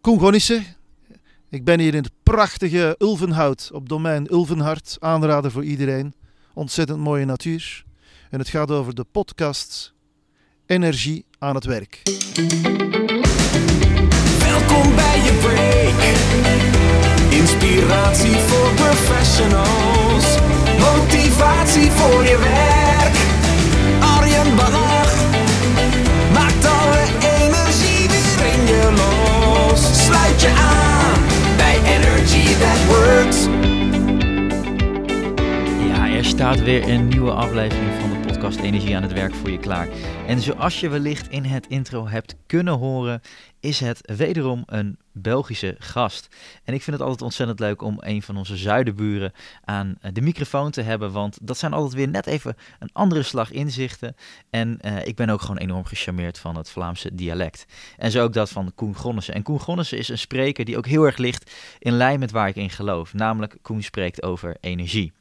Koen 0.00 0.18
Gonissen. 0.18 0.64
Ik 1.50 1.64
ben 1.64 1.80
hier 1.80 1.94
in 1.94 2.02
het 2.02 2.12
prachtige 2.22 2.94
Ulvenhout 2.98 3.70
op 3.72 3.88
domein 3.88 4.32
Ulvenhart. 4.32 4.96
Aanraden 4.98 5.50
voor 5.50 5.64
iedereen. 5.64 6.14
Ontzettend 6.54 6.98
mooie 6.98 7.24
natuur. 7.24 7.84
En 8.30 8.38
het 8.38 8.48
gaat 8.48 8.70
over 8.70 8.94
de 8.94 9.04
podcast 9.12 9.94
Energie 10.66 11.24
aan 11.38 11.54
het 11.54 11.64
werk. 11.64 12.00
Welkom 14.38 14.94
bij 14.94 15.20
je 15.24 15.38
break. 15.42 16.00
Inspiratie 17.32 18.36
voor 18.36 18.74
professionals. 18.74 20.38
Motivatie 20.78 21.90
voor 21.90 22.22
je 22.22 22.38
werk. 22.38 22.89
Staat 36.40 36.62
weer 36.62 36.88
een 36.88 37.08
nieuwe 37.08 37.30
aflevering 37.30 38.00
van 38.00 38.10
de 38.10 38.28
podcast 38.28 38.58
Energie 38.58 38.96
aan 38.96 39.02
het 39.02 39.12
werk 39.12 39.34
voor 39.34 39.50
je 39.50 39.58
klaar. 39.58 39.88
En 40.26 40.40
zoals 40.40 40.80
je 40.80 40.88
wellicht 40.88 41.28
in 41.28 41.44
het 41.44 41.66
intro 41.66 42.08
hebt 42.08 42.36
kunnen 42.46 42.74
horen, 42.74 43.20
is 43.60 43.80
het 43.80 44.12
wederom 44.16 44.62
een 44.66 44.98
Belgische 45.12 45.76
gast. 45.78 46.28
En 46.64 46.74
ik 46.74 46.82
vind 46.82 46.96
het 46.96 47.04
altijd 47.04 47.22
ontzettend 47.22 47.60
leuk 47.60 47.82
om 47.82 47.96
een 47.98 48.22
van 48.22 48.36
onze 48.36 48.56
zuidenburen 48.56 49.32
aan 49.64 49.98
de 50.12 50.20
microfoon 50.20 50.70
te 50.70 50.82
hebben, 50.82 51.12
want 51.12 51.38
dat 51.42 51.58
zijn 51.58 51.72
altijd 51.72 51.94
weer 51.94 52.08
net 52.08 52.26
even 52.26 52.56
een 52.78 52.90
andere 52.92 53.22
slag 53.22 53.50
inzichten. 53.50 54.14
En 54.50 54.80
eh, 54.80 55.06
ik 55.06 55.16
ben 55.16 55.30
ook 55.30 55.40
gewoon 55.40 55.58
enorm 55.58 55.84
gecharmeerd 55.84 56.38
van 56.38 56.56
het 56.56 56.70
Vlaamse 56.70 57.14
dialect. 57.14 57.64
En 57.96 58.10
zo 58.10 58.22
ook 58.22 58.32
dat 58.32 58.50
van 58.50 58.72
Koen 58.74 58.94
Gonnissen. 58.94 59.34
En 59.34 59.42
Koen 59.42 59.60
Gonnissen 59.60 59.98
is 59.98 60.08
een 60.08 60.18
spreker 60.18 60.64
die 60.64 60.76
ook 60.76 60.86
heel 60.86 61.04
erg 61.04 61.16
ligt 61.16 61.52
in 61.78 61.92
lijn 61.92 62.18
met 62.18 62.30
waar 62.30 62.48
ik 62.48 62.56
in 62.56 62.70
geloof. 62.70 63.14
Namelijk, 63.14 63.56
Koen 63.62 63.82
spreekt 63.82 64.22
over 64.22 64.56
energie. 64.60 65.12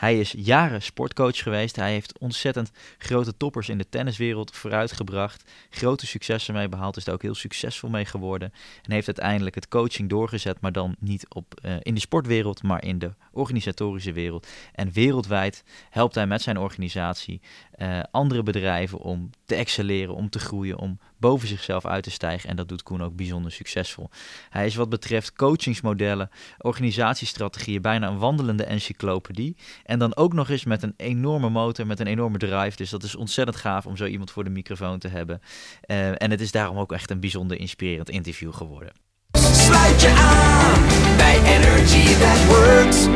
Hij 0.00 0.18
is 0.18 0.34
jaren 0.36 0.82
sportcoach 0.82 1.38
geweest. 1.38 1.76
Hij 1.76 1.92
heeft 1.92 2.18
ontzettend 2.18 2.70
grote 2.98 3.36
toppers 3.36 3.68
in 3.68 3.78
de 3.78 3.88
tenniswereld 3.88 4.56
vooruitgebracht. 4.56 5.50
Grote 5.70 6.06
successen 6.06 6.54
mee 6.54 6.68
behaald. 6.68 6.96
Is 6.96 7.06
er 7.06 7.12
ook 7.12 7.22
heel 7.22 7.34
succesvol 7.34 7.88
mee 7.88 8.04
geworden. 8.04 8.52
En 8.82 8.92
heeft 8.92 9.06
uiteindelijk 9.06 9.54
het 9.54 9.68
coaching 9.68 10.08
doorgezet. 10.08 10.60
Maar 10.60 10.72
dan 10.72 10.96
niet 10.98 11.26
op, 11.28 11.54
uh, 11.62 11.72
in 11.80 11.94
de 11.94 12.00
sportwereld, 12.00 12.62
maar 12.62 12.84
in 12.84 12.98
de 12.98 13.12
organisatorische 13.32 14.12
wereld. 14.12 14.46
En 14.74 14.92
wereldwijd 14.92 15.64
helpt 15.90 16.14
hij 16.14 16.26
met 16.26 16.42
zijn 16.42 16.58
organisatie 16.58 17.40
uh, 17.76 18.00
andere 18.10 18.42
bedrijven 18.42 18.98
om 18.98 19.30
te 19.44 19.54
excelleren, 19.54 20.14
om 20.14 20.30
te 20.30 20.38
groeien, 20.38 20.78
om 20.78 20.98
boven 21.16 21.48
zichzelf 21.48 21.86
uit 21.86 22.02
te 22.02 22.10
stijgen. 22.10 22.48
En 22.48 22.56
dat 22.56 22.68
doet 22.68 22.82
Koen 22.82 23.02
ook 23.02 23.16
bijzonder 23.16 23.52
succesvol. 23.52 24.10
Hij 24.50 24.66
is 24.66 24.74
wat 24.74 24.88
betreft 24.88 25.32
coachingsmodellen, 25.32 26.30
organisatiestrategieën, 26.58 27.82
bijna 27.82 28.08
een 28.08 28.18
wandelende 28.18 28.64
encyclopedie. 28.64 29.56
En 29.90 29.98
dan 29.98 30.16
ook 30.16 30.32
nog 30.32 30.50
eens 30.50 30.64
met 30.64 30.82
een 30.82 30.94
enorme 30.96 31.48
motor, 31.48 31.86
met 31.86 32.00
een 32.00 32.06
enorme 32.06 32.38
drive. 32.38 32.76
Dus 32.76 32.90
dat 32.90 33.02
is 33.02 33.14
ontzettend 33.14 33.56
gaaf 33.56 33.86
om 33.86 33.96
zo 33.96 34.04
iemand 34.04 34.30
voor 34.30 34.44
de 34.44 34.50
microfoon 34.50 34.98
te 34.98 35.08
hebben. 35.08 35.40
Uh, 35.86 36.22
en 36.22 36.30
het 36.30 36.40
is 36.40 36.50
daarom 36.50 36.78
ook 36.78 36.92
echt 36.92 37.10
een 37.10 37.20
bijzonder 37.20 37.58
inspirerend 37.58 38.10
interview 38.10 38.52
geworden. 38.52 38.92
Sluit 39.32 40.00
je 40.00 40.08
aan 40.08 40.86
bij 41.16 41.38
Energy 41.56 42.14
That 42.18 42.46
Works. 42.46 43.06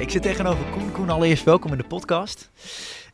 Ik 0.00 0.10
zit 0.10 0.22
tegenover 0.22 0.64
Koen. 0.64 0.92
Koen, 0.92 1.10
allereerst 1.10 1.44
welkom 1.44 1.72
in 1.72 1.78
de 1.78 1.86
podcast. 1.86 2.50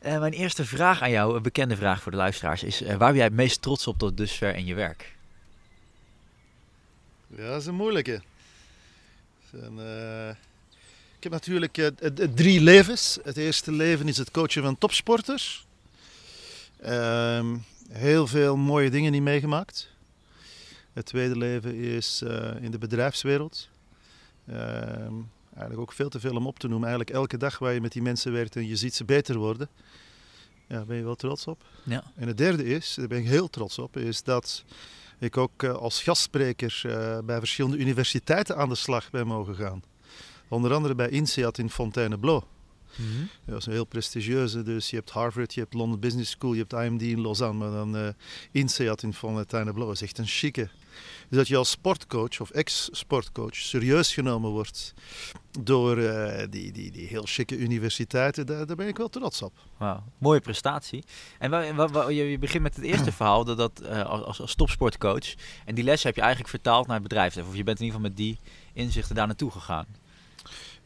Uh, 0.05 0.19
mijn 0.19 0.33
eerste 0.33 0.65
vraag 0.65 1.01
aan 1.01 1.11
jou, 1.11 1.35
een 1.35 1.41
bekende 1.41 1.75
vraag 1.75 2.01
voor 2.01 2.11
de 2.11 2.17
luisteraars, 2.17 2.63
is 2.63 2.81
uh, 2.81 2.87
waar 2.87 2.97
ben 2.97 3.15
jij 3.15 3.25
het 3.25 3.33
meest 3.33 3.61
trots 3.61 3.87
op 3.87 3.97
tot 3.97 4.17
dusver 4.17 4.55
in 4.55 4.65
je 4.65 4.73
werk? 4.73 5.14
Ja, 7.27 7.49
dat 7.49 7.61
is 7.61 7.67
een 7.67 7.75
moeilijke. 7.75 8.21
En, 9.51 9.77
uh, 9.77 10.29
ik 11.17 11.23
heb 11.23 11.31
natuurlijk 11.31 11.91
drie 12.35 12.61
levens. 12.61 13.19
Het 13.23 13.37
eerste 13.37 13.71
leven 13.71 14.07
is 14.07 14.17
het 14.17 14.31
coachen 14.31 14.63
van 14.63 14.77
topsporters. 14.77 15.65
Ehm, 16.81 17.57
heel 17.89 18.27
veel 18.27 18.57
mooie 18.57 18.89
dingen 18.89 19.11
niet 19.11 19.21
meegemaakt. 19.21 19.89
Het 20.93 21.05
tweede 21.05 21.37
leven 21.37 21.75
is 21.75 22.21
in 22.59 22.71
de 22.71 22.77
bedrijfswereld. 22.77 23.69
Ehm, 24.47 25.13
eigenlijk 25.55 25.79
ook 25.79 25.91
veel 25.91 26.09
te 26.09 26.19
veel 26.19 26.35
om 26.35 26.47
op 26.47 26.59
te 26.59 26.67
noemen. 26.67 26.87
Eigenlijk 26.87 27.17
elke 27.17 27.37
dag 27.37 27.59
waar 27.59 27.73
je 27.73 27.81
met 27.81 27.91
die 27.91 28.01
mensen 28.01 28.31
werkt 28.31 28.55
en 28.55 28.67
je 28.67 28.75
ziet 28.75 28.95
ze 28.95 29.05
beter 29.05 29.37
worden, 29.37 29.69
ja, 30.67 30.85
ben 30.85 30.97
je 30.97 31.03
wel 31.03 31.15
trots 31.15 31.47
op. 31.47 31.63
Ja. 31.83 32.03
En 32.15 32.27
het 32.27 32.37
derde 32.37 32.65
is, 32.65 32.93
daar 32.93 33.07
ben 33.07 33.17
ik 33.19 33.27
heel 33.27 33.49
trots 33.49 33.79
op, 33.79 33.97
is 33.97 34.23
dat 34.23 34.63
ik 35.25 35.37
ook 35.37 35.63
uh, 35.63 35.73
als 35.73 36.03
gastspreker 36.03 36.81
uh, 36.85 37.17
bij 37.25 37.39
verschillende 37.39 37.77
universiteiten 37.77 38.57
aan 38.57 38.69
de 38.69 38.75
slag 38.75 39.09
ben 39.09 39.27
mogen 39.27 39.55
gaan. 39.55 39.83
Onder 40.47 40.73
andere 40.73 40.95
bij 40.95 41.09
INSEAD 41.09 41.57
in 41.57 41.69
Fontainebleau. 41.69 42.43
Mm 42.95 43.05
-hmm. 43.05 43.29
Dat 43.45 43.57
is 43.57 43.65
een 43.65 43.71
heel 43.71 43.85
prestigieuze. 43.85 44.63
Dus 44.63 44.89
je 44.89 44.95
hebt 44.95 45.09
Harvard, 45.09 45.53
je 45.53 45.59
hebt 45.59 45.73
London 45.73 45.99
Business 45.99 46.31
School, 46.31 46.53
je 46.53 46.65
hebt 46.67 46.73
IMD 46.73 47.01
in 47.01 47.21
Lausanne, 47.21 47.57
maar 47.57 47.71
dan 47.71 47.97
uh, 47.97 48.07
INSEAD 48.51 49.03
in 49.03 49.13
Fontainebleau 49.13 49.91
is 49.91 50.01
echt 50.01 50.17
een 50.17 50.27
chique. 50.27 50.69
Dus 51.29 51.37
dat 51.37 51.47
je 51.47 51.57
als 51.57 51.69
sportcoach 51.69 52.39
of 52.39 52.49
ex-sportcoach 52.49 53.55
serieus 53.55 54.13
genomen 54.13 54.49
wordt 54.49 54.93
door 55.59 55.97
uh, 55.97 56.37
die, 56.49 56.71
die, 56.71 56.91
die 56.91 57.07
heel 57.07 57.23
chique 57.25 57.57
universiteiten, 57.57 58.45
daar, 58.45 58.65
daar 58.65 58.75
ben 58.75 58.87
ik 58.87 58.97
wel 58.97 59.09
trots 59.09 59.41
op. 59.41 59.53
Wauw, 59.77 60.03
mooie 60.17 60.39
prestatie. 60.39 61.03
En 61.39 61.49
waar, 61.49 61.75
waar, 61.75 61.89
waar, 61.89 62.11
je 62.11 62.39
begint 62.39 62.63
met 62.63 62.75
het 62.75 62.85
eerste 62.85 63.11
verhaal, 63.19 63.43
dat, 63.43 63.57
dat 63.57 63.81
uh, 63.83 64.05
als, 64.05 64.41
als 64.41 64.55
topsportcoach. 64.55 65.33
En 65.65 65.75
die 65.75 65.83
les 65.83 66.03
heb 66.03 66.15
je 66.15 66.21
eigenlijk 66.21 66.49
vertaald 66.49 66.87
naar 66.87 66.99
het 66.99 67.07
bedrijf. 67.07 67.37
Of 67.37 67.55
je 67.55 67.63
bent 67.63 67.79
in 67.79 67.85
ieder 67.85 67.99
geval 67.99 68.15
met 68.15 68.17
die 68.17 68.39
inzichten 68.73 69.15
daar 69.15 69.27
naartoe 69.27 69.51
gegaan. 69.51 69.85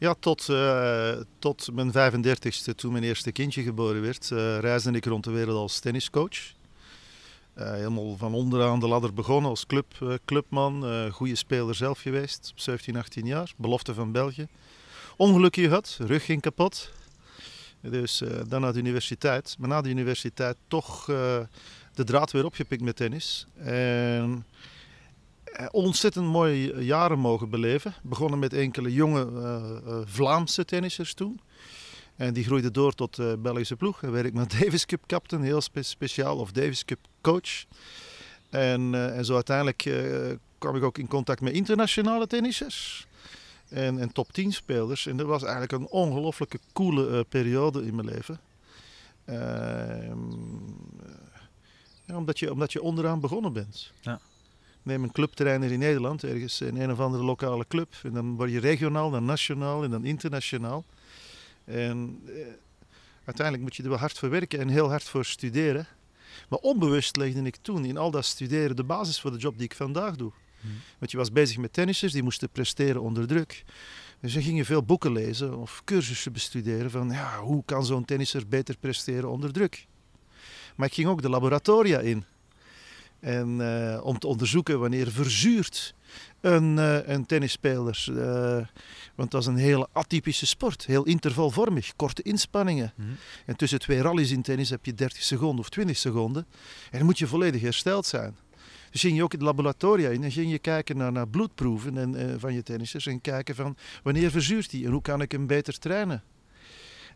Ja, 0.00 0.14
tot, 0.20 0.48
uh, 0.48 1.12
tot 1.38 1.68
mijn 1.72 1.92
35ste, 1.92 2.74
toen 2.76 2.92
mijn 2.92 3.04
eerste 3.04 3.32
kindje 3.32 3.62
geboren 3.62 4.02
werd, 4.02 4.30
uh, 4.32 4.58
reisde 4.58 4.90
ik 4.90 5.04
rond 5.04 5.24
de 5.24 5.30
wereld 5.30 5.56
als 5.56 5.78
tenniscoach. 5.78 6.52
Uh, 7.58 7.70
helemaal 7.70 8.16
van 8.16 8.34
onderaan 8.34 8.80
de 8.80 8.88
ladder 8.88 9.14
begonnen 9.14 9.50
als 9.50 9.66
club, 9.66 10.18
clubman. 10.24 11.10
Goede 11.12 11.34
speler 11.34 11.74
zelf 11.74 12.00
geweest, 12.00 12.52
17, 12.54 12.96
18 12.96 13.26
jaar. 13.26 13.52
Belofte 13.56 13.94
van 13.94 14.12
België. 14.12 14.48
Ongelukje 15.16 15.64
gehad, 15.64 15.98
rug 16.00 16.24
ging 16.24 16.40
kapot. 16.40 16.90
Dus 17.80 18.22
dan 18.48 18.60
naar 18.60 18.72
de 18.72 18.78
universiteit. 18.78 19.56
Maar 19.58 19.68
na 19.68 19.80
de 19.80 19.88
universiteit 19.88 20.56
toch 20.68 21.04
de 21.94 22.04
draad 22.04 22.30
weer 22.30 22.44
opgepikt 22.44 22.82
met 22.82 22.96
tennis. 22.96 23.46
En 23.62 24.44
ontzettend 25.70 26.26
mooie 26.26 26.84
jaren 26.84 27.18
mogen 27.18 27.50
beleven. 27.50 27.94
Begonnen 28.02 28.38
met 28.38 28.52
enkele 28.52 28.92
jonge 28.92 29.28
Vlaamse 30.06 30.64
tennissers 30.64 31.14
toen. 31.14 31.40
En 32.16 32.32
die 32.32 32.44
groeide 32.44 32.70
door 32.70 32.94
tot 32.94 33.42
Belgische 33.42 33.76
ploeg. 33.76 34.02
En 34.02 34.12
werd 34.12 34.26
ik 34.26 34.34
met 34.34 34.50
Davis 34.60 34.86
Cup 34.86 35.06
captain, 35.06 35.42
heel 35.42 35.60
spe 35.60 35.82
speciaal, 35.82 36.36
of 36.36 36.52
Davis 36.52 36.84
Cup 36.84 36.98
coach. 37.20 37.64
En, 38.50 38.94
en 39.14 39.24
zo 39.24 39.34
uiteindelijk 39.34 39.90
kwam 40.58 40.76
ik 40.76 40.82
ook 40.82 40.98
in 40.98 41.08
contact 41.08 41.40
met 41.40 41.52
internationale 41.52 42.26
tennissers. 42.26 43.06
En, 43.68 43.98
en 43.98 44.12
top 44.12 44.32
10 44.32 44.52
spelers. 44.52 45.06
En 45.06 45.16
dat 45.16 45.26
was 45.26 45.42
eigenlijk 45.42 45.72
een 45.72 45.88
ongelooflijke 45.88 46.58
coole 46.72 47.24
periode 47.24 47.86
in 47.86 47.94
mijn 47.94 48.08
leven. 48.08 48.40
ja, 52.06 52.16
omdat, 52.16 52.38
je, 52.38 52.52
omdat 52.52 52.72
je 52.72 52.82
onderaan 52.82 53.20
begonnen 53.20 53.52
bent. 53.52 53.92
Ja. 54.00 54.20
Neem 54.90 55.02
een 55.02 55.12
clubtrainer 55.12 55.72
in 55.72 55.78
Nederland, 55.78 56.24
ergens 56.24 56.60
in 56.60 56.80
een 56.80 56.90
of 56.90 57.00
andere 57.00 57.24
lokale 57.24 57.64
club. 57.68 57.94
En 58.02 58.12
dan 58.12 58.36
word 58.36 58.50
je 58.50 58.60
regionaal, 58.60 59.10
dan 59.10 59.24
nationaal 59.24 59.84
en 59.84 59.90
dan 59.90 60.04
internationaal. 60.04 60.84
En 61.64 62.20
eh, 62.26 62.32
uiteindelijk 63.24 63.62
moet 63.62 63.76
je 63.76 63.82
er 63.82 63.88
wel 63.88 63.98
hard 63.98 64.18
voor 64.18 64.30
werken 64.30 64.58
en 64.58 64.68
heel 64.68 64.88
hard 64.88 65.02
voor 65.02 65.24
studeren. 65.24 65.86
Maar 66.48 66.58
onbewust 66.58 67.16
legde 67.16 67.42
ik 67.42 67.56
toen 67.56 67.84
in 67.84 67.96
al 67.96 68.10
dat 68.10 68.24
studeren 68.24 68.76
de 68.76 68.84
basis 68.84 69.20
voor 69.20 69.30
de 69.30 69.38
job 69.38 69.54
die 69.56 69.64
ik 69.64 69.74
vandaag 69.74 70.16
doe. 70.16 70.32
Hmm. 70.60 70.70
Want 70.98 71.10
je 71.10 71.16
was 71.16 71.32
bezig 71.32 71.56
met 71.56 71.72
tennissers, 71.72 72.12
die 72.12 72.22
moesten 72.22 72.50
presteren 72.50 73.02
onder 73.02 73.26
druk. 73.26 73.64
Dus 74.20 74.32
dan 74.32 74.42
ging 74.42 74.56
je 74.56 74.64
veel 74.64 74.82
boeken 74.82 75.12
lezen 75.12 75.56
of 75.56 75.82
cursussen 75.84 76.32
bestuderen 76.32 76.90
van 76.90 77.10
ja, 77.10 77.38
hoe 77.38 77.62
kan 77.64 77.84
zo'n 77.84 78.04
tennisser 78.04 78.48
beter 78.48 78.76
presteren 78.76 79.30
onder 79.30 79.52
druk. 79.52 79.86
Maar 80.76 80.86
ik 80.86 80.94
ging 80.94 81.08
ook 81.08 81.22
de 81.22 81.28
laboratoria 81.28 81.98
in. 81.98 82.24
En 83.20 83.48
uh, 83.60 84.00
om 84.02 84.18
te 84.18 84.26
onderzoeken 84.26 84.80
wanneer 84.80 85.10
verzuurt 85.10 85.94
een, 86.40 86.76
uh, 86.76 87.08
een 87.08 87.26
tennisspeler. 87.26 88.06
Uh, 88.10 88.66
want 89.14 89.30
dat 89.30 89.40
is 89.40 89.46
een 89.46 89.56
hele 89.56 89.88
atypische 89.92 90.46
sport. 90.46 90.86
Heel 90.86 91.04
intervalvormig, 91.04 91.96
korte 91.96 92.22
inspanningen. 92.22 92.92
Mhm. 92.96 93.08
En 93.46 93.56
tussen 93.56 93.78
twee 93.78 94.02
rallies 94.02 94.30
in 94.30 94.42
tennis 94.42 94.70
heb 94.70 94.84
je 94.84 94.94
30 94.94 95.22
seconden 95.22 95.58
of 95.58 95.68
20 95.68 95.96
seconden. 95.96 96.46
En 96.90 96.98
dan 96.98 97.06
moet 97.06 97.18
je 97.18 97.26
volledig 97.26 97.60
hersteld 97.60 98.06
zijn. 98.06 98.36
Dus 98.90 99.00
ging 99.00 99.16
je 99.16 99.22
ook 99.22 99.32
in 99.32 99.38
het 99.38 99.48
laboratoria 99.48 100.08
in 100.08 100.24
en 100.24 100.32
ging 100.32 100.50
je 100.50 100.58
kijken 100.58 100.96
naar, 100.96 101.12
naar 101.12 101.28
bloedproeven 101.28 101.98
en, 101.98 102.40
van 102.40 102.54
je 102.54 102.62
tennissers. 102.62 103.06
En 103.06 103.20
kijken 103.20 103.54
van 103.54 103.76
wanneer 104.02 104.30
verzuurt 104.30 104.72
hij 104.72 104.84
en 104.84 104.90
hoe 104.90 105.02
kan 105.02 105.20
ik 105.20 105.32
hem 105.32 105.46
beter 105.46 105.78
trainen. 105.78 106.22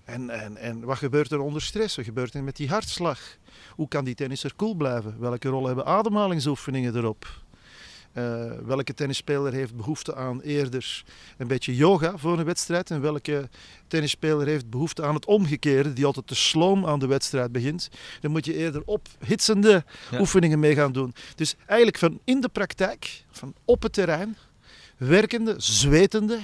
En, 0.05 0.31
en, 0.31 0.57
en 0.57 0.81
wat 0.81 0.99
gebeurt 0.99 1.33
er 1.33 1.41
onder 1.41 1.63
stress? 1.63 1.97
Wat 1.97 2.05
gebeurt 2.05 2.35
er 2.35 2.43
met 2.45 2.57
die 2.57 2.69
hartslag? 2.69 3.21
Hoe 3.71 3.89
kan 3.89 4.05
die 4.05 4.15
tennisser 4.15 4.53
cool 4.57 4.75
blijven? 4.75 5.17
Welke 5.19 5.49
rol 5.49 5.67
hebben 5.67 5.87
ademhalingsoefeningen 5.87 6.97
erop? 6.97 7.43
Eh, 8.13 8.53
welke 8.65 8.95
tennisspeler 8.95 9.53
heeft 9.53 9.77
behoefte 9.77 10.15
aan 10.15 10.41
eerder 10.41 11.05
een 11.37 11.47
beetje 11.47 11.77
yoga 11.77 12.17
voor 12.19 12.39
een 12.39 12.45
wedstrijd? 12.45 12.91
En 12.91 13.01
welke 13.01 13.49
tennisspeler 13.89 14.47
heeft 14.47 14.71
behoefte 14.71 15.03
aan 15.03 15.15
het 15.15 15.25
omgekeerde, 15.27 15.93
die 15.93 16.05
altijd 16.05 16.27
te 16.27 16.35
sloom 16.35 16.87
aan 16.87 16.99
de 16.99 17.07
wedstrijd 17.07 17.53
begint? 17.53 17.89
Dan 18.21 18.31
moet 18.31 18.45
je 18.45 18.55
eerder 18.57 18.83
ophitsende 18.85 19.85
Ja. 20.11 20.21
oefeningen 20.21 20.59
mee 20.59 20.75
gaan 20.75 20.93
doen. 20.93 21.15
Dus 21.35 21.55
eigenlijk 21.67 21.99
van 21.99 22.21
in 22.25 22.41
de 22.41 22.49
praktijk, 22.49 23.25
van 23.31 23.55
op 23.65 23.83
het 23.83 23.93
terrein, 23.93 24.37
werkende, 24.97 25.55
zwetende 25.59 26.39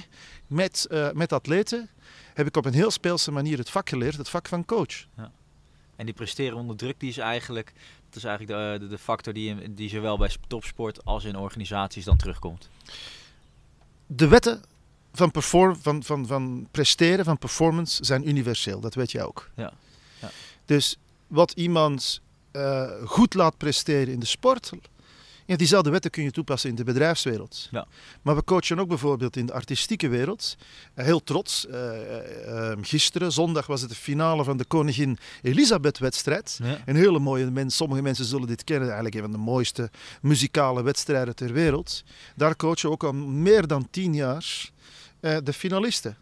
met, 0.47 0.85
eh, 0.89 1.11
met 1.11 1.33
atleten, 1.33 1.89
heb 2.33 2.47
ik 2.47 2.57
op 2.57 2.65
een 2.65 2.73
heel 2.73 2.91
speelse 2.91 3.31
manier 3.31 3.57
het 3.57 3.69
vak 3.69 3.89
geleerd, 3.89 4.17
het 4.17 4.29
vak 4.29 4.47
van 4.47 4.65
coach. 4.65 5.05
En 5.95 6.05
die 6.05 6.15
presteren 6.15 6.57
onder 6.57 6.75
druk, 6.75 6.99
die 6.99 7.09
is 7.09 7.17
eigenlijk, 7.17 7.73
dat 8.07 8.15
is 8.15 8.23
eigenlijk 8.23 8.59
de, 8.59 8.85
de, 8.85 8.91
de 8.91 8.97
factor 8.97 9.33
die, 9.33 9.73
die 9.73 9.89
zowel 9.89 10.17
bij 10.17 10.29
sp- 10.29 10.45
topsport 10.47 11.05
als 11.05 11.23
in 11.23 11.35
organisaties 11.35 12.05
dan 12.05 12.17
terugkomt. 12.17 12.69
De 14.07 14.27
wetten 14.27 14.61
van, 15.13 15.31
perform, 15.31 15.75
van, 15.75 16.03
van, 16.03 16.27
van 16.27 16.67
presteren, 16.71 17.25
van 17.25 17.37
performance, 17.37 18.05
zijn 18.05 18.27
universeel. 18.27 18.79
Dat 18.79 18.93
weet 18.93 19.11
jij 19.11 19.23
ook. 19.23 19.49
Ja. 19.55 19.73
Ja. 20.21 20.29
Dus 20.65 20.97
wat 21.27 21.51
iemand 21.51 22.21
eh, 22.51 22.89
goed 23.05 23.33
laat 23.33 23.57
presteren 23.57 24.13
in 24.13 24.19
de 24.19 24.25
sport, 24.25 24.71
ja, 25.51 25.57
diezelfde 25.57 25.89
wetten 25.89 26.11
kun 26.11 26.23
je 26.23 26.31
toepassen 26.31 26.69
in 26.69 26.75
de 26.75 26.83
bedrijfswereld. 26.83 27.67
Ja. 27.71 27.87
Maar 28.21 28.35
we 28.35 28.43
coachen 28.43 28.79
ook 28.79 28.87
bijvoorbeeld 28.87 29.35
in 29.35 29.45
de 29.45 29.53
artistieke 29.53 30.07
wereld. 30.07 30.57
Eh, 30.93 31.05
heel 31.05 31.23
trots. 31.23 31.67
eh, 31.67 32.17
eh, 32.17 32.71
eh, 32.71 32.77
gisteren, 32.81 33.31
zondag, 33.31 33.67
was 33.67 33.81
het 33.81 33.89
de 33.89 33.95
finale 33.95 34.43
van 34.43 34.57
de 34.57 34.65
Koningin 34.65 35.17
Elisabeth-wedstrijd. 35.41 36.59
Ja. 36.63 36.77
Een 36.85 36.95
hele 36.95 37.19
mooie 37.19 37.51
mens. 37.51 37.75
Sommige 37.75 38.01
mensen 38.01 38.25
zullen 38.25 38.47
dit 38.47 38.63
kennen. 38.63 38.85
Eigenlijk 38.87 39.15
een 39.15 39.21
van 39.21 39.31
de 39.31 39.37
mooiste 39.37 39.89
muzikale 40.21 40.83
wedstrijden 40.83 41.35
ter 41.35 41.53
wereld. 41.53 42.03
Daar 42.35 42.55
coachen 42.55 42.87
we 42.87 42.93
ook 42.95 43.03
al 43.03 43.13
meer 43.13 43.67
dan 43.67 43.87
tien 43.91 44.13
jaar 44.13 44.69
de 45.19 45.53
finalisten. 45.53 46.17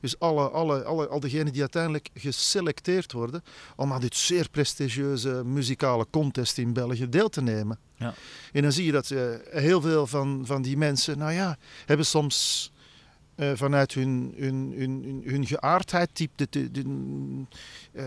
Dus 0.00 0.18
alle, 0.18 0.48
alle, 0.48 0.84
alle, 0.84 1.08
al 1.08 1.20
diegenen 1.20 1.52
die 1.52 1.60
uiteindelijk 1.60 2.08
geselecteerd 2.14 3.12
worden 3.12 3.42
om 3.76 3.92
aan 3.92 4.00
dit 4.00 4.16
zeer 4.16 4.48
prestigieuze 4.50 5.42
muzikale 5.44 6.06
contest 6.10 6.58
in 6.58 6.72
België 6.72 7.08
deel 7.08 7.28
te 7.28 7.42
nemen. 7.42 7.78
Ja. 7.96 8.14
En 8.52 8.62
dan 8.62 8.72
zie 8.72 8.84
je 8.84 8.92
dat 8.92 9.10
eh, 9.10 9.22
heel 9.50 9.80
veel 9.80 10.06
van, 10.06 10.42
van 10.44 10.62
die 10.62 10.76
mensen, 10.76 11.18
nou 11.18 11.32
ja, 11.32 11.58
hebben 11.86 12.06
soms 12.06 12.70
eh, 13.34 13.50
vanuit 13.54 13.94
hun, 13.94 14.34
hun, 14.36 14.74
hun, 14.76 15.02
hun, 15.04 15.22
hun 15.24 15.46
geaardheid 15.46 16.10
type 16.12 16.32
de, 16.36 16.46
de, 16.50 16.70
de, 16.70 16.84
eh, 17.92 18.04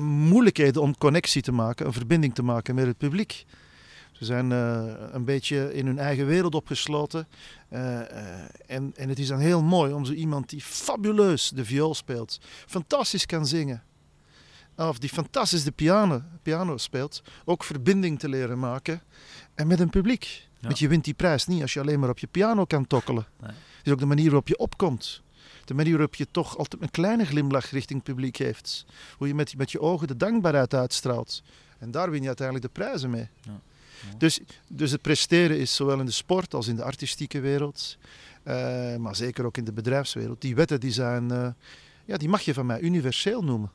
moeilijkheden 0.00 0.82
om 0.82 0.96
connectie 0.96 1.42
te 1.42 1.52
maken, 1.52 1.86
een 1.86 1.92
verbinding 1.92 2.34
te 2.34 2.42
maken 2.42 2.74
met 2.74 2.86
het 2.86 2.96
publiek. 2.96 3.44
Ze 4.18 4.24
zijn 4.24 4.52
eh, 4.52 4.84
een 5.10 5.24
beetje 5.24 5.74
in 5.74 5.86
hun 5.86 5.98
eigen 5.98 6.26
wereld 6.26 6.54
opgesloten. 6.54 7.28
Eh, 7.68 8.00
eh, 8.00 8.48
en, 8.66 8.92
en 8.96 9.08
het 9.08 9.18
is 9.18 9.28
dan 9.28 9.38
heel 9.38 9.62
mooi 9.62 9.92
om 9.92 10.04
zo 10.04 10.12
iemand 10.12 10.48
die 10.48 10.60
fabuleus 10.60 11.48
de 11.48 11.64
viool 11.64 11.94
speelt, 11.94 12.40
fantastisch 12.66 13.26
kan 13.26 13.46
zingen, 13.46 13.82
of 14.76 14.98
die 14.98 15.08
fantastisch 15.08 15.64
de 15.64 15.70
piano, 15.70 16.22
piano 16.42 16.76
speelt, 16.76 17.22
ook 17.44 17.64
verbinding 17.64 18.18
te 18.18 18.28
leren 18.28 18.58
maken 18.58 19.02
en 19.54 19.66
met 19.66 19.80
een 19.80 19.90
publiek. 19.90 20.24
Ja. 20.24 20.66
Want 20.66 20.78
je 20.78 20.88
wint 20.88 21.04
die 21.04 21.14
prijs 21.14 21.46
niet 21.46 21.62
als 21.62 21.72
je 21.72 21.80
alleen 21.80 22.00
maar 22.00 22.10
op 22.10 22.18
je 22.18 22.26
piano 22.26 22.64
kan 22.64 22.86
tokkelen. 22.86 23.26
Nee. 23.40 23.50
Het 23.50 23.86
is 23.86 23.92
ook 23.92 23.98
de 23.98 24.06
manier 24.06 24.26
waarop 24.26 24.48
je 24.48 24.58
opkomt. 24.58 25.22
De 25.64 25.74
manier 25.74 25.92
waarop 25.92 26.14
je 26.14 26.26
toch 26.30 26.56
altijd 26.56 26.82
een 26.82 26.90
kleine 26.90 27.24
glimlach 27.24 27.70
richting 27.70 27.98
het 28.04 28.08
publiek 28.08 28.36
heeft. 28.36 28.86
Hoe 29.16 29.26
je 29.26 29.34
met, 29.34 29.56
met 29.56 29.72
je 29.72 29.80
ogen 29.80 30.06
de 30.06 30.16
dankbaarheid 30.16 30.74
uitstraalt. 30.74 31.42
En 31.78 31.90
daar 31.90 32.10
win 32.10 32.20
je 32.20 32.26
uiteindelijk 32.26 32.66
de 32.66 32.80
prijzen 32.80 33.10
mee. 33.10 33.28
Ja. 33.40 33.60
Ja. 34.10 34.16
Dus, 34.18 34.40
dus 34.68 34.90
het 34.90 35.02
presteren 35.02 35.58
is 35.58 35.74
zowel 35.74 35.98
in 36.00 36.06
de 36.06 36.12
sport 36.12 36.54
als 36.54 36.68
in 36.68 36.76
de 36.76 36.82
artistieke 36.82 37.40
wereld. 37.40 37.98
eh, 38.42 38.96
maar 38.96 39.16
zeker 39.16 39.44
ook 39.44 39.56
in 39.56 39.64
de 39.64 39.72
bedrijfswereld. 39.72 40.40
Die 40.40 40.54
wetten 40.54 40.80
die 40.80 40.90
zijn, 40.92 41.30
eh, 41.30 41.48
ja, 42.04 42.16
die 42.16 42.28
mag 42.28 42.40
je 42.40 42.54
van 42.54 42.66
mij 42.66 42.80
universeel 42.80 43.42
noemen. 43.44 43.70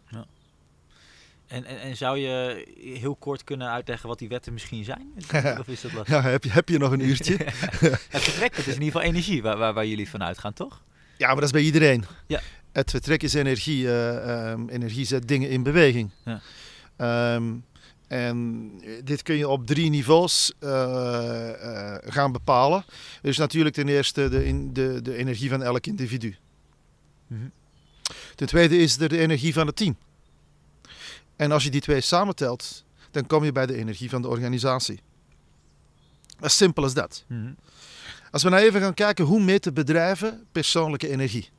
En, 1.47 1.65
en, 1.65 1.79
en 1.79 1.97
zou 1.97 2.17
je 2.17 2.65
heel 2.99 3.15
kort 3.15 3.43
kunnen 3.43 3.69
uitleggen 3.69 4.09
wat 4.09 4.19
die 4.19 4.27
wetten 4.29 4.53
misschien 4.53 4.83
zijn? 4.83 5.13
Of 5.59 5.67
is 5.67 5.81
dat 5.81 5.93
lastig? 5.93 6.07
Ja, 6.15 6.21
heb, 6.21 6.43
je, 6.43 6.49
heb 6.51 6.69
je 6.69 6.77
nog 6.77 6.91
een 6.91 6.99
uurtje? 7.07 7.37
Het 8.09 8.21
vertrek, 8.21 8.55
het 8.55 8.67
is 8.67 8.75
in 8.75 8.81
ieder 8.81 8.85
geval 8.85 9.01
energie 9.01 9.41
waar, 9.41 9.57
waar, 9.57 9.73
waar 9.73 9.85
jullie 9.85 10.09
van 10.09 10.23
uitgaan, 10.23 10.53
toch? 10.53 10.83
Ja, 11.17 11.25
maar 11.27 11.35
dat 11.35 11.43
is 11.43 11.51
bij 11.51 11.61
iedereen. 11.61 12.03
Ja. 12.27 12.41
Het 12.71 12.89
vertrek 12.89 13.23
is 13.23 13.33
energie. 13.33 13.87
eh, 13.87 14.51
ehm, 14.51 14.67
energie 14.69 15.05
zet 15.05 15.27
dingen 15.27 15.49
in 15.49 15.63
beweging. 15.63 16.09
Ja. 16.25 16.41
Ehm, 16.95 17.53
en 18.13 18.71
dit 19.03 19.21
kun 19.21 19.35
je 19.35 19.47
op 19.47 19.67
drie 19.67 19.89
niveaus 19.89 20.53
eh, 20.59 21.49
eh, 21.49 22.01
gaan 22.05 22.31
bepalen. 22.31 22.85
Is 23.21 23.37
natuurlijk 23.37 23.75
ten 23.75 23.87
eerste 23.87 24.29
de, 24.29 24.45
in, 24.45 24.73
de, 24.73 24.99
de 25.01 25.15
energie 25.15 25.49
van 25.49 25.63
elk 25.63 25.85
individu. 25.85 26.35
Mhm. 27.27 27.47
Ten 28.35 28.47
tweede 28.47 28.77
is 28.77 28.99
er 28.99 29.09
de 29.09 29.17
energie 29.17 29.53
van 29.53 29.67
het 29.67 29.75
team. 29.75 29.97
En 31.35 31.51
als 31.51 31.63
je 31.63 31.69
die 31.69 31.81
twee 31.81 32.01
samentelt, 32.01 32.83
dan 33.11 33.27
kom 33.27 33.43
je 33.43 33.51
bij 33.51 33.65
de 33.65 33.75
energie 33.75 34.09
van 34.09 34.21
de 34.21 34.27
organisatie. 34.27 34.99
As 36.39 36.57
simpel 36.57 36.83
als 36.83 36.93
dat. 36.93 37.23
Mhm. 37.27 37.53
Als 38.31 38.43
we 38.43 38.49
nou 38.49 38.63
even 38.63 38.81
gaan 38.81 38.93
kijken 38.93 39.25
hoe 39.25 39.43
meten 39.43 39.73
bedrijven 39.73 40.45
persoonlijke 40.51 41.09
energie. 41.09 41.49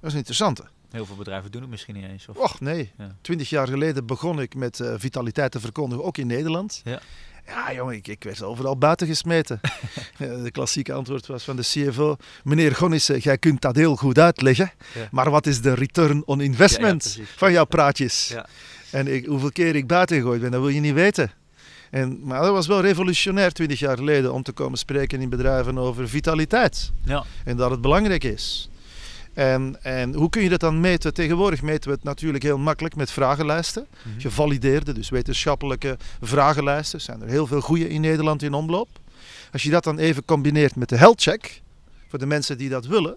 Dat 0.00 0.08
is 0.08 0.12
een 0.12 0.18
interessante. 0.18 0.64
Heel 0.90 1.06
veel 1.06 1.16
bedrijven 1.16 1.50
doen 1.50 1.60
het 1.60 1.70
misschien 1.70 1.94
niet 1.94 2.04
eens. 2.04 2.28
Of... 2.28 2.36
Och 2.36 2.60
nee, 2.60 2.92
Ja. 2.98 3.16
twintig 3.20 3.50
jaar 3.50 3.68
geleden 3.68 4.06
begon 4.06 4.40
ik 4.40 4.54
met 4.54 4.80
eh, 4.80 4.94
vitaliteit 4.96 5.52
te 5.52 5.60
verkondigen, 5.60 6.04
ook 6.04 6.18
in 6.18 6.26
Nederland. 6.26 6.80
Ja. 6.84 7.00
Ja, 7.46 7.72
jongen, 7.74 7.94
ik, 7.94 8.08
ik 8.08 8.24
werd 8.24 8.42
overal 8.42 8.76
buiten 8.78 9.06
gesmeten. 9.06 9.60
Eh, 10.18 10.42
de 10.42 10.50
klassieke 10.50 10.92
antwoord 10.92 11.26
was 11.26 11.44
van 11.44 11.56
de 11.56 11.62
CFO: 11.62 12.16
Meneer 12.44 12.74
Gonnissen, 12.74 13.18
jij 13.18 13.38
kunt 13.38 13.60
dat 13.60 13.76
heel 13.76 13.96
goed 13.96 14.18
uitleggen. 14.18 14.70
Ja. 14.94 15.08
Maar 15.10 15.30
wat 15.30 15.46
is 15.46 15.60
de 15.60 15.74
return 15.74 16.22
on 16.26 16.40
investment 16.40 17.12
Ja, 17.16 17.20
ja, 17.22 17.28
van 17.36 17.52
jouw 17.52 17.64
praatjes? 17.64 18.28
Ja. 18.28 18.46
En 18.90 19.14
ik, 19.14 19.26
hoeveel 19.26 19.52
keer 19.52 19.76
ik 19.76 19.86
buiten 19.86 20.16
gegooid 20.16 20.40
ben, 20.40 20.50
dat 20.50 20.60
wil 20.60 20.68
je 20.68 20.80
niet 20.80 20.94
weten. 20.94 21.30
En, 21.90 22.20
maar 22.24 22.40
dat 22.40 22.50
was 22.50 22.66
wel 22.66 22.80
revolutionair 22.80 23.52
twintig 23.52 23.78
jaar 23.78 23.96
geleden 23.96 24.32
om 24.32 24.42
te 24.42 24.52
komen 24.52 24.78
spreken 24.78 25.20
in 25.20 25.28
bedrijven 25.28 25.78
over 25.78 26.08
vitaliteit. 26.08 26.92
Ja. 27.04 27.24
En 27.44 27.56
dat 27.56 27.70
het 27.70 27.80
belangrijk 27.80 28.24
is. 28.24 28.70
En, 29.34 29.82
en 29.82 30.14
hoe 30.14 30.30
kun 30.30 30.42
je 30.42 30.48
dat 30.48 30.60
dan 30.60 30.80
meten? 30.80 31.14
Tegenwoordig 31.14 31.62
meten 31.62 31.90
we 31.90 31.94
het 31.96 32.04
natuurlijk 32.04 32.42
heel 32.42 32.58
makkelijk 32.58 32.96
met 32.96 33.10
vragenlijsten. 33.10 33.86
Mhm. 34.02 34.20
Gevalideerde, 34.20 34.92
dus 34.92 35.08
wetenschappelijke 35.08 35.96
vragenlijsten. 36.20 36.98
Er 36.98 37.04
zijn 37.04 37.22
er 37.22 37.28
heel 37.28 37.46
veel 37.46 37.60
goede 37.60 37.88
in 37.88 38.00
Nederland 38.00 38.42
in 38.42 38.54
omloop. 38.54 38.88
Als 39.52 39.62
je 39.62 39.70
dat 39.70 39.84
dan 39.84 39.98
even 39.98 40.24
combineert 40.24 40.76
met 40.76 40.88
de 40.88 40.96
health 40.96 41.22
check, 41.22 41.62
voor 42.08 42.18
de 42.18 42.26
mensen 42.26 42.58
die 42.58 42.68
dat 42.68 42.86
willen, 42.86 43.16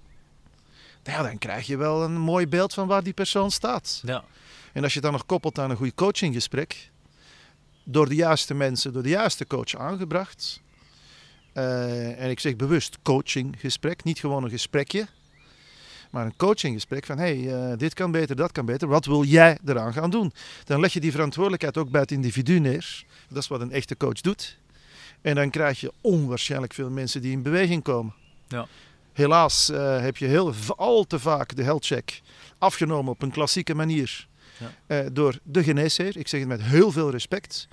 dan 1.03 1.37
krijg 1.37 1.67
je 1.67 1.77
wel 1.77 2.03
een 2.03 2.17
mooi 2.19 2.47
beeld 2.47 2.73
van 2.73 2.87
waar 2.87 3.03
die 3.03 3.13
persoon 3.13 3.51
staat. 3.51 4.01
Ja. 4.05 4.23
En 4.73 4.83
als 4.83 4.93
je 4.93 5.01
dat 5.01 5.11
nog 5.11 5.25
koppelt 5.25 5.59
aan 5.59 5.69
een 5.69 5.77
goed 5.77 5.95
coachinggesprek, 5.95 6.89
door 7.83 8.09
de 8.09 8.15
juiste 8.15 8.53
mensen, 8.53 8.93
door 8.93 9.03
de 9.03 9.09
juiste 9.09 9.47
coach 9.47 9.75
aangebracht. 9.75 10.61
eh, 11.53 12.21
en 12.21 12.29
ik 12.29 12.39
zeg 12.39 12.55
bewust 12.55 12.97
coachinggesprek, 13.01 14.03
niet 14.03 14.19
gewoon 14.19 14.43
een 14.43 14.49
gesprekje, 14.49 15.07
maar 16.13 16.25
een 16.25 16.35
coachinggesprek 16.37 17.05
van 17.05 17.17
hey, 17.17 17.53
eh, 17.53 17.77
dit 17.77 17.93
kan 17.93 18.11
beter, 18.11 18.35
dat 18.35 18.51
kan 18.51 18.65
beter. 18.65 18.87
Wat 18.87 19.05
wil 19.05 19.23
jij 19.23 19.57
eraan 19.65 19.93
gaan 19.93 20.09
doen? 20.09 20.33
Dan 20.65 20.79
leg 20.79 20.93
je 20.93 20.99
die 20.99 21.11
verantwoordelijkheid 21.11 21.77
ook 21.77 21.89
bij 21.89 22.01
het 22.01 22.11
individu 22.11 22.59
neer. 22.59 23.03
Dat 23.27 23.37
is 23.37 23.47
wat 23.47 23.61
een 23.61 23.71
echte 23.71 23.97
coach 23.97 24.21
doet. 24.21 24.57
En 25.21 25.35
dan 25.35 25.49
krijg 25.49 25.79
je 25.79 25.91
onwaarschijnlijk 26.01 26.73
veel 26.73 26.89
mensen 26.89 27.21
die 27.21 27.31
in 27.31 27.41
beweging 27.41 27.83
komen. 27.83 28.13
Ja. 28.47 28.67
Helaas 29.13 29.69
eh, 29.69 30.01
heb 30.01 30.17
je 30.17 30.25
heel, 30.25 30.53
al 30.75 31.03
te 31.03 31.19
vaak 31.19 31.55
de 31.55 31.63
health 31.63 31.85
check 31.85 32.21
afgenomen 32.57 33.11
op 33.11 33.21
een 33.21 33.31
klassieke 33.31 33.75
manier 33.75 34.27
Ja. 34.57 34.71
eh, 34.87 35.05
door 35.11 35.39
de 35.43 35.63
geneesheer. 35.63 36.17
Ik 36.17 36.27
zeg 36.27 36.39
het 36.39 36.49
met 36.49 36.61
heel 36.61 36.91
veel 36.91 37.09
respect. 37.09 37.67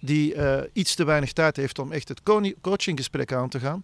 Die 0.00 0.34
iets 0.72 0.94
te 0.94 1.04
weinig 1.04 1.32
tijd 1.32 1.56
heeft 1.56 1.78
om 1.78 1.92
echt 1.92 2.08
het 2.08 2.20
coachinggesprek 2.60 3.32
aan 3.32 3.48
te 3.48 3.60
gaan. 3.60 3.82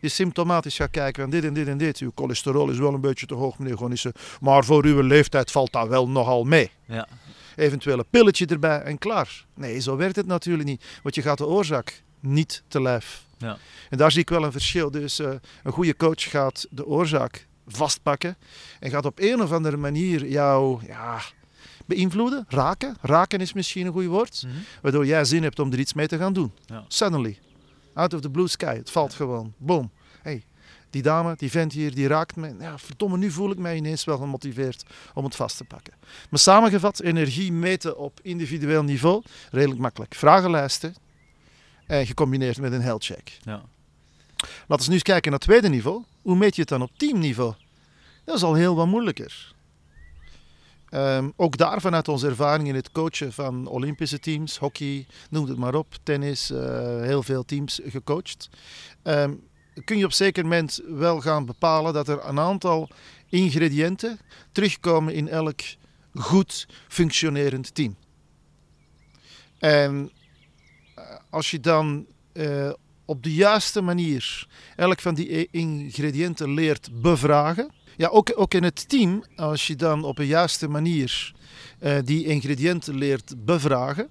Die 0.00 0.10
symptomatisch 0.10 0.76
gaat 0.76 0.90
kijken 0.90 1.22
van 1.22 1.30
dit 1.30 1.44
en 1.44 1.54
dit 1.54 1.66
en 1.66 1.78
dit. 1.78 1.98
Uw 1.98 2.12
cholesterol 2.14 2.70
is 2.70 2.78
wel 2.78 2.94
een 2.94 3.00
beetje 3.00 3.26
te 3.26 3.34
hoog, 3.34 3.58
meneer 3.58 3.76
Gonissen. 3.76 4.12
Maar 4.40 4.64
voor 4.64 4.84
uw 4.84 5.00
leeftijd 5.00 5.50
valt 5.50 5.72
dat 5.72 5.88
wel 5.88 6.08
nogal 6.08 6.44
mee. 6.44 6.70
Ja. 6.84 7.08
Eventueel 7.56 7.98
een 7.98 8.10
pilletje 8.10 8.46
erbij 8.46 8.80
en 8.80 8.98
klaar. 8.98 9.44
Nee, 9.54 9.80
zo 9.80 9.96
werkt 9.96 10.16
het 10.16 10.26
natuurlijk 10.26 10.68
niet. 10.68 10.84
Want 11.02 11.14
je 11.14 11.22
gaat 11.22 11.38
de 11.38 11.46
oorzaak 11.46 12.02
niet 12.20 12.62
te 12.68 12.82
lijf. 12.82 13.24
Ja. 13.38 13.58
En 13.90 13.98
daar 13.98 14.12
zie 14.12 14.20
ik 14.20 14.28
wel 14.28 14.44
een 14.44 14.52
verschil. 14.52 14.90
Dus 14.90 15.18
eh, 15.18 15.30
een 15.62 15.72
goede 15.72 15.96
coach 15.96 16.30
gaat 16.30 16.66
de 16.70 16.86
oorzaak 16.86 17.46
vastpakken. 17.66 18.36
En 18.80 18.90
gaat 18.90 19.04
op 19.04 19.18
een 19.20 19.42
of 19.42 19.52
andere 19.52 19.76
manier 19.76 20.26
jou 20.26 20.86
ja, 20.86 21.20
beïnvloeden, 21.86 22.44
raken. 22.48 22.96
Raken 23.00 23.40
is 23.40 23.52
misschien 23.52 23.86
een 23.86 23.92
goed 23.92 24.04
woord. 24.04 24.42
Mhm. 24.46 24.54
Waardoor 24.82 25.06
jij 25.06 25.24
zin 25.24 25.42
hebt 25.42 25.58
om 25.58 25.72
er 25.72 25.78
iets 25.78 25.92
mee 25.92 26.06
te 26.06 26.18
gaan 26.18 26.32
doen. 26.32 26.52
Ja. 26.66 26.84
Suddenly. 26.88 27.38
Out 27.96 28.14
of 28.14 28.20
the 28.20 28.30
blue 28.30 28.48
sky. 28.48 28.76
Het 28.76 28.90
valt 28.90 29.14
gewoon. 29.14 29.54
Boom. 29.56 29.90
Hey, 30.22 30.44
die 30.90 31.02
dame, 31.02 31.34
die 31.36 31.50
vent 31.50 31.72
hier, 31.72 31.94
die 31.94 32.06
raakt 32.06 32.36
me. 32.36 32.54
Ja, 32.58 32.78
verdomme, 32.78 33.16
nu 33.16 33.30
voel 33.30 33.50
ik 33.50 33.58
mij 33.58 33.76
ineens 33.76 34.04
wel 34.04 34.18
gemotiveerd 34.18 34.84
om 35.14 35.24
het 35.24 35.36
vast 35.36 35.56
te 35.56 35.64
pakken. 35.64 35.92
Maar 36.30 36.38
samengevat, 36.38 37.00
energie 37.00 37.52
meten 37.52 37.98
op 37.98 38.20
individueel 38.22 38.82
niveau, 38.82 39.22
redelijk 39.50 39.80
makkelijk. 39.80 40.14
Vragenlijsten 40.14 40.94
en 41.86 42.06
gecombineerd 42.06 42.60
met 42.60 42.72
een 42.72 42.82
health 42.82 43.04
check. 43.04 43.38
Ja. 43.42 43.62
Laten 44.66 44.84
we 44.84 44.88
nu 44.88 44.94
eens 44.94 45.02
kijken 45.02 45.30
naar 45.30 45.40
het 45.40 45.48
tweede 45.48 45.68
niveau. 45.68 46.04
Hoe 46.22 46.36
meet 46.36 46.54
je 46.54 46.60
het 46.60 46.70
dan 46.70 46.82
op 46.82 46.90
teamniveau? 46.96 47.54
Dat 48.24 48.36
is 48.36 48.42
al 48.42 48.54
heel 48.54 48.74
wat 48.74 48.86
moeilijker. 48.86 49.54
Ehm, 50.96 51.30
ook 51.36 51.56
daar 51.56 51.80
vanuit 51.80 52.08
onze 52.08 52.26
ervaring 52.26 52.68
in 52.68 52.74
het 52.74 52.92
coachen 52.92 53.32
van 53.32 53.66
Olympische 53.66 54.18
teams, 54.18 54.58
hockey, 54.58 55.06
noem 55.30 55.48
het 55.48 55.58
maar 55.58 55.74
op, 55.74 55.94
tennis, 56.02 56.50
eh, 56.50 57.00
heel 57.00 57.22
veel 57.22 57.44
teams 57.44 57.80
gecoacht. 57.84 58.48
Ehm, 59.02 59.32
kun 59.84 59.98
je 59.98 60.04
op 60.04 60.12
zeker 60.12 60.42
moment 60.42 60.80
wel 60.86 61.20
gaan 61.20 61.46
bepalen 61.46 61.92
dat 61.92 62.08
er 62.08 62.24
een 62.24 62.38
aantal 62.38 62.88
ingrediënten 63.28 64.18
terugkomen 64.52 65.14
in 65.14 65.28
elk 65.28 65.60
goed 66.14 66.66
functionerend 66.88 67.74
team. 67.74 67.96
En 69.58 70.10
eh, 70.94 71.04
als 71.30 71.50
je 71.50 71.60
dan 71.60 72.06
eh, 72.32 72.72
op 73.04 73.22
de 73.22 73.34
juiste 73.34 73.80
manier 73.80 74.48
elk 74.76 75.00
van 75.00 75.14
die 75.14 75.48
ingrediënten 75.50 76.50
leert 76.54 77.00
bevragen. 77.00 77.70
Ja, 77.96 78.08
ook, 78.08 78.32
ook 78.34 78.54
in 78.54 78.62
het 78.62 78.88
team, 78.88 79.24
als 79.36 79.66
je 79.66 79.76
dan 79.76 80.04
op 80.04 80.18
een 80.18 80.26
juiste 80.26 80.68
manier 80.68 81.34
eh, 81.78 81.98
die 82.04 82.24
ingrediënten 82.24 82.94
leert 82.94 83.34
bevragen, 83.44 84.08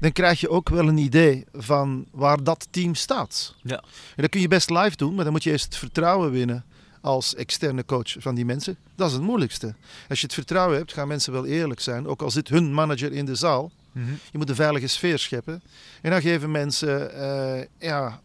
dan 0.00 0.12
krijg 0.12 0.40
je 0.40 0.48
ook 0.48 0.68
wel 0.68 0.88
een 0.88 0.98
idee 0.98 1.44
van 1.52 2.06
waar 2.10 2.44
dat 2.44 2.66
team 2.70 2.94
staat. 2.94 3.54
Ja. 3.62 3.76
En 4.16 4.22
dat 4.22 4.30
kun 4.30 4.40
je 4.40 4.48
best 4.48 4.70
live 4.70 4.96
doen, 4.96 5.14
maar 5.14 5.24
dan 5.24 5.32
moet 5.32 5.42
je 5.42 5.50
eerst 5.50 5.64
het 5.64 5.76
vertrouwen 5.76 6.30
winnen 6.30 6.64
als 7.00 7.34
externe 7.34 7.84
coach 7.84 8.16
van 8.18 8.34
die 8.34 8.44
mensen. 8.44 8.76
Dat 8.94 9.08
is 9.08 9.14
het 9.14 9.22
moeilijkste. 9.22 9.74
Als 10.08 10.20
je 10.20 10.26
het 10.26 10.34
vertrouwen 10.34 10.76
hebt, 10.76 10.92
gaan 10.92 11.08
mensen 11.08 11.32
wel 11.32 11.46
eerlijk 11.46 11.80
zijn, 11.80 12.06
ook 12.06 12.22
al 12.22 12.30
zit 12.30 12.48
hun 12.48 12.74
manager 12.74 13.12
in 13.12 13.24
de 13.24 13.34
zaal. 13.34 13.70
Mhm. 13.92 14.12
Je 14.32 14.38
moet 14.38 14.48
een 14.48 14.54
veilige 14.54 14.86
sfeer 14.86 15.18
scheppen. 15.18 15.62
En 16.02 16.10
dan 16.10 16.20
geven 16.20 16.50
mensen, 16.50 17.14
eh, 17.14 17.66
ja, 17.78 18.20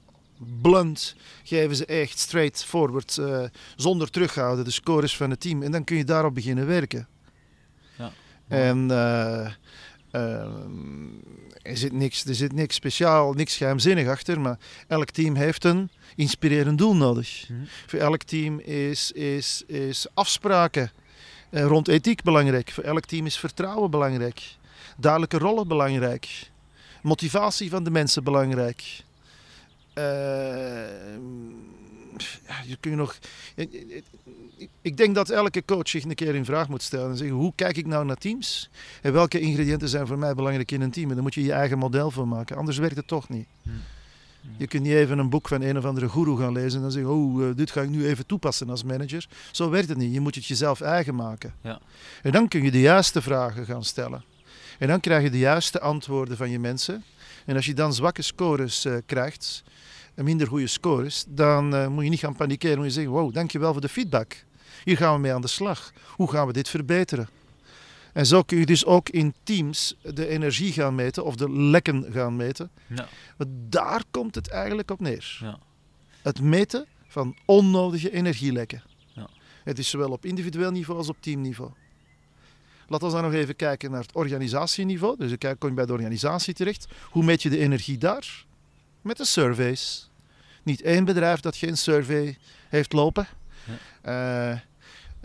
blunt, 0.61 1.15
geven 1.43 1.75
ze 1.75 1.85
echt 1.85 2.19
straightforward, 2.19 3.17
eh 3.17 3.43
zonder 3.75 4.09
terughouden, 4.09 4.65
de 4.65 4.71
scores 4.71 5.17
van 5.17 5.29
het 5.29 5.39
team. 5.39 5.63
En 5.63 5.71
dan 5.71 5.83
kun 5.83 5.97
je 5.97 6.03
daarop 6.03 6.33
beginnen 6.33 6.67
werken. 6.67 7.07
Ja. 7.97 8.11
En 8.47 8.91
eh, 8.91 9.45
ehm, 10.11 11.07
er, 11.61 11.77
zit 11.77 11.91
niks, 11.91 12.25
er 12.25 12.35
zit 12.35 12.53
niks 12.53 12.75
speciaal, 12.75 13.33
niks 13.33 13.57
geheimzinnig 13.57 14.07
achter, 14.07 14.41
maar 14.41 14.57
elk 14.87 15.09
team 15.09 15.35
heeft 15.35 15.63
een 15.63 15.89
inspirerend 16.15 16.77
doel 16.77 16.95
nodig. 16.95 17.49
Mhm. 17.49 17.59
Voor 17.87 17.99
elk 17.99 18.23
team 18.23 18.59
is, 18.59 19.11
is, 19.11 19.63
is 19.67 20.07
afspraken 20.13 20.91
eh, 21.49 21.65
rond 21.65 21.87
ethiek 21.87 22.23
belangrijk. 22.23 22.71
Voor 22.71 22.83
elk 22.83 23.05
team 23.05 23.25
is 23.25 23.37
vertrouwen 23.37 23.91
belangrijk. 23.91 24.41
Duidelijke 24.97 25.37
rollen 25.37 25.67
belangrijk. 25.67 26.49
Motivatie 27.01 27.69
van 27.69 27.83
de 27.83 27.91
mensen 27.91 28.23
belangrijk. 28.23 29.03
Eh, 29.99 31.17
ja, 32.47 32.55
je 32.65 32.77
kun 32.79 32.91
je 32.91 32.97
nog. 32.97 33.17
ik- 34.81 34.97
denk 34.97 35.15
dat 35.15 35.29
elke 35.29 35.65
coach 35.65 35.89
zich 35.89 36.03
een 36.03 36.15
keer 36.15 36.35
in 36.35 36.45
vraag 36.45 36.69
moet 36.69 36.81
stellen 36.81 37.09
en 37.09 37.17
zeggen: 37.17 37.35
hoe 37.35 37.53
kijk 37.55 37.77
ik 37.77 37.85
nou 37.87 38.05
naar 38.05 38.15
teams? 38.17 38.69
En 39.01 39.13
welke 39.13 39.39
ingrediënten 39.39 39.89
zijn 39.89 40.07
voor 40.07 40.17
mij 40.17 40.33
belangrijk 40.35 40.71
in 40.71 40.81
een 40.81 40.91
team? 40.91 41.07
En 41.09 41.13
daar 41.13 41.23
moet 41.23 41.33
je 41.33 41.43
je 41.43 41.51
eigen 41.53 41.77
model 41.77 42.11
voor 42.11 42.27
maken, 42.27 42.57
anders 42.57 42.77
werkt 42.77 42.95
het 42.95 43.07
toch 43.07 43.29
niet. 43.29 43.47
Hmm. 43.63 43.73
Je 44.57 44.67
kunt 44.67 44.83
niet 44.83 44.93
even 44.93 45.17
een 45.17 45.29
boek 45.29 45.47
van 45.47 45.61
een 45.61 45.77
of 45.77 45.85
andere 45.85 46.09
guru 46.09 46.37
gaan 46.37 46.53
lezen 46.53 46.75
en 46.75 46.81
dan 46.81 46.91
zeggen: 46.91 47.11
Oh, 47.11 47.47
eh, 47.49 47.55
dit 47.55 47.71
ga 47.71 47.81
ik 47.81 47.89
nu 47.89 48.07
even 48.07 48.25
toepassen 48.25 48.69
als 48.69 48.83
manager. 48.83 49.27
Zo 49.51 49.69
werkt 49.69 49.89
het 49.89 49.97
niet. 49.97 50.13
Je 50.13 50.19
moet 50.19 50.35
het 50.35 50.45
jezelf 50.45 50.81
eigen 50.81 51.15
maken. 51.15 51.53
Ja. 51.61 51.79
En 52.21 52.31
dan 52.31 52.47
kun 52.47 52.63
je 52.63 52.71
de 52.71 52.79
juiste 52.81 53.21
vragen 53.21 53.65
gaan 53.65 53.83
stellen. 53.83 54.23
En 54.77 54.87
dan 54.87 54.99
krijg 54.99 55.23
je 55.23 55.29
de 55.29 55.37
juiste 55.39 55.79
antwoorden 55.79 56.37
van 56.37 56.49
je 56.49 56.59
mensen. 56.59 57.03
En 57.45 57.55
als 57.55 57.65
je 57.65 57.73
dan 57.73 57.93
zwakke 57.93 58.21
scores 58.21 58.85
eh, 58.85 58.93
krijgt, 59.05 59.63
en 60.19 60.25
minder 60.25 60.47
goede 60.47 60.67
scores, 60.67 61.25
dan 61.27 61.75
eh, 61.75 61.87
moet 61.87 62.03
je 62.03 62.09
niet 62.09 62.19
gaan 62.19 62.35
panikeren. 62.35 62.77
Moet 62.77 62.85
je 62.85 62.91
zeggen, 62.91 63.11
wow, 63.11 63.33
dankjewel 63.33 63.71
voor 63.71 63.81
de 63.81 63.89
feedback. 63.89 64.45
Hier 64.83 64.97
gaan 64.97 65.13
we 65.13 65.19
mee 65.19 65.33
aan 65.33 65.41
de 65.41 65.47
slag. 65.47 65.91
Hoe 66.15 66.29
gaan 66.29 66.47
we 66.47 66.53
dit 66.53 66.69
verbeteren? 66.69 67.29
En 68.13 68.25
zo 68.25 68.43
kun 68.43 68.57
je 68.57 68.65
dus 68.65 68.85
ook 68.85 69.09
in 69.09 69.33
teams 69.43 69.95
de 70.01 70.27
energie 70.27 70.71
gaan 70.71 70.95
meten 70.95 71.25
of 71.25 71.35
de 71.35 71.51
lekken 71.51 72.05
gaan 72.11 72.35
meten. 72.35 72.69
Ja. 72.87 73.07
Want 73.37 73.49
daar 73.51 74.03
komt 74.11 74.35
het 74.35 74.49
eigenlijk 74.49 74.91
op 74.91 74.99
neer. 74.99 75.37
Ja. 75.41 75.59
Het 76.21 76.41
meten 76.41 76.85
van 77.07 77.35
onnodige 77.45 78.11
energielekken. 78.11 78.83
Ja. 79.13 79.29
Het 79.63 79.79
is 79.79 79.89
zowel 79.89 80.11
op 80.11 80.25
individueel 80.25 80.71
niveau 80.71 80.99
als 80.99 81.09
op 81.09 81.17
teamniveau. 81.19 81.71
Laten 82.87 83.07
we 83.07 83.13
dan 83.13 83.23
nog 83.23 83.33
even 83.33 83.55
kijken 83.55 83.91
naar 83.91 84.01
het 84.01 84.15
organisatieniveau. 84.15 85.17
Dus 85.17 85.37
dan 85.37 85.57
kom 85.57 85.69
je 85.69 85.75
bij 85.75 85.85
de 85.85 85.93
organisatie 85.93 86.53
terecht. 86.53 86.87
Hoe 87.09 87.23
meet 87.23 87.41
je 87.41 87.49
de 87.49 87.57
energie 87.57 87.97
daar? 87.97 88.45
Met 89.01 89.17
de 89.17 89.25
surveys. 89.25 90.08
Niet 90.69 90.81
één 90.81 91.05
bedrijf 91.05 91.39
dat 91.39 91.55
geen 91.55 91.77
survey 91.77 92.37
heeft 92.67 92.93
lopen. 92.93 93.27
Eh, 94.01 94.51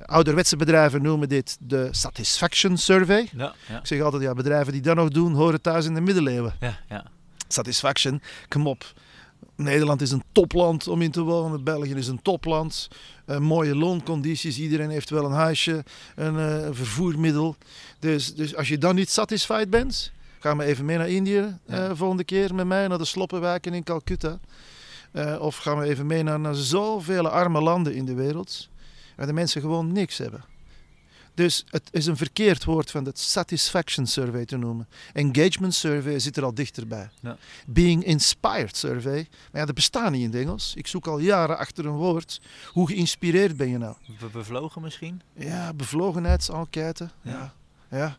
ouderwetse 0.06 0.56
bedrijven 0.56 1.02
noemen 1.02 1.28
dit 1.28 1.56
de 1.60 1.88
Satisfaction 1.90 2.76
Survey. 2.78 3.28
Ja, 3.36 3.54
ja. 3.68 3.78
Ik 3.78 3.86
zeg 3.86 4.00
altijd, 4.00 4.22
ja, 4.22 4.32
bedrijven 4.34 4.72
die 4.72 4.82
dat 4.82 4.96
nog 4.96 5.08
doen, 5.08 5.32
horen 5.34 5.60
thuis 5.60 5.86
in 5.86 5.94
de 5.94 6.00
middeleeuwen. 6.00 6.54
Ja, 6.60 6.80
ja. 6.88 7.04
Satisfaction, 7.48 8.22
kom 8.48 8.66
op. 8.66 8.92
Nederland 9.56 10.00
is 10.00 10.10
een 10.10 10.22
topland 10.32 10.88
om 10.88 11.02
in 11.02 11.10
te 11.10 11.20
wonen. 11.22 11.64
België 11.64 11.94
is 11.94 12.06
een 12.08 12.22
topland. 12.22 12.88
Eh, 13.26 13.38
mooie 13.38 13.76
looncondities. 13.76 14.58
Iedereen 14.58 14.90
heeft 14.90 15.10
wel 15.10 15.24
een 15.24 15.32
huisje, 15.32 15.84
een 16.14 16.38
eh, 16.38 16.68
vervoermiddel. 16.70 17.56
Dus, 17.98 18.34
dus 18.34 18.56
als 18.56 18.68
je 18.68 18.78
dan 18.78 18.94
niet 18.94 19.10
satisfied 19.10 19.70
bent, 19.70 20.12
ga 20.40 20.54
maar 20.54 20.66
even 20.66 20.84
mee 20.84 20.96
naar 20.98 21.08
Indië 21.08 21.58
Ja. 21.66 21.94
volgende 21.96 22.24
keer 22.24 22.54
met 22.54 22.66
mij 22.66 22.88
naar 22.88 22.98
de 22.98 23.04
sloppenwijken 23.04 23.74
in 23.74 23.82
Calcutta. 23.82 24.38
Eh, 25.14 25.40
of 25.40 25.56
gaan 25.56 25.78
we 25.78 25.84
even 25.84 26.06
mee 26.06 26.22
naar, 26.22 26.40
naar 26.40 26.54
zoveel 26.54 27.28
arme 27.28 27.60
landen 27.60 27.94
in 27.94 28.04
de 28.04 28.14
wereld, 28.14 28.68
waar 29.16 29.26
de 29.26 29.32
mensen 29.32 29.60
gewoon 29.60 29.92
niks 29.92 30.18
hebben. 30.18 30.44
Dus 31.34 31.64
het 31.70 31.88
is 31.92 32.06
een 32.06 32.16
verkeerd 32.16 32.64
woord 32.64 32.90
van 32.90 33.04
het 33.04 33.18
satisfaction 33.18 34.06
survey 34.06 34.44
te 34.44 34.56
noemen. 34.56 34.88
Engagement 35.12 35.74
survey 35.74 36.18
zit 36.18 36.36
er 36.36 36.44
al 36.44 36.54
dichterbij. 36.54 37.10
Ja. 37.20 37.36
Being 37.66 38.04
inspired 38.04 38.76
survey. 38.76 39.26
Maar 39.52 39.60
ja, 39.60 39.66
dat 39.66 39.74
bestaat 39.74 40.10
niet 40.10 40.20
in 40.20 40.30
het 40.30 40.40
Engels. 40.40 40.72
Ik 40.76 40.86
zoek 40.86 41.06
al 41.06 41.18
jaren 41.18 41.58
achter 41.58 41.86
een 41.86 41.92
woord. 41.96 42.40
Hoe 42.72 42.88
geïnspireerd 42.88 43.56
ben 43.56 43.68
je 43.68 43.78
nou? 43.78 43.96
Be- 44.18 44.28
bevlogen 44.32 44.82
misschien? 44.82 45.22
Ja, 45.36 45.72
bevlogenheidsenquête. 45.72 47.10
Ja. 47.22 47.32
Ja. 47.90 47.96
ja. 47.98 48.16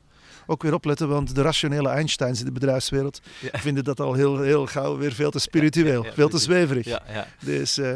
Ook 0.47 0.63
weer 0.63 0.73
opletten, 0.73 1.07
want 1.07 1.35
de 1.35 1.41
rationele 1.41 1.89
Einsteins 1.89 2.39
in 2.39 2.45
de 2.45 2.51
bedrijfswereld 2.51 3.21
Ja. 3.51 3.59
vinden 3.59 3.83
dat 3.83 3.99
al 3.99 4.13
heel, 4.13 4.41
heel 4.41 4.65
gauw 4.65 4.97
weer 4.97 5.11
veel 5.13 5.31
te 5.31 5.39
spiritueel, 5.39 6.03
Ja, 6.05 6.13
veel 6.13 6.29
te 6.29 6.37
zweverig. 6.37 6.85
Ja, 6.85 7.01
ja. 7.13 7.27
Dus, 7.39 7.77
eh, 7.77 7.93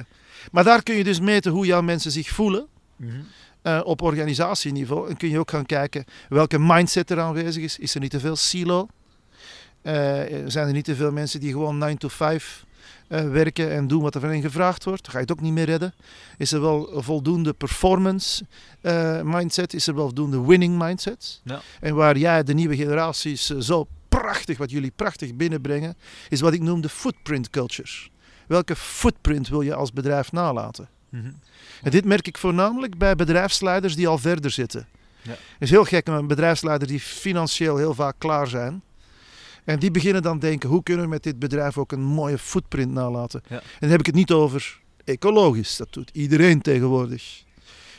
maar 0.52 0.64
daar 0.64 0.84
kun 0.84 0.96
je 0.96 1.04
dus 1.04 1.20
meten 1.20 1.52
hoe 1.52 1.66
jouw 1.66 1.82
mensen 1.82 2.12
zich 2.12 2.28
voelen 2.30 2.68
Mhm. 2.96 3.12
eh, 3.62 3.82
op 3.84 4.02
organisatieniveau. 4.02 5.10
En 5.10 5.18
kun 5.18 5.30
je 5.30 5.40
ook 5.40 5.50
gaan 5.52 5.66
kijken 5.66 6.06
welke 6.30 6.60
mindset 6.60 7.10
er 7.12 7.20
aanwezig 7.20 7.64
is. 7.64 7.80
Is 7.80 7.94
er 7.96 8.02
niet 8.02 8.12
te 8.12 8.20
veel 8.20 8.36
silo? 8.36 8.88
Eh, 9.82 9.94
zijn 10.46 10.68
er 10.68 10.74
niet 10.74 10.86
te 10.86 10.96
veel 10.96 11.12
mensen 11.12 11.40
die 11.40 11.52
gewoon 11.52 11.78
9 11.78 11.98
to 11.98 12.08
5 12.08 12.64
eh, 12.64 12.69
werken 13.10 13.72
en 13.72 13.88
doen 13.88 14.02
wat 14.02 14.16
er 14.16 14.22
van 14.22 14.30
hen 14.30 14.42
gevraagd 14.42 14.84
wordt? 14.84 15.04
Dan 15.04 15.12
ga 15.12 15.18
je 15.18 15.24
het 15.24 15.34
ook 15.34 15.42
niet 15.42 15.54
meer 15.54 15.66
redden. 15.66 15.94
Is 16.38 16.52
er 16.52 16.62
wel 16.62 16.96
een 16.96 17.04
voldoende 17.04 17.54
performance 17.54 18.46
eh, 18.82 19.22
mindset? 19.22 19.74
Is 19.74 19.88
er 19.88 19.96
wel 19.96 20.06
voldoende 20.06 20.46
winning 20.46 20.78
mindset? 20.78 21.42
Ja. 21.44 21.62
En 21.80 21.96
waar 21.96 22.18
jij 22.18 22.44
de 22.44 22.54
nieuwe 22.54 22.76
generaties 22.76 23.50
eh, 23.50 23.60
zo 23.60 23.88
prachtig, 24.10 24.58
wat 24.58 24.72
jullie 24.72 24.92
prachtig 24.96 25.36
binnenbrengen, 25.36 25.98
is 26.30 26.42
wat 26.42 26.54
ik 26.54 26.62
noem 26.62 26.82
de 26.82 26.90
footprint 26.90 27.50
culture. 27.50 28.10
Welke 28.48 28.76
footprint 28.76 29.48
wil 29.48 29.62
je 29.62 29.74
als 29.74 29.94
bedrijf 29.94 30.32
nalaten? 30.32 30.90
Mhm. 31.10 31.32
En 31.84 31.92
dit 31.92 32.06
merk 32.06 32.28
ik 32.28 32.38
voornamelijk 32.38 32.98
bij 32.98 33.16
bedrijfsleiders 33.16 33.96
die 33.96 34.08
al 34.08 34.18
verder 34.18 34.52
zitten. 34.52 34.88
Ja. 35.22 35.32
Het 35.32 35.40
is 35.60 35.70
heel 35.70 35.84
gek 35.84 36.08
met 36.08 36.28
bedrijfsleiders 36.28 36.92
die 36.92 37.00
financieel 37.00 37.78
heel 37.78 37.94
vaak 37.94 38.16
klaar 38.18 38.48
zijn. 38.48 38.82
En 39.66 39.80
die 39.80 39.92
beginnen 39.92 40.22
dan 40.22 40.40
denken, 40.40 40.70
hoe 40.70 40.84
kunnen 40.84 41.04
we 41.04 41.10
met 41.10 41.24
dit 41.24 41.40
bedrijf 41.40 41.78
ook 41.78 41.92
een 41.92 42.04
mooie 42.04 42.38
footprint 42.38 42.92
nalaten? 42.92 43.42
Ja. 43.48 43.56
En 43.56 43.62
dan 43.80 43.90
heb 43.90 44.00
ik 44.00 44.06
het 44.06 44.16
niet 44.16 44.32
over 44.32 44.80
ecologisch, 45.04 45.78
dat 45.78 45.94
doet 45.94 46.10
iedereen 46.14 46.62
tegenwoordig. 46.62 47.44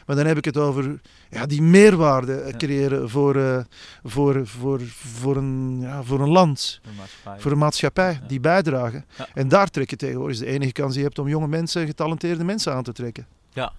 Maar 0.06 0.16
dan 0.18 0.26
heb 0.28 0.36
ik 0.36 0.44
het 0.44 0.56
over 0.56 1.00
ja, 1.30 1.46
die 1.46 1.62
meerwaarde 1.62 2.34
eh, 2.34 2.50
Ja. 2.50 2.56
creëren 2.56 3.10
voor, 3.10 3.36
eh, 3.36 3.58
voor, 4.04 4.46
voor, 4.46 4.80
voor, 4.86 5.36
een, 5.36 5.78
ja, 5.80 6.02
voor 6.02 6.20
een 6.20 6.28
land, 6.28 6.80
maatschappij. 6.96 7.40
voor 7.40 7.52
een 7.52 7.58
maatschappij, 7.58 8.12
Ja. 8.12 8.26
die 8.26 8.40
bijdragen. 8.40 9.04
En 9.34 9.48
daar 9.48 9.70
trek 9.70 9.90
je 9.90 9.96
tegenwoordig 9.96 10.34
is 10.36 10.42
de 10.42 10.46
enige 10.50 10.72
kans 10.72 10.90
die 10.90 10.98
je 11.00 11.06
hebt 11.06 11.18
om 11.18 11.28
jonge 11.28 11.48
mensen, 11.48 11.86
getalenteerde 11.86 12.44
mensen 12.44 12.72
aan 12.74 12.82
te 12.82 12.92
trekken. 12.92 13.26
Ja. 13.52 13.72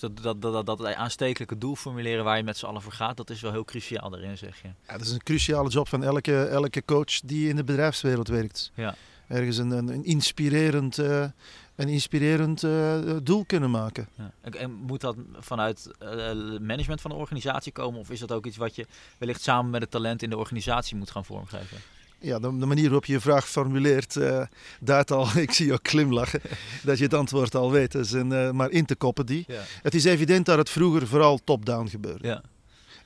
Dus 0.00 0.10
dat, 0.10 0.22
dat, 0.22 0.52
dat, 0.52 0.66
dat, 0.66 0.78
dat 0.78 0.94
aanstekelijke 0.94 1.58
doel 1.58 1.76
formuleren 1.76 2.24
waar 2.24 2.36
je 2.36 2.42
met 2.42 2.56
z'n 2.56 2.66
allen 2.66 2.82
voor 2.82 2.92
gaat, 2.92 3.16
dat 3.16 3.30
is 3.30 3.40
wel 3.40 3.52
heel 3.52 3.64
cruciaal 3.64 4.10
daarin, 4.10 4.38
zeg 4.38 4.62
je. 4.62 4.68
Ja, 4.86 4.92
dat 4.92 5.06
is 5.06 5.12
een 5.12 5.22
cruciale 5.22 5.68
job 5.68 5.88
van 5.88 6.02
elke, 6.02 6.44
elke 6.44 6.84
coach 6.84 7.20
die 7.20 7.48
in 7.48 7.56
de 7.56 7.64
bedrijfswereld 7.64 8.28
werkt. 8.28 8.70
Ja. 8.74 8.94
Ergens 9.28 9.56
een, 9.56 9.70
een, 9.70 10.04
inspirerend 10.04 10.98
eh, 10.98 11.24
een 11.76 11.88
inspirerend 11.88 12.62
eh, 12.62 13.16
doel 13.22 13.44
kunnen 13.44 13.70
maken. 13.70 14.08
Ja. 14.14 14.32
En, 14.40 14.72
moet 14.72 15.00
dat 15.00 15.16
vanuit 15.32 15.90
eh, 15.98 16.08
management 16.60 17.00
van 17.00 17.10
de 17.10 17.16
organisatie 17.16 17.72
komen? 17.72 18.00
Of 18.00 18.10
is 18.10 18.20
dat 18.20 18.32
ook 18.32 18.46
iets 18.46 18.56
wat 18.56 18.74
je 18.74 18.86
wellicht 19.18 19.42
samen 19.42 19.70
met 19.70 19.80
het 19.80 19.90
talent 19.90 20.22
in 20.22 20.30
de 20.30 20.36
organisatie 20.36 20.96
moet 20.96 21.10
gaan 21.10 21.24
vormgeven? 21.24 21.78
Ja, 22.20 22.38
de, 22.38 22.58
de 22.58 22.66
manier 22.66 22.84
waarop 22.84 23.04
je 23.04 23.12
je 23.12 23.20
vraag 23.20 23.48
formuleert, 23.48 24.16
eh 24.16 24.42
duidt 24.80 25.10
al, 25.10 25.28
ik 25.38 25.52
zie 25.52 25.66
je 25.66 25.72
ook 25.72 25.88
glimlachen, 25.88 26.40
dat 26.82 26.98
je 26.98 27.04
het 27.04 27.14
antwoord 27.14 27.54
al 27.54 27.70
weet. 27.70 27.92
Dus, 27.92 28.12
en, 28.12 28.32
eh, 28.46 28.50
maar 28.50 28.70
in 28.70 28.84
te 28.86 28.96
koppen 28.96 29.26
die. 29.26 29.44
Ja. 29.46 29.60
Het 29.82 29.94
is 29.94 30.04
evident 30.04 30.46
dat 30.46 30.58
het 30.58 30.70
vroeger 30.70 31.06
vooral 31.06 31.38
top-down 31.44 31.88
gebeurde. 31.88 32.26
Ja. 32.26 32.42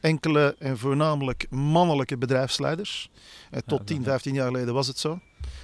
Enkele 0.00 0.56
en 0.58 0.78
voornamelijk 0.78 1.46
mannelijke 1.50 2.16
bedrijfsleiders. 2.18 3.10
Eh, 3.50 3.60
tot 3.66 3.78
Ja, 3.78 3.84
10, 3.84 3.96
dat- 3.96 4.06
15 4.06 4.34
jaar 4.34 4.46
geleden 4.46 4.74
was 4.74 4.86
het 4.86 4.98
zo. 4.98 5.18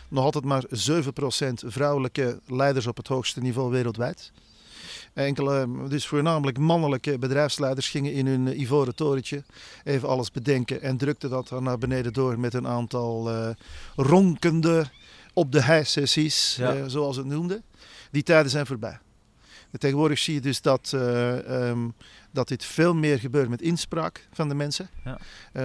Nog 0.08 0.24
altijd 0.24 0.44
maar 0.44 0.64
7% 0.70 1.62
vrouwelijke 1.66 2.40
leiders 2.46 2.86
op 2.86 2.96
het 2.96 3.08
hoogste 3.08 3.40
niveau 3.40 3.70
wereldwijd. 3.70 4.32
Enkele, 5.16 5.68
dus 5.88 6.06
voornamelijk 6.06 6.58
mannelijke 6.58 7.18
bedrijfsleiders 7.18 7.88
gingen 7.88 8.12
in 8.12 8.26
hun 8.26 8.60
ivoren 8.60 8.94
torentje 8.94 9.44
even 9.84 10.08
alles 10.08 10.30
bedenken 10.30 10.82
en 10.82 10.96
drukten 10.96 11.30
dat 11.30 11.48
dan 11.48 11.62
naar 11.62 11.78
beneden 11.78 12.12
door 12.12 12.38
met 12.40 12.54
een 12.54 12.66
aantal 12.66 13.30
eh, 13.30 13.48
ronkende 13.96 14.84
op 15.32 15.52
de 15.52 15.62
hei-sessies, 15.62 16.56
Ja. 16.56 16.74
eh, 16.74 16.84
zoals 16.86 17.16
het 17.16 17.26
noemde. 17.26 17.62
Die 18.10 18.22
tijden 18.22 18.50
zijn 18.50 18.66
voorbij. 18.66 18.98
En 19.70 19.78
tegenwoordig 19.78 20.18
zie 20.18 20.34
je 20.34 20.40
dus 20.40 20.60
dat, 20.60 20.92
eh, 20.94 21.68
ehm, 21.68 21.88
dat 22.32 22.48
dit 22.48 22.64
veel 22.64 22.94
meer 22.94 23.18
gebeurt 23.18 23.48
met 23.48 23.62
inspraak 23.62 24.28
van 24.32 24.48
de 24.48 24.54
mensen. 24.54 24.88
Ja. 25.04 25.18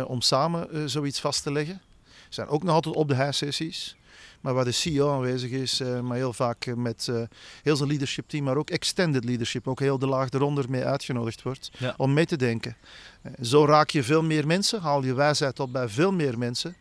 om 0.03 0.21
samen 0.21 0.89
zoiets 0.89 1.19
vast 1.19 1.43
te 1.43 1.51
leggen. 1.51 1.81
Ze 2.05 2.11
zijn 2.29 2.47
ook 2.47 2.63
nog 2.63 2.73
altijd 2.73 2.95
op 2.95 3.07
de 3.07 3.15
hei-sessies. 3.15 3.95
Maar 4.41 4.53
waar 4.53 4.65
de 4.65 4.71
CEO 4.71 5.13
aanwezig 5.13 5.51
is, 5.51 5.79
eh, 5.79 5.99
maar 5.99 6.17
heel 6.17 6.33
vaak 6.33 6.75
met 6.75 7.07
eh, 7.07 7.21
heel 7.63 7.75
zijn 7.75 7.89
leadership 7.89 8.29
team, 8.29 8.43
maar 8.43 8.57
ook 8.57 8.69
extended 8.69 9.23
leadership, 9.23 9.67
ook 9.67 9.79
heel 9.79 9.99
de 9.99 10.07
laag 10.07 10.29
eronder 10.29 10.69
mee 10.69 10.85
uitgenodigd 10.85 11.41
wordt 11.41 11.71
Ja. 11.77 11.93
om 11.97 12.13
mee 12.13 12.25
te 12.25 12.35
denken. 12.37 12.75
Eh, 13.21 13.31
zo 13.41 13.65
raak 13.65 13.89
je 13.89 14.03
veel 14.03 14.23
meer 14.23 14.47
mensen, 14.47 14.81
haal 14.81 15.03
je 15.03 15.13
wijsheid 15.13 15.59
op 15.59 15.71
bij 15.71 15.89
veel 15.89 16.11
meer 16.11 16.37
mensen. 16.37 16.75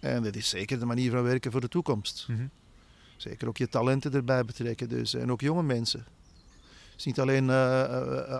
En 0.00 0.22
dat 0.22 0.36
is 0.36 0.48
zeker 0.48 0.78
de 0.78 0.86
manier 0.86 1.10
van 1.10 1.22
werken 1.22 1.52
voor 1.52 1.60
de 1.60 1.68
toekomst. 1.68 2.26
Mhm. 2.28 2.46
Zeker 3.16 3.48
ook 3.48 3.56
je 3.56 3.68
talenten 3.68 4.12
erbij 4.14 4.44
betrekken 4.44 4.88
dus. 4.88 5.14
En 5.14 5.32
ook 5.32 5.40
jonge 5.40 5.62
mensen. 5.62 6.06
Het 6.90 6.98
is 6.98 7.04
niet 7.04 7.20
alleen 7.20 7.50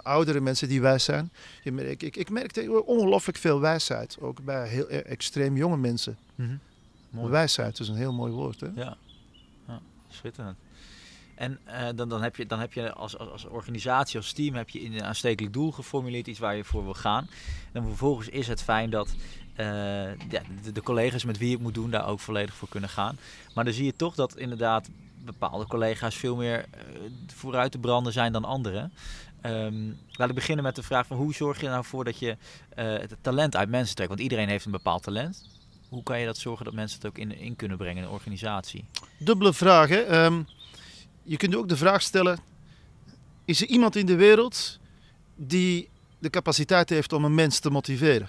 oudere 0.02 0.40
mensen 0.40 0.68
die 0.68 0.80
wijs 0.80 1.04
zijn. 1.04 1.32
Je 1.62 1.72
merkt, 1.72 2.02
ik, 2.02 2.16
ik 2.16 2.30
merk 2.30 2.50
tegenwoordig 2.52 2.86
ongelooflijk 2.88 3.38
veel 3.38 3.60
wijsheid. 3.60 4.16
Ook 4.20 4.44
bij 4.44 4.68
heel 4.68 4.88
extreem 4.88 5.56
jonge 5.56 5.76
mensen. 5.76 6.16
Mhm. 6.34 6.56
Mooi. 7.16 7.30
Wijsheid 7.30 7.78
is 7.78 7.88
een 7.88 7.96
heel 7.96 8.12
mooi 8.12 8.32
woord. 8.32 8.60
Hè? 8.60 8.66
Ja, 8.74 8.96
ja 9.66 9.80
schitterend. 10.08 10.58
En 11.34 11.58
eh, 11.64 11.86
dan, 11.94 12.08
dan, 12.08 12.22
heb 12.22 12.36
je, 12.36 12.46
dan 12.46 12.60
heb 12.60 12.72
je 12.72 12.92
als, 12.92 13.18
als, 13.18 13.30
als 13.30 13.44
organisatie, 13.44 14.16
als 14.16 14.32
team, 14.32 14.54
heb 14.54 14.68
je 14.68 14.84
een 14.84 15.02
aanstekelijk 15.02 15.54
doel 15.54 15.72
geformuleerd, 15.72 16.26
iets 16.26 16.38
waar 16.38 16.56
je 16.56 16.64
voor 16.64 16.84
wil 16.84 16.94
gaan. 16.94 17.28
En 17.72 17.82
vervolgens 17.82 18.28
is 18.28 18.46
het 18.46 18.62
fijn 18.62 18.90
dat 18.90 19.14
eh, 19.54 19.66
de, 20.28 20.72
de 20.72 20.82
collega's 20.82 21.24
met 21.24 21.38
wie 21.38 21.48
je 21.48 21.54
het 21.54 21.62
moet 21.62 21.74
doen 21.74 21.90
daar 21.90 22.06
ook 22.06 22.20
volledig 22.20 22.54
voor 22.54 22.68
kunnen 22.68 22.90
gaan. 22.90 23.18
Maar 23.54 23.64
dan 23.64 23.72
zie 23.72 23.84
je 23.84 23.96
toch 23.96 24.14
dat 24.14 24.36
inderdaad 24.36 24.88
bepaalde 25.24 25.66
collega's 25.66 26.14
veel 26.14 26.36
meer 26.36 26.58
eh, 26.58 26.80
vooruit 27.26 27.72
te 27.72 27.78
branden 27.78 28.12
zijn 28.12 28.32
dan 28.32 28.44
anderen. 28.44 28.92
Ehm, 29.40 29.92
laat 30.10 30.28
ik 30.28 30.34
beginnen 30.34 30.64
met 30.64 30.74
de 30.74 30.82
vraag 30.82 31.06
van 31.06 31.16
hoe 31.16 31.34
zorg 31.34 31.60
je 31.60 31.68
nou 31.68 31.84
voor 31.84 32.04
dat 32.04 32.18
je 32.18 32.36
het 32.74 33.16
talent 33.20 33.56
uit 33.56 33.68
mensen 33.68 33.94
trekt? 33.94 34.10
Want 34.10 34.22
iedereen 34.22 34.48
heeft 34.48 34.64
een 34.64 34.70
bepaald 34.70 35.02
talent. 35.02 35.55
Hoe 35.88 36.02
kan 36.02 36.20
je 36.20 36.26
dat 36.26 36.38
zorgen 36.38 36.64
dat 36.64 36.74
mensen 36.74 36.98
het 36.98 37.06
ook 37.06 37.18
in, 37.18 37.38
in 37.38 37.56
kunnen 37.56 37.76
brengen 37.76 37.96
in 37.96 38.02
een 38.02 38.14
organisatie? 38.14 38.84
Dubbele 39.18 39.52
vraag. 39.52 39.88
Hè? 39.88 40.00
Ehm, 40.00 40.42
je 41.22 41.36
kunt 41.36 41.56
ook 41.56 41.68
de 41.68 41.76
vraag 41.76 42.02
stellen: 42.02 42.38
is 43.44 43.60
er 43.60 43.68
iemand 43.68 43.96
in 43.96 44.06
de 44.06 44.16
wereld 44.16 44.78
die 45.34 45.88
de 46.18 46.30
capaciteit 46.30 46.90
heeft 46.90 47.12
om 47.12 47.24
een 47.24 47.34
mens 47.34 47.58
te 47.58 47.70
motiveren? 47.70 48.28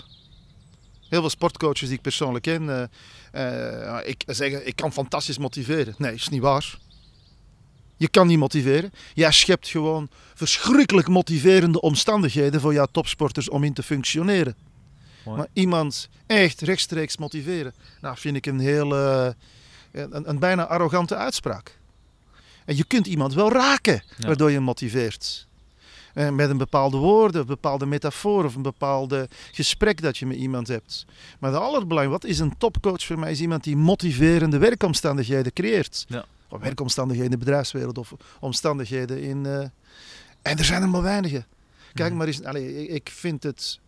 Heel 1.10 1.20
veel 1.20 1.30
sportcoaches 1.30 1.88
die 1.88 1.98
ik 1.98 2.02
persoonlijk 2.02 2.44
ken, 2.44 2.90
eh, 3.32 3.98
eh, 3.98 4.08
ik 4.08 4.24
zeggen: 4.28 4.68
ik 4.68 4.76
kan 4.76 4.94
fantastisch 4.94 5.38
motiveren. 5.38 5.96
Nee, 5.98 6.14
is 6.14 6.30
niet 6.30 6.42
waar. 6.42 6.78
Je 7.98 8.08
kan 8.08 8.28
niet 8.28 8.38
motiveren. 8.38 8.92
Jij 9.14 9.32
schept 9.32 9.68
gewoon 9.68 10.10
verschrikkelijk 10.34 11.08
motiverende 11.08 11.82
omstandigheden 11.82 12.62
voor 12.62 12.74
jouw 12.74 12.88
topsporters 12.92 13.50
om 13.50 13.64
in 13.64 13.74
te 13.74 13.84
functioneren. 13.84 14.56
Mooi. 15.28 15.38
Maar 15.38 15.48
iemand 15.54 16.10
echt 16.26 16.62
rechtstreeks 16.62 17.18
motiveren, 17.18 17.74
nou 18.02 18.18
vind 18.18 18.36
ik 18.36 18.46
een 18.46 18.60
heel, 18.60 18.96
eh, 18.96 19.30
een, 19.92 20.30
een 20.30 20.40
bijna 20.40 20.66
arrogante 20.68 21.16
uitspraak. 21.16 21.78
En 22.66 22.76
je 22.78 22.84
kunt 22.86 23.08
iemand 23.08 23.34
wel 23.34 23.52
raken, 23.52 24.04
Ja. 24.18 24.28
waardoor 24.28 24.50
je 24.50 24.56
hem 24.56 24.64
motiveert. 24.64 25.46
Eh, 26.14 26.30
met 26.30 26.50
een 26.50 26.58
bepaalde 26.58 26.98
woorden, 26.98 27.42
een 27.42 27.48
bepaalde 27.48 27.86
metafoor 27.86 28.46
of 28.46 28.56
een 28.56 28.62
bepaalde 28.62 29.30
gesprek 29.52 30.02
dat 30.02 30.18
je 30.18 30.26
met 30.26 30.38
iemand 30.38 30.68
hebt. 30.68 31.06
Maar 31.40 31.52
het 31.52 31.60
allerbelangrijkste, 31.62 32.28
wat 32.28 32.36
is 32.36 32.40
een 32.40 32.58
topcoach 32.58 33.04
voor 33.04 33.20
mij, 33.20 33.32
is 33.32 33.42
iemand 33.42 33.64
die 33.64 33.76
motiverende 33.78 34.58
werkomstandigheden 34.58 35.54
creëert. 35.54 36.06
Ja. 36.08 36.26
Of 36.50 36.62
werkomstandigheden 36.62 37.32
in 37.32 37.40
de 37.40 37.46
bedrijfswereld 37.46 37.98
of 37.98 38.14
omstandigheden 38.40 39.22
in... 39.22 39.46
eh, 39.46 39.60
en 40.42 40.58
er 40.58 40.66
zijn 40.66 40.82
er 40.82 40.90
maar 40.90 41.02
weinige. 41.02 41.46
Kijk 41.94 42.10
Mhm. 42.10 42.18
maar 42.18 42.28
eens, 42.28 42.44
allee, 42.44 42.84
ik- 42.84 42.90
ik 42.90 43.10
vind 43.14 43.44
het... 43.44 43.80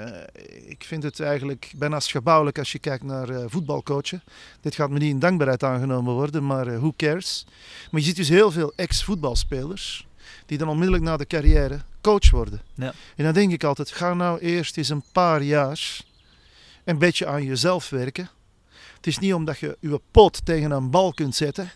eh, 0.00 0.70
ik 0.70 0.84
vind 0.84 1.02
het 1.02 1.20
eigenlijk 1.20 1.72
bijna 1.76 2.00
schabouwelijk 2.00 2.58
als 2.58 2.72
je 2.72 2.78
kijkt 2.78 3.04
naar 3.04 3.28
eh, 3.28 3.44
voetbalcoachen. 3.46 4.22
Dit 4.60 4.74
gaat 4.74 4.90
me 4.90 4.98
niet 4.98 5.10
in 5.10 5.18
dankbaarheid 5.18 5.62
aangenomen 5.62 6.14
worden, 6.14 6.46
maar 6.46 6.66
eh, 6.66 6.78
who 6.78 6.92
cares? 6.96 7.44
Maar 7.90 8.00
je 8.00 8.06
ziet 8.06 8.16
dus 8.16 8.28
heel 8.28 8.50
veel 8.50 8.72
ex-voetbalspelers 8.76 10.06
die 10.46 10.58
dan 10.58 10.68
onmiddellijk 10.68 11.04
na 11.04 11.16
de 11.16 11.26
carrière 11.26 11.80
coach 12.00 12.30
worden. 12.30 12.60
Ja. 12.74 12.92
En 13.16 13.24
dan 13.24 13.32
denk 13.32 13.52
ik 13.52 13.64
altijd, 13.64 13.90
ga 13.90 14.14
nou 14.14 14.38
eerst 14.38 14.76
eens 14.76 14.88
een 14.88 15.04
paar 15.12 15.42
jaar 15.42 16.00
een 16.84 16.98
beetje 16.98 17.26
aan 17.26 17.44
jezelf 17.44 17.90
werken. 17.90 18.30
Het 18.96 19.06
is 19.06 19.18
niet 19.18 19.34
omdat 19.34 19.58
je 19.58 19.76
je 19.80 20.00
pot 20.10 20.44
tegen 20.44 20.70
een 20.70 20.90
bal 20.90 21.12
kunt 21.12 21.36
zetten 21.36 21.72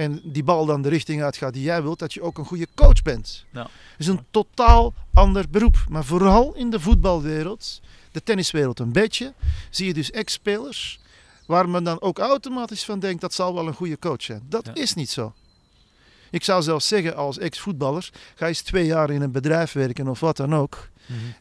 en 0.00 0.20
die 0.24 0.42
bal 0.44 0.66
dan 0.66 0.82
de 0.82 0.88
richting 0.88 1.22
uitgaat 1.22 1.52
die 1.52 1.62
jij 1.62 1.82
wilt, 1.82 1.98
dat 1.98 2.12
je 2.14 2.22
ook 2.22 2.38
een 2.38 2.44
goede 2.44 2.66
coach 2.74 3.02
bent. 3.02 3.44
Ja. 3.52 3.62
Het 3.62 3.70
is 3.98 4.06
een 4.06 4.24
totaal 4.30 4.94
ander 5.12 5.44
beroep. 5.50 5.84
Maar 5.88 6.04
vooral 6.04 6.54
in 6.54 6.70
de 6.70 6.80
voetbalwereld, 6.80 7.80
de 8.12 8.22
tenniswereld 8.22 8.78
een 8.78 8.92
beetje, 8.92 9.34
zie 9.70 9.86
je 9.86 9.94
dus 9.94 10.10
ex-spelers 10.10 10.98
waar 11.46 11.68
men 11.68 11.84
dan 11.84 12.00
ook 12.00 12.18
automatisch 12.18 12.84
van 12.84 12.98
denkt 12.98 13.20
dat 13.20 13.34
zal 13.34 13.54
wel 13.54 13.66
een 13.66 13.74
goede 13.74 13.98
coach 13.98 14.22
zijn. 14.22 14.42
Dat 14.48 14.66
Ja. 14.66 14.74
is 14.74 14.94
niet 14.94 15.10
zo. 15.10 15.32
Ik 16.30 16.44
zou 16.44 16.62
zelfs 16.62 16.88
zeggen 16.88 17.16
als 17.16 17.38
ex-voetballer, 17.38 18.10
ga 18.34 18.46
eens 18.46 18.60
twee 18.62 18.86
jaar 18.86 19.10
in 19.10 19.22
een 19.22 19.32
bedrijf 19.32 19.72
werken 19.72 20.08
of 20.08 20.20
wat 20.20 20.36
dan 20.36 20.54
ook. 20.54 20.88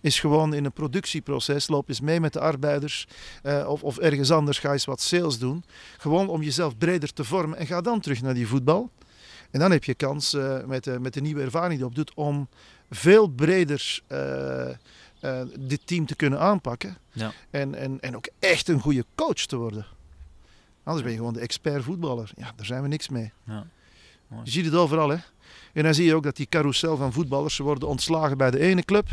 Is 0.01 0.19
gewoon 0.19 0.53
in 0.53 0.65
een 0.65 0.71
productieproces, 0.71 1.67
loop 1.67 1.89
eens 1.89 2.01
mee 2.01 2.19
met 2.19 2.33
de 2.33 2.39
arbeiders 2.39 3.07
eh, 3.43 3.67
of, 3.67 3.83
of 3.83 3.97
ergens 3.97 4.31
anders 4.31 4.59
ga 4.59 4.71
eens 4.71 4.85
wat 4.85 5.01
sales 5.01 5.39
doen. 5.39 5.63
Gewoon 5.97 6.29
om 6.29 6.43
jezelf 6.43 6.77
breder 6.77 7.13
te 7.13 7.23
vormen 7.23 7.57
en 7.57 7.67
ga 7.67 7.81
dan 7.81 7.99
terug 7.99 8.21
naar 8.21 8.33
die 8.33 8.47
voetbal. 8.47 8.89
En 9.51 9.59
dan 9.59 9.71
heb 9.71 9.83
je 9.83 9.93
kans 9.93 10.33
eh, 10.33 10.63
met, 10.65 10.83
de, 10.83 10.99
met 10.99 11.13
de 11.13 11.21
nieuwe 11.21 11.41
ervaring 11.41 11.71
die 11.71 11.79
je 11.79 11.85
opdoet 11.85 12.13
om 12.13 12.47
veel 12.89 13.27
breder 13.27 14.01
dit 15.59 15.81
team 15.85 16.05
te 16.05 16.15
kunnen 16.15 16.39
aanpakken. 16.39 16.97
Ja. 17.11 17.31
En, 17.49 17.75
en, 17.75 17.99
en 18.01 18.15
ook 18.15 18.29
echt 18.39 18.67
een 18.67 18.79
goede 18.79 19.05
coach 19.15 19.45
te 19.45 19.55
worden. 19.55 19.85
Anders 20.83 21.03
ben 21.03 21.11
je 21.11 21.17
gewoon 21.19 21.33
de 21.33 21.39
expert 21.39 21.83
voetballer. 21.83 22.31
Ja, 22.35 22.51
daar 22.55 22.65
zijn 22.65 22.81
we 22.81 22.87
niks 22.87 23.09
mee. 23.09 23.31
Ja. 23.43 23.67
Mooi. 24.29 24.41
Je 24.45 24.51
ziet 24.51 24.65
het 24.65 24.75
overal, 24.75 25.09
hè. 25.09 25.17
En 25.73 25.83
dan 25.83 25.93
zie 25.93 26.05
je 26.05 26.15
ook 26.15 26.23
dat 26.23 26.35
die 26.35 26.47
carousel 26.49 26.97
van 26.97 27.13
voetballers, 27.13 27.55
ze 27.55 27.63
worden 27.63 27.87
ontslagen 27.87 28.37
bij 28.37 28.51
de 28.51 28.59
ene 28.59 28.83
club. 28.83 29.07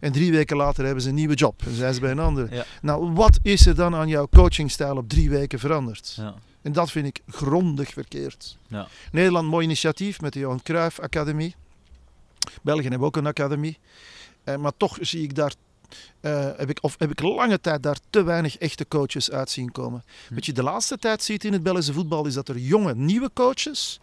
En 0.00 0.12
drie 0.12 0.32
weken 0.32 0.56
later 0.56 0.84
hebben 0.84 1.02
ze 1.02 1.08
een 1.08 1.14
nieuwe 1.14 1.34
job. 1.34 1.62
En 1.66 1.74
zijn 1.74 1.94
ze 1.94 2.00
bij 2.00 2.10
een 2.10 2.18
andere. 2.18 2.54
Ja. 2.54 2.64
Nou, 2.82 3.12
wat 3.12 3.38
is 3.42 3.66
er 3.66 3.74
dan 3.74 3.94
aan 3.94 4.08
jouw 4.08 4.28
coachingstijl 4.28 4.96
op 4.96 5.08
drie 5.08 5.30
weken 5.30 5.58
veranderd? 5.58 6.14
Ja. 6.16 6.34
En 6.62 6.72
dat 6.72 6.90
vind 6.90 7.06
ik 7.06 7.20
grondig 7.26 7.90
verkeerd. 7.90 8.58
Ja. 8.68 8.88
Nederland, 9.12 9.48
mooi 9.48 9.64
initiatief 9.64 10.20
met 10.20 10.32
de 10.32 10.38
Johan 10.38 10.62
Cruijff 10.62 11.00
Academie. 11.00 11.54
België 12.62 12.88
hebben 12.88 13.06
ook 13.06 13.16
een 13.16 13.26
academie. 13.26 13.78
Eh, 14.44 14.56
maar 14.56 14.72
toch 14.76 14.98
zie 15.00 15.22
ik 15.22 15.34
daar, 15.34 15.54
eh, 16.20 16.50
heb, 16.56 16.70
ik, 16.70 16.78
of 16.80 16.94
heb 16.98 17.10
ik 17.10 17.20
lange 17.20 17.60
tijd 17.60 17.82
daar 17.82 17.98
te 18.10 18.22
weinig 18.22 18.58
echte 18.58 18.88
coaches 18.88 19.30
uit 19.30 19.50
zien 19.50 19.72
komen. 19.72 20.04
Hm. 20.28 20.34
Wat 20.34 20.46
je 20.46 20.52
de 20.52 20.62
laatste 20.62 20.98
tijd 20.98 21.22
ziet 21.22 21.44
in 21.44 21.52
het 21.52 21.62
Belgische 21.62 21.92
voetbal 21.92 22.26
is 22.26 22.34
dat 22.34 22.48
er 22.48 22.58
jonge, 22.58 22.94
nieuwe 22.94 23.30
coaches 23.34 24.00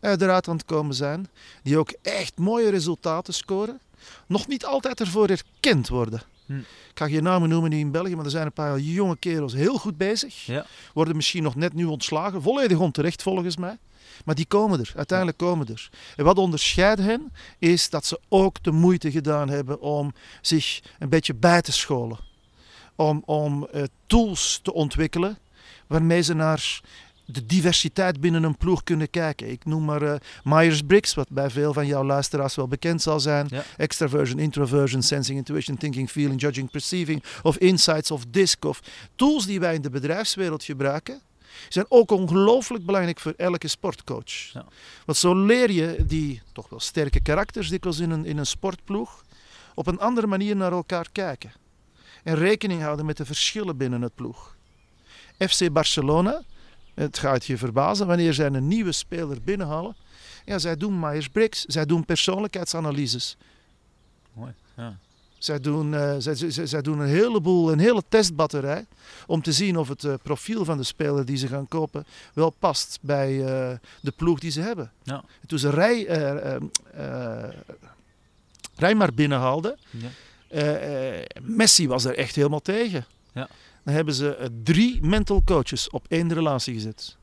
eruit 0.00 0.48
aan 0.48 0.56
het 0.56 0.64
komen 0.64 0.94
zijn. 0.94 1.28
Die 1.62 1.78
ook 1.78 1.94
echt 2.02 2.38
mooie 2.38 2.70
resultaten 2.70 3.34
scoren. 3.34 3.80
Nog 4.26 4.46
niet 4.46 4.64
altijd 4.64 5.00
ervoor 5.00 5.28
erkend 5.28 5.88
worden. 5.88 6.22
Hm. 6.46 6.58
Ik 6.58 7.02
ga 7.02 7.08
geen 7.08 7.22
namen 7.22 7.48
noemen 7.48 7.70
nu 7.70 7.78
in 7.78 7.90
België, 7.90 8.16
maar 8.16 8.24
er 8.24 8.30
zijn 8.30 8.46
een 8.46 8.52
paar 8.52 8.78
jonge 8.78 9.16
kerels 9.16 9.52
heel 9.52 9.78
goed 9.78 9.96
bezig. 9.96 10.46
Ja. 10.46 10.66
Worden 10.94 11.16
misschien 11.16 11.42
nog 11.42 11.54
net 11.54 11.74
nu 11.74 11.84
ontslagen. 11.84 12.42
Volledig 12.42 12.78
onterecht 12.78 13.22
volgens 13.22 13.56
mij. 13.56 13.78
Maar 14.24 14.34
die 14.34 14.46
komen 14.46 14.80
er. 14.80 14.92
Uiteindelijk 14.96 15.38
komen 15.38 15.66
er. 15.68 15.90
En 16.16 16.24
wat 16.24 16.38
onderscheidt 16.38 17.00
hen 17.00 17.32
is 17.58 17.90
dat 17.90 18.04
ze 18.04 18.20
ook 18.28 18.62
de 18.62 18.70
moeite 18.70 19.10
gedaan 19.10 19.48
hebben 19.48 19.80
om 19.80 20.12
zich 20.40 20.80
een 20.98 21.08
beetje 21.08 21.34
bij 21.34 21.62
te 21.62 21.72
scholen. 21.72 22.18
Om, 22.94 23.22
om 23.24 23.66
eh, 23.66 23.82
tools 24.06 24.60
te 24.62 24.72
ontwikkelen 24.72 25.38
waarmee 25.86 26.22
ze 26.22 26.34
naar 26.34 26.80
de 27.26 27.46
diversiteit 27.46 28.20
binnen 28.20 28.42
een 28.42 28.56
ploeg 28.56 28.82
kunnen 28.82 29.10
kijken. 29.10 29.50
Ik 29.50 29.64
noem 29.64 29.84
maar 29.84 30.02
eh, 30.02 30.14
Myers-Briggs, 30.44 31.14
wat 31.14 31.28
bij 31.28 31.50
veel 31.50 31.72
van 31.72 31.86
jouw 31.86 32.04
luisteraars 32.04 32.54
wel 32.54 32.68
bekend 32.68 33.02
zal 33.02 33.20
zijn. 33.20 33.46
Ja. 33.50 33.64
Extraversion, 33.76 34.38
introversion, 34.38 35.02
sensing, 35.02 35.38
intuition, 35.38 35.76
thinking, 35.76 36.10
feeling, 36.10 36.40
judging, 36.40 36.70
perceiving. 36.70 37.22
Of 37.42 37.56
insights 37.56 38.10
of 38.10 38.24
DISC. 38.28 38.64
Of 38.64 38.80
tools 39.16 39.46
die 39.46 39.60
wij 39.60 39.74
in 39.74 39.82
de 39.82 39.90
bedrijfswereld 39.90 40.64
gebruiken. 40.64 41.20
Zijn 41.68 41.86
ook 41.88 42.10
ongelooflijk 42.10 42.84
belangrijk 42.84 43.20
voor 43.20 43.34
elke 43.36 43.68
sportcoach. 43.68 44.52
Ja. 44.52 44.64
Want 45.04 45.18
zo 45.18 45.44
leer 45.44 45.70
je 45.70 46.04
die 46.06 46.42
toch 46.52 46.68
wel 46.68 46.80
sterke 46.80 47.20
karakters 47.20 47.68
dikwijls 47.68 47.98
in 47.98 48.10
een, 48.10 48.24
in 48.24 48.38
een 48.38 48.46
sportploeg 48.46 49.24
op 49.74 49.86
een 49.86 50.00
andere 50.00 50.26
manier 50.26 50.56
naar 50.56 50.72
elkaar 50.72 51.06
kijken. 51.12 51.52
En 52.22 52.34
rekening 52.34 52.82
houden 52.82 53.06
met 53.06 53.16
de 53.16 53.24
verschillen 53.24 53.76
binnen 53.76 54.02
het 54.02 54.14
ploeg. 54.14 54.56
FC 55.38 55.72
Barcelona, 55.72 56.42
het 56.96 57.18
gaat 57.18 57.44
je 57.44 57.58
verbazen 57.58 58.06
wanneer 58.06 58.34
zij 58.34 58.46
een 58.46 58.68
nieuwe 58.68 58.92
speler 58.92 59.42
binnenhalen. 59.42 59.96
Ja, 60.44 60.58
zij 60.58 60.76
doen 60.76 60.98
Myers-Briggs, 61.00 61.64
zij 61.64 61.86
doen 61.86 62.04
persoonlijkheidsanalyses. 62.04 63.36
Mooi. 64.32 64.52
Ja. 64.76 64.98
Zij 65.38 65.60
doen, 65.60 65.94
eh, 65.94 66.14
zij, 66.18 66.34
zij, 66.34 66.66
zij 66.66 66.82
doen 66.82 66.98
een 66.98 67.08
heleboel, 67.08 67.72
een 67.72 67.78
hele 67.78 68.02
testbatterij 68.08 68.86
om 69.26 69.42
te 69.42 69.52
zien 69.52 69.76
of 69.76 69.88
het 69.88 70.04
eh, 70.04 70.14
profiel 70.22 70.64
van 70.64 70.76
de 70.76 70.82
speler 70.82 71.24
die 71.24 71.36
ze 71.36 71.46
gaan 71.46 71.68
kopen 71.68 72.06
wel 72.32 72.50
past 72.50 72.98
bij 73.00 73.40
eh, 73.40 73.76
de 74.00 74.12
ploeg 74.16 74.38
die 74.38 74.50
ze 74.50 74.60
hebben. 74.60 74.92
Ja. 75.02 75.24
En 75.40 75.48
toen 75.48 75.58
ze 75.58 75.70
Rij, 75.70 76.06
Rijmar 78.76 79.14
binnenhaalden, 79.14 79.78
Ja. 79.90 80.08
Messi 81.42 81.88
was 81.88 82.04
er 82.04 82.16
echt 82.16 82.34
helemaal 82.34 82.60
tegen. 82.60 83.06
Ja. 83.32 83.48
Dan 83.86 83.94
hebben 83.94 84.14
ze 84.14 84.34
eh, 84.36 84.46
drie 84.62 85.02
mental 85.02 85.42
coaches 85.44 85.90
op 85.90 86.06
één 86.08 86.32
relatie 86.32 86.74
gezet. 86.74 87.16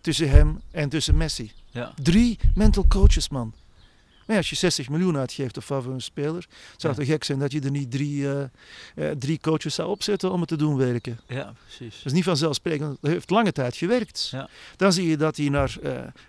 Tussen 0.00 0.30
hem 0.30 0.60
en 0.70 0.88
tussen 0.88 1.16
Messi. 1.16 1.52
Ja. 1.70 1.92
Drie 2.02 2.38
mental 2.54 2.84
coaches, 2.88 3.28
man. 3.28 3.52
Maar 4.26 4.36
ja, 4.36 4.36
als 4.36 4.50
je 4.50 4.56
60 4.56 4.88
miljoen 4.88 5.16
uitgeeft 5.16 5.56
of 5.56 5.64
voor 5.64 5.86
een 5.86 6.00
speler, 6.00 6.46
zou 6.50 6.62
het 6.76 6.82
Ja. 6.82 6.92
toch 6.94 7.06
gek 7.06 7.24
zijn 7.24 7.38
dat 7.38 7.52
je 7.52 7.60
er 7.60 7.70
niet 7.70 7.90
drie, 7.90 8.28
eh, 8.28 8.42
eh, 8.94 9.16
drie 9.18 9.40
coaches 9.40 9.74
zou 9.74 9.88
opzetten 9.88 10.32
om 10.32 10.40
het 10.40 10.48
te 10.48 10.56
doen 10.56 10.76
werken. 10.76 11.20
ja, 11.26 11.52
precies. 11.64 11.96
Dat 11.96 12.06
is 12.06 12.12
niet 12.12 12.24
vanzelfsprekend. 12.24 12.98
Dat 13.00 13.10
heeft 13.10 13.30
lange 13.30 13.52
tijd 13.52 13.76
gewerkt. 13.76 14.28
Ja. 14.30 14.48
Dan 14.76 14.92
zie 14.92 15.08
je 15.08 15.16
dat 15.16 15.36
hij 15.36 15.48
naar 15.48 15.76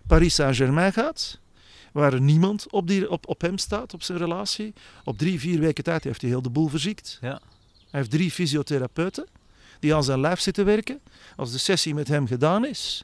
Paris 0.07 0.35
Saint-Germain 0.35 0.93
gaat, 0.93 1.39
waar 1.91 2.21
niemand 2.21 2.71
op, 2.71 2.87
die, 2.87 3.09
op, 3.09 3.27
op 3.27 3.41
hem 3.41 3.57
staat, 3.57 3.93
op 3.93 4.03
zijn 4.03 4.17
relatie. 4.17 4.73
Op 5.03 5.17
drie, 5.17 5.39
vier 5.39 5.59
weken 5.59 5.83
tijd 5.83 6.03
heeft 6.03 6.21
hij 6.21 6.29
heel 6.29 6.41
de 6.41 6.49
boel 6.49 6.67
verziekt. 6.67 7.17
Ja. 7.21 7.39
Hij 7.89 7.99
heeft 7.99 8.11
drie 8.11 8.31
fysiotherapeuten 8.31 9.25
die 9.79 9.95
aan 9.95 10.03
zijn 10.03 10.19
lijf 10.19 10.39
zitten 10.39 10.65
werken. 10.65 10.99
Als 11.35 11.51
de 11.51 11.57
sessie 11.57 11.93
met 11.93 12.07
hem 12.07 12.27
gedaan 12.27 12.65
is. 12.65 13.03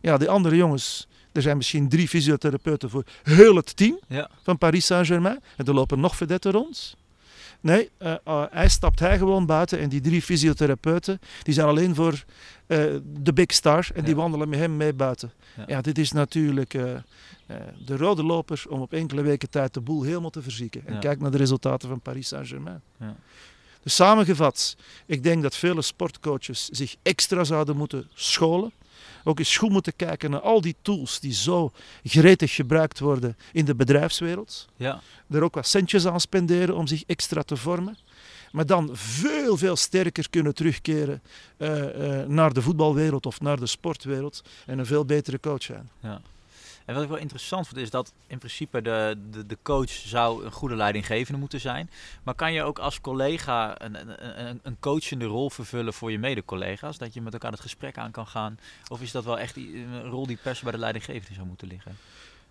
Ja, 0.00 0.16
de 0.18 0.28
andere 0.28 0.56
jongens, 0.56 1.08
er 1.32 1.42
zijn 1.42 1.56
misschien 1.56 1.88
drie 1.88 2.08
fysiotherapeuten 2.08 2.90
voor 2.90 3.04
heel 3.22 3.56
het 3.56 3.76
team 3.76 3.98
Ja. 4.08 4.30
van 4.42 4.58
Paris 4.58 4.86
Saint-Germain. 4.86 5.40
En 5.56 5.66
er 5.66 5.74
lopen 5.74 6.00
nog 6.00 6.16
vedetten 6.16 6.52
rond. 6.52 6.96
Nee, 7.60 7.90
eh, 7.98 8.14
eh, 8.24 8.44
hij 8.50 8.68
stapt 8.68 8.98
hij 8.98 9.18
gewoon 9.18 9.46
buiten 9.46 9.78
en 9.78 9.88
die 9.88 10.00
drie 10.00 10.22
fysiotherapeuten 10.22 11.20
die 11.42 11.54
zijn 11.54 11.66
alleen 11.66 11.94
voor 11.94 12.24
eh, 12.66 12.78
de 13.04 13.32
big 13.32 13.52
star 13.52 13.88
en 13.94 14.04
die 14.04 14.16
wandelen 14.16 14.48
met 14.48 14.58
hem 14.58 14.76
mee 14.76 14.92
buiten. 14.92 15.32
Ja. 15.56 15.64
Ja, 15.66 15.80
dit 15.80 15.98
is 15.98 16.12
natuurlijk 16.12 16.70
de 17.84 17.96
rode 17.96 18.22
loper 18.22 18.64
om 18.68 18.80
op 18.80 18.92
enkele 18.92 19.22
weken 19.22 19.50
tijd 19.50 19.74
de 19.74 19.80
boel 19.80 20.02
helemaal 20.02 20.30
te 20.30 20.42
verzieken. 20.42 20.82
En 20.86 20.92
Ja. 20.94 20.98
kijk 20.98 21.20
naar 21.20 21.30
de 21.30 21.36
resultaten 21.36 21.88
van 21.88 22.00
Paris 22.00 22.28
Saint-Germain. 22.28 22.82
Ja. 23.82 23.88
Dus 23.88 23.94
samengevat, 23.94 24.76
ik 25.06 25.22
denk 25.22 25.42
dat 25.42 25.56
vele 25.56 25.82
sportcoaches 25.82 26.68
zich 26.68 26.96
extra 27.02 27.44
zouden 27.44 27.76
moeten 27.76 28.08
scholen. 28.14 28.72
Ook 29.24 29.38
eens 29.38 29.56
goed 29.56 29.70
moeten 29.70 29.96
kijken 29.96 30.30
naar 30.30 30.40
al 30.40 30.60
die 30.60 30.76
tools 30.82 31.20
die 31.20 31.32
zo 31.32 31.72
gretig 32.04 32.54
gebruikt 32.54 32.98
worden 32.98 33.36
in 33.52 33.64
de 33.64 33.74
bedrijfswereld. 33.74 34.68
Ja. 34.76 35.00
Er 35.30 35.42
ook 35.42 35.54
wat 35.54 35.66
centjes 35.66 36.06
aan 36.06 36.20
spenderen 36.20 36.76
om 36.76 36.86
zich 36.86 37.02
extra 37.06 37.42
te 37.42 37.56
vormen. 37.56 37.96
Maar 38.52 38.66
dan 38.66 38.90
veel, 38.92 39.56
veel 39.56 39.76
sterker 39.76 40.30
kunnen 40.30 40.54
terugkeren 40.54 41.22
eh, 41.56 42.20
eh, 42.20 42.28
naar 42.28 42.52
de 42.52 42.62
voetbalwereld 42.62 43.26
of 43.26 43.40
naar 43.40 43.58
de 43.58 43.66
sportwereld. 43.66 44.42
En 44.66 44.78
een 44.78 44.86
veel 44.86 45.04
betere 45.04 45.40
coach 45.40 45.62
zijn. 45.62 45.90
En 46.84 46.94
wat 46.94 47.02
ik 47.02 47.08
wel 47.08 47.18
interessant 47.18 47.66
vind 47.66 47.80
is 47.80 47.90
dat 47.90 48.12
in 48.26 48.38
principe 48.38 48.82
de, 48.82 49.16
de, 49.30 49.46
de 49.46 49.58
coach 49.62 49.90
zou 49.90 50.44
een 50.44 50.52
goede 50.52 50.76
leidinggevende 50.76 51.40
moeten 51.40 51.60
zijn. 51.60 51.90
Maar 52.22 52.34
kan 52.34 52.52
je 52.52 52.62
ook 52.62 52.78
als 52.78 53.00
collega 53.00 53.82
een, 53.82 53.96
een, 54.48 54.60
een- 54.62 54.76
coachende 54.80 55.24
rol 55.24 55.50
vervullen 55.50 55.92
voor 55.92 56.10
je 56.10 56.18
mede-collega's? 56.18 56.98
Dat 56.98 57.14
je 57.14 57.20
met 57.20 57.32
elkaar 57.32 57.50
het 57.50 57.60
gesprek 57.60 57.98
aan 57.98 58.10
kan 58.10 58.26
gaan? 58.26 58.58
Of 58.88 59.00
is 59.00 59.10
dat 59.12 59.24
wel 59.24 59.38
echt 59.38 59.56
een 59.56 60.08
rol 60.10 60.26
die 60.26 60.38
pers 60.42 60.60
bij 60.60 60.72
de 60.72 60.78
leidinggevende 60.78 61.34
zou 61.34 61.46
moeten 61.46 61.68
liggen? 61.68 61.96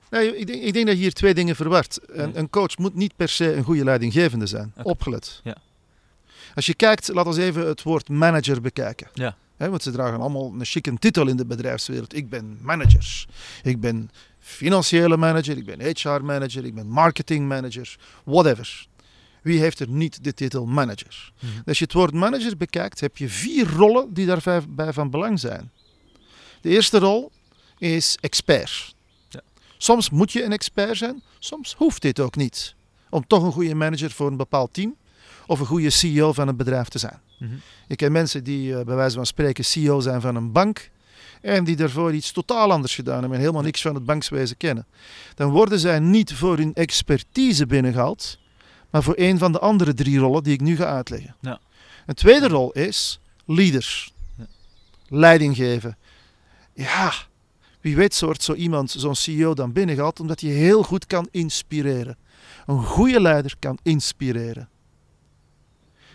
Nee, 0.09 0.37
ik, 0.37 0.47
denk, 0.47 0.63
ik 0.63 0.73
denk 0.73 0.85
dat 0.85 0.95
je 0.95 1.01
hier 1.01 1.13
twee 1.13 1.33
dingen 1.33 1.55
verward. 1.55 1.99
Een, 2.05 2.37
een 2.37 2.49
coach 2.49 2.77
moet 2.77 2.95
niet 2.95 3.15
per 3.15 3.29
se 3.29 3.53
een 3.53 3.63
goede 3.63 3.83
leidinggevende 3.83 4.45
zijn. 4.45 4.73
Opgelet. 4.83 5.39
Ja. 5.43 5.55
Als 6.55 6.65
je 6.65 6.73
kijkt, 6.73 7.07
laten 7.13 7.33
we 7.33 7.43
even 7.43 7.67
het 7.67 7.83
woord 7.83 8.09
manager 8.09 8.61
bekijken. 8.61 9.07
Ja. 9.13 9.35
Want 9.69 9.83
ze 9.83 9.91
dragen 9.91 10.19
allemaal 10.19 10.53
een 10.53 10.65
chique 10.65 10.97
titel 10.99 11.27
in 11.27 11.37
de 11.37 11.45
bedrijfswereld. 11.45 12.15
Ik 12.15 12.29
ben 12.29 12.57
manager. 12.61 13.25
Ik 13.63 13.79
ben 13.79 14.09
financiële 14.39 15.17
manager. 15.17 15.57
Ik 15.57 15.65
ben 15.65 15.79
HR 15.81 16.23
manager. 16.23 16.65
Ik 16.65 16.75
ben 16.75 16.87
marketing 16.87 17.47
manager. 17.47 17.97
Whatever. 18.23 18.87
Wie 19.41 19.59
heeft 19.59 19.79
er 19.79 19.89
niet 19.89 20.23
de 20.23 20.33
titel 20.33 20.65
manager? 20.65 21.31
Mhm. 21.39 21.51
Als 21.65 21.77
je 21.77 21.83
het 21.83 21.93
woord 21.93 22.13
manager 22.13 22.57
bekijkt, 22.57 22.99
heb 22.99 23.17
je 23.17 23.29
vier 23.29 23.69
rollen 23.69 24.13
die 24.13 24.25
daarbij 24.25 24.93
van 24.93 25.09
belang 25.09 25.39
zijn. 25.39 25.71
De 26.61 26.69
eerste 26.69 26.99
rol 26.99 27.31
is 27.77 28.17
expert. 28.19 28.93
Ja. 29.29 29.41
Soms 29.77 30.09
moet 30.09 30.31
je 30.31 30.43
een 30.43 30.51
expert 30.51 30.97
zijn, 30.97 31.21
soms 31.39 31.73
hoeft 31.73 32.01
dit 32.01 32.19
ook 32.19 32.35
niet. 32.35 32.75
Om 33.09 33.27
toch 33.27 33.43
een 33.43 33.51
goede 33.51 33.75
manager 33.75 34.11
voor 34.11 34.27
een 34.27 34.37
bepaald 34.37 34.73
team 34.73 34.95
of 35.47 35.59
een 35.59 35.65
goede 35.65 35.89
CEO 35.89 36.33
van 36.33 36.47
een 36.47 36.55
bedrijf 36.55 36.87
te 36.87 36.99
zijn. 36.99 37.19
Mhm. 37.41 37.53
Ik 37.87 37.97
ken 37.97 38.11
mensen 38.11 38.43
die 38.43 38.77
eh, 38.77 38.85
bij 38.85 38.95
wijze 38.95 39.15
van 39.15 39.25
spreken 39.25 39.65
CEO 39.65 39.99
zijn 39.99 40.21
van 40.21 40.35
een 40.35 40.51
bank 40.51 40.89
en 41.41 41.63
die 41.63 41.75
daarvoor 41.75 42.13
iets 42.13 42.31
totaal 42.31 42.71
anders 42.71 42.95
gedaan 42.95 43.19
hebben 43.19 43.33
en 43.33 43.39
helemaal 43.39 43.61
niks 43.61 43.81
van 43.81 43.95
het 43.95 44.05
bankswezen 44.05 44.57
kennen. 44.57 44.85
Dan 45.35 45.49
worden 45.49 45.79
zij 45.79 45.99
niet 45.99 46.33
voor 46.33 46.57
hun 46.57 46.73
expertise 46.73 47.65
binnengehaald, 47.65 48.37
maar 48.89 49.03
voor 49.03 49.13
een 49.17 49.37
van 49.37 49.51
de 49.51 49.59
andere 49.59 49.93
drie 49.93 50.19
rollen 50.19 50.43
die 50.43 50.53
ik 50.53 50.61
nu 50.61 50.75
ga 50.75 50.85
uitleggen. 50.85 51.35
Ja. 51.39 51.59
Een 52.05 52.15
tweede 52.15 52.47
rol 52.47 52.71
is 52.71 53.19
leaders. 53.45 54.13
Ja. 54.37 54.45
Leiding 55.07 55.55
geven. 55.55 55.97
Ja, 56.73 57.13
wie 57.81 57.95
weet 57.95 58.13
soort 58.13 58.43
zo 58.43 58.53
iemand, 58.53 58.91
zo'n 58.91 59.15
CEO 59.15 59.53
dan 59.53 59.71
binnengehaald, 59.71 60.19
omdat 60.19 60.39
hij 60.39 60.49
heel 60.49 60.83
goed 60.83 61.07
kan 61.07 61.27
inspireren. 61.31 62.17
Een 62.65 62.83
goede 62.83 63.21
leider 63.21 63.55
kan 63.59 63.77
inspireren. 63.83 64.69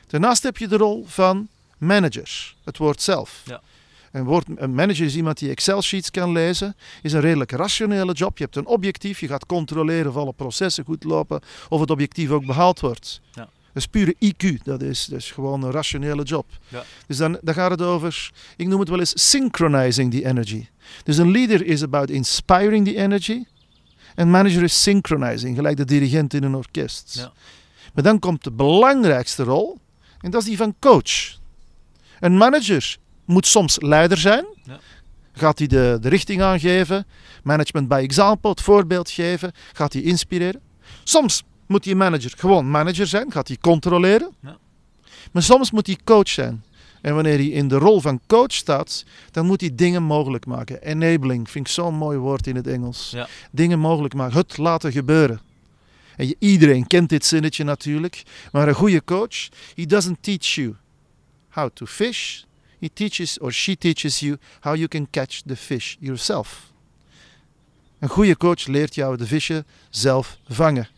Daarnaast 0.06 0.42
heb 0.42 0.56
je 0.56 0.68
de 0.68 0.76
rol 0.76 1.04
van 1.06 1.48
manager, 1.78 2.54
het 2.64 2.78
woord 2.78 3.02
zelf. 3.02 3.42
Ja. 3.44 3.60
Een, 4.12 4.24
woord, 4.24 4.46
een 4.54 4.74
manager 4.74 5.04
is 5.04 5.16
iemand 5.16 5.38
die 5.38 5.50
Excel-sheets 5.50 6.10
kan 6.10 6.32
lezen, 6.32 6.76
is 7.02 7.12
een 7.12 7.20
redelijk 7.20 7.50
rationele 7.50 8.12
job. 8.12 8.38
Je 8.38 8.44
hebt 8.44 8.56
een 8.56 8.66
objectief, 8.66 9.20
je 9.20 9.26
gaat 9.26 9.46
controleren 9.46 10.10
of 10.10 10.16
alle 10.16 10.32
processen 10.32 10.84
goed 10.84 11.04
lopen, 11.04 11.40
of 11.68 11.80
het 11.80 11.90
objectief 11.90 12.30
ook 12.30 12.46
behaald 12.46 12.80
wordt. 12.80 13.20
Ja. 13.32 13.48
Dat 13.76 13.84
is 13.84 13.86
pure 13.86 14.14
IQ, 14.24 14.62
dat 14.62 14.82
is, 14.82 15.04
dat 15.04 15.18
is 15.18 15.30
gewoon 15.30 15.62
een 15.62 15.70
rationele 15.70 16.22
job. 16.22 16.46
Ja. 16.68 16.84
Dus 17.06 17.16
dan, 17.16 17.38
dan 17.42 17.54
gaat 17.54 17.70
het 17.70 17.82
over, 17.82 18.30
ik 18.56 18.66
noem 18.66 18.80
het 18.80 18.88
wel 18.88 18.98
eens 18.98 19.30
synchronizing 19.30 20.10
the 20.12 20.26
energy. 20.26 20.66
Dus 21.04 21.16
een 21.16 21.30
leader 21.30 21.66
is 21.66 21.82
about 21.82 22.10
inspiring 22.10 22.86
the 22.86 22.96
energy. 22.96 23.44
En 24.14 24.30
manager 24.30 24.62
is 24.62 24.82
synchronizing, 24.82 25.56
gelijk 25.56 25.76
de 25.76 25.84
dirigent 25.84 26.34
in 26.34 26.42
een 26.42 26.54
orkest. 26.54 27.14
Ja. 27.14 27.32
Maar 27.94 28.04
dan 28.04 28.18
komt 28.18 28.44
de 28.44 28.50
belangrijkste 28.50 29.42
rol, 29.42 29.78
en 30.20 30.30
dat 30.30 30.40
is 30.40 30.48
die 30.48 30.56
van 30.56 30.74
coach. 30.80 31.38
Een 32.20 32.36
manager 32.36 32.96
moet 33.24 33.46
soms 33.46 33.80
leider 33.80 34.18
zijn. 34.18 34.44
Ja. 34.64 34.78
Gaat 35.32 35.58
hij 35.58 35.66
de, 35.66 35.98
de 36.00 36.08
richting 36.08 36.42
aangeven, 36.42 37.06
management 37.42 37.88
by 37.88 38.00
example, 38.02 38.50
het 38.50 38.60
voorbeeld 38.60 39.10
geven, 39.10 39.52
gaat 39.72 39.92
hij 39.92 40.02
inspireren. 40.02 40.60
Soms 41.04 41.42
moet 41.66 41.82
die 41.82 41.94
manager 41.94 42.32
gewoon 42.36 42.70
manager 42.70 43.06
zijn, 43.06 43.32
gaat 43.32 43.48
hij 43.48 43.56
controleren. 43.60 44.34
Ja. 44.42 44.56
Maar 45.32 45.42
soms 45.42 45.70
moet 45.70 45.86
hij 45.86 45.98
coach 46.04 46.28
zijn. 46.28 46.64
En 47.00 47.14
wanneer 47.14 47.36
hij 47.36 47.46
in 47.46 47.68
de 47.68 47.78
rol 47.78 48.00
van 48.00 48.20
coach 48.26 48.52
staat, 48.52 49.04
dan 49.30 49.46
moet 49.46 49.60
hij 49.60 49.70
dingen 49.74 50.02
mogelijk 50.02 50.46
maken. 50.46 50.82
Enabling 50.82 51.50
vind 51.50 51.66
ik 51.66 51.72
zo'n 51.72 51.94
mooi 51.94 52.18
woord 52.18 52.46
in 52.46 52.56
het 52.56 52.66
Engels. 52.66 53.10
Ja. 53.10 53.28
Dingen 53.50 53.78
mogelijk 53.78 54.14
maken, 54.14 54.36
het 54.36 54.56
laten 54.58 54.92
gebeuren. 54.92 55.40
En 56.16 56.26
je, 56.26 56.36
iedereen 56.38 56.86
kent 56.86 57.08
dit 57.08 57.24
zinnetje 57.24 57.64
natuurlijk. 57.64 58.22
Maar 58.52 58.68
een 58.68 58.74
goede 58.74 59.04
coach, 59.04 59.48
he 59.74 59.86
doesn't 59.86 60.22
teach 60.22 60.54
you 60.54 60.74
how 61.48 61.70
to 61.72 61.86
fish. 61.86 62.42
He 62.80 62.90
teaches 62.92 63.38
or 63.38 63.52
she 63.52 63.76
teaches 63.76 64.20
you 64.20 64.38
how 64.60 64.74
you 64.74 64.88
can 64.88 65.10
catch 65.10 65.40
the 65.46 65.56
fish 65.56 65.96
yourself. 66.00 66.72
Een 67.98 68.08
goede 68.08 68.36
coach 68.36 68.66
leert 68.66 68.94
jou 68.94 69.16
de 69.16 69.26
vissen 69.26 69.66
zelf 69.90 70.38
vangen. 70.48 70.88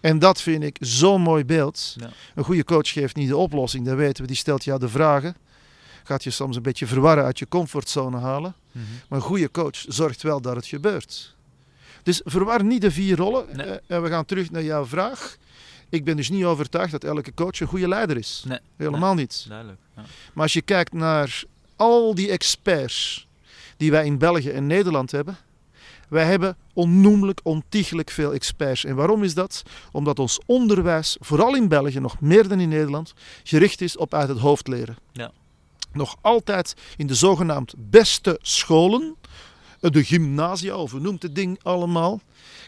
En 0.00 0.18
dat 0.18 0.40
vind 0.40 0.62
ik 0.62 0.76
zo'n 0.80 1.20
mooi 1.20 1.44
beeld. 1.44 1.96
Ja. 1.98 2.10
Een 2.34 2.44
goede 2.44 2.64
coach 2.64 2.88
geeft 2.88 3.16
niet 3.16 3.28
de 3.28 3.36
oplossing, 3.36 3.86
dat 3.86 3.96
weten 3.96 4.22
we. 4.22 4.28
Die 4.28 4.36
stelt 4.36 4.64
jou 4.64 4.80
de 4.80 4.88
vragen. 4.88 5.36
gaat 6.04 6.24
je 6.24 6.30
soms 6.30 6.56
een 6.56 6.62
beetje 6.62 6.86
verwarren 6.86 7.24
uit 7.24 7.38
je 7.38 7.48
comfortzone 7.48 8.18
halen. 8.18 8.54
Mhm. 8.72 8.84
Maar 9.08 9.18
een 9.18 9.24
goede 9.24 9.50
coach 9.50 9.84
zorgt 9.88 10.22
wel 10.22 10.40
dat 10.40 10.56
het 10.56 10.66
gebeurt. 10.66 11.33
Dus 12.04 12.20
verwar 12.24 12.64
niet 12.64 12.80
de 12.80 12.90
vier 12.90 13.16
rollen. 13.16 13.46
Nee. 13.52 13.66
Eh, 13.66 13.96
en 13.96 14.02
we 14.02 14.08
gaan 14.08 14.24
terug 14.24 14.50
naar 14.50 14.62
jouw 14.62 14.86
vraag. 14.86 15.36
Ik 15.88 16.04
ben 16.04 16.16
dus 16.16 16.28
niet 16.28 16.44
overtuigd 16.44 16.90
dat 16.90 17.04
elke 17.04 17.34
coach 17.34 17.60
een 17.60 17.66
goede 17.66 17.88
leider 17.88 18.16
is. 18.16 18.44
Nee, 18.46 18.58
Helemaal 18.76 19.14
niet. 19.14 19.44
Duidelijk. 19.48 19.80
Ja. 19.96 20.02
Maar 20.32 20.42
als 20.42 20.52
je 20.52 20.62
kijkt 20.62 20.92
naar 20.92 21.42
al 21.76 22.14
die 22.14 22.30
experts 22.30 23.26
die 23.76 23.90
wij 23.90 24.06
in 24.06 24.18
België 24.18 24.50
en 24.50 24.66
Nederland 24.66 25.10
hebben. 25.10 25.36
Wij 26.08 26.24
hebben 26.24 26.56
onnoemelijk, 26.72 27.40
ontiegelijk 27.42 28.10
veel 28.10 28.32
experts. 28.32 28.84
En 28.84 28.94
waarom 28.94 29.22
is 29.22 29.34
dat? 29.34 29.62
Omdat 29.92 30.18
ons 30.18 30.40
onderwijs, 30.46 31.16
vooral 31.20 31.56
in 31.56 31.68
België, 31.68 32.00
nog 32.00 32.20
meer 32.20 32.48
dan 32.48 32.60
in 32.60 32.68
Nederland, 32.68 33.14
gericht 33.42 33.80
is 33.80 33.96
op 33.96 34.14
uit 34.14 34.28
het 34.28 34.38
hoofd 34.38 34.68
leren. 34.68 34.96
Ja. 35.12 35.32
Nog 35.92 36.16
altijd 36.20 36.74
in 36.96 37.06
de 37.06 37.14
zogenaamd 37.14 37.74
beste 37.76 38.38
scholen, 38.42 39.16
eh, 39.20 39.23
de 39.92 40.04
gymnasia, 40.04 40.76
of 40.76 40.90
hoe 40.90 41.00
noemt 41.00 41.22
het 41.22 41.34
ding 41.34 41.58
allemaal, 41.62 42.20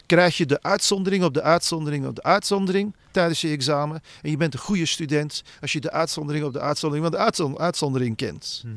krijg 0.05 0.37
je 0.37 0.45
de 0.45 0.61
uitzondering 0.61 1.23
op 1.23 1.33
de 1.33 1.41
uitzondering 1.41 2.05
op 2.05 2.15
de 2.15 2.23
uitzondering 2.23 2.95
tijdens 3.11 3.41
je 3.41 3.49
examen. 3.49 4.01
En 4.21 4.29
je 4.29 4.37
bent 4.37 4.53
een 4.53 4.59
goede 4.59 4.85
student 4.85 5.43
als 5.61 5.71
je 5.71 5.79
de 5.79 5.91
uitzondering 5.91 6.45
op 6.45 6.53
de 6.53 6.59
uitzondering 6.59 7.07
van 7.07 7.17
de 7.17 7.23
uitzon- 7.23 7.59
uitzondering 7.59 8.15
kent. 8.15 8.61
Mhm. 8.65 8.75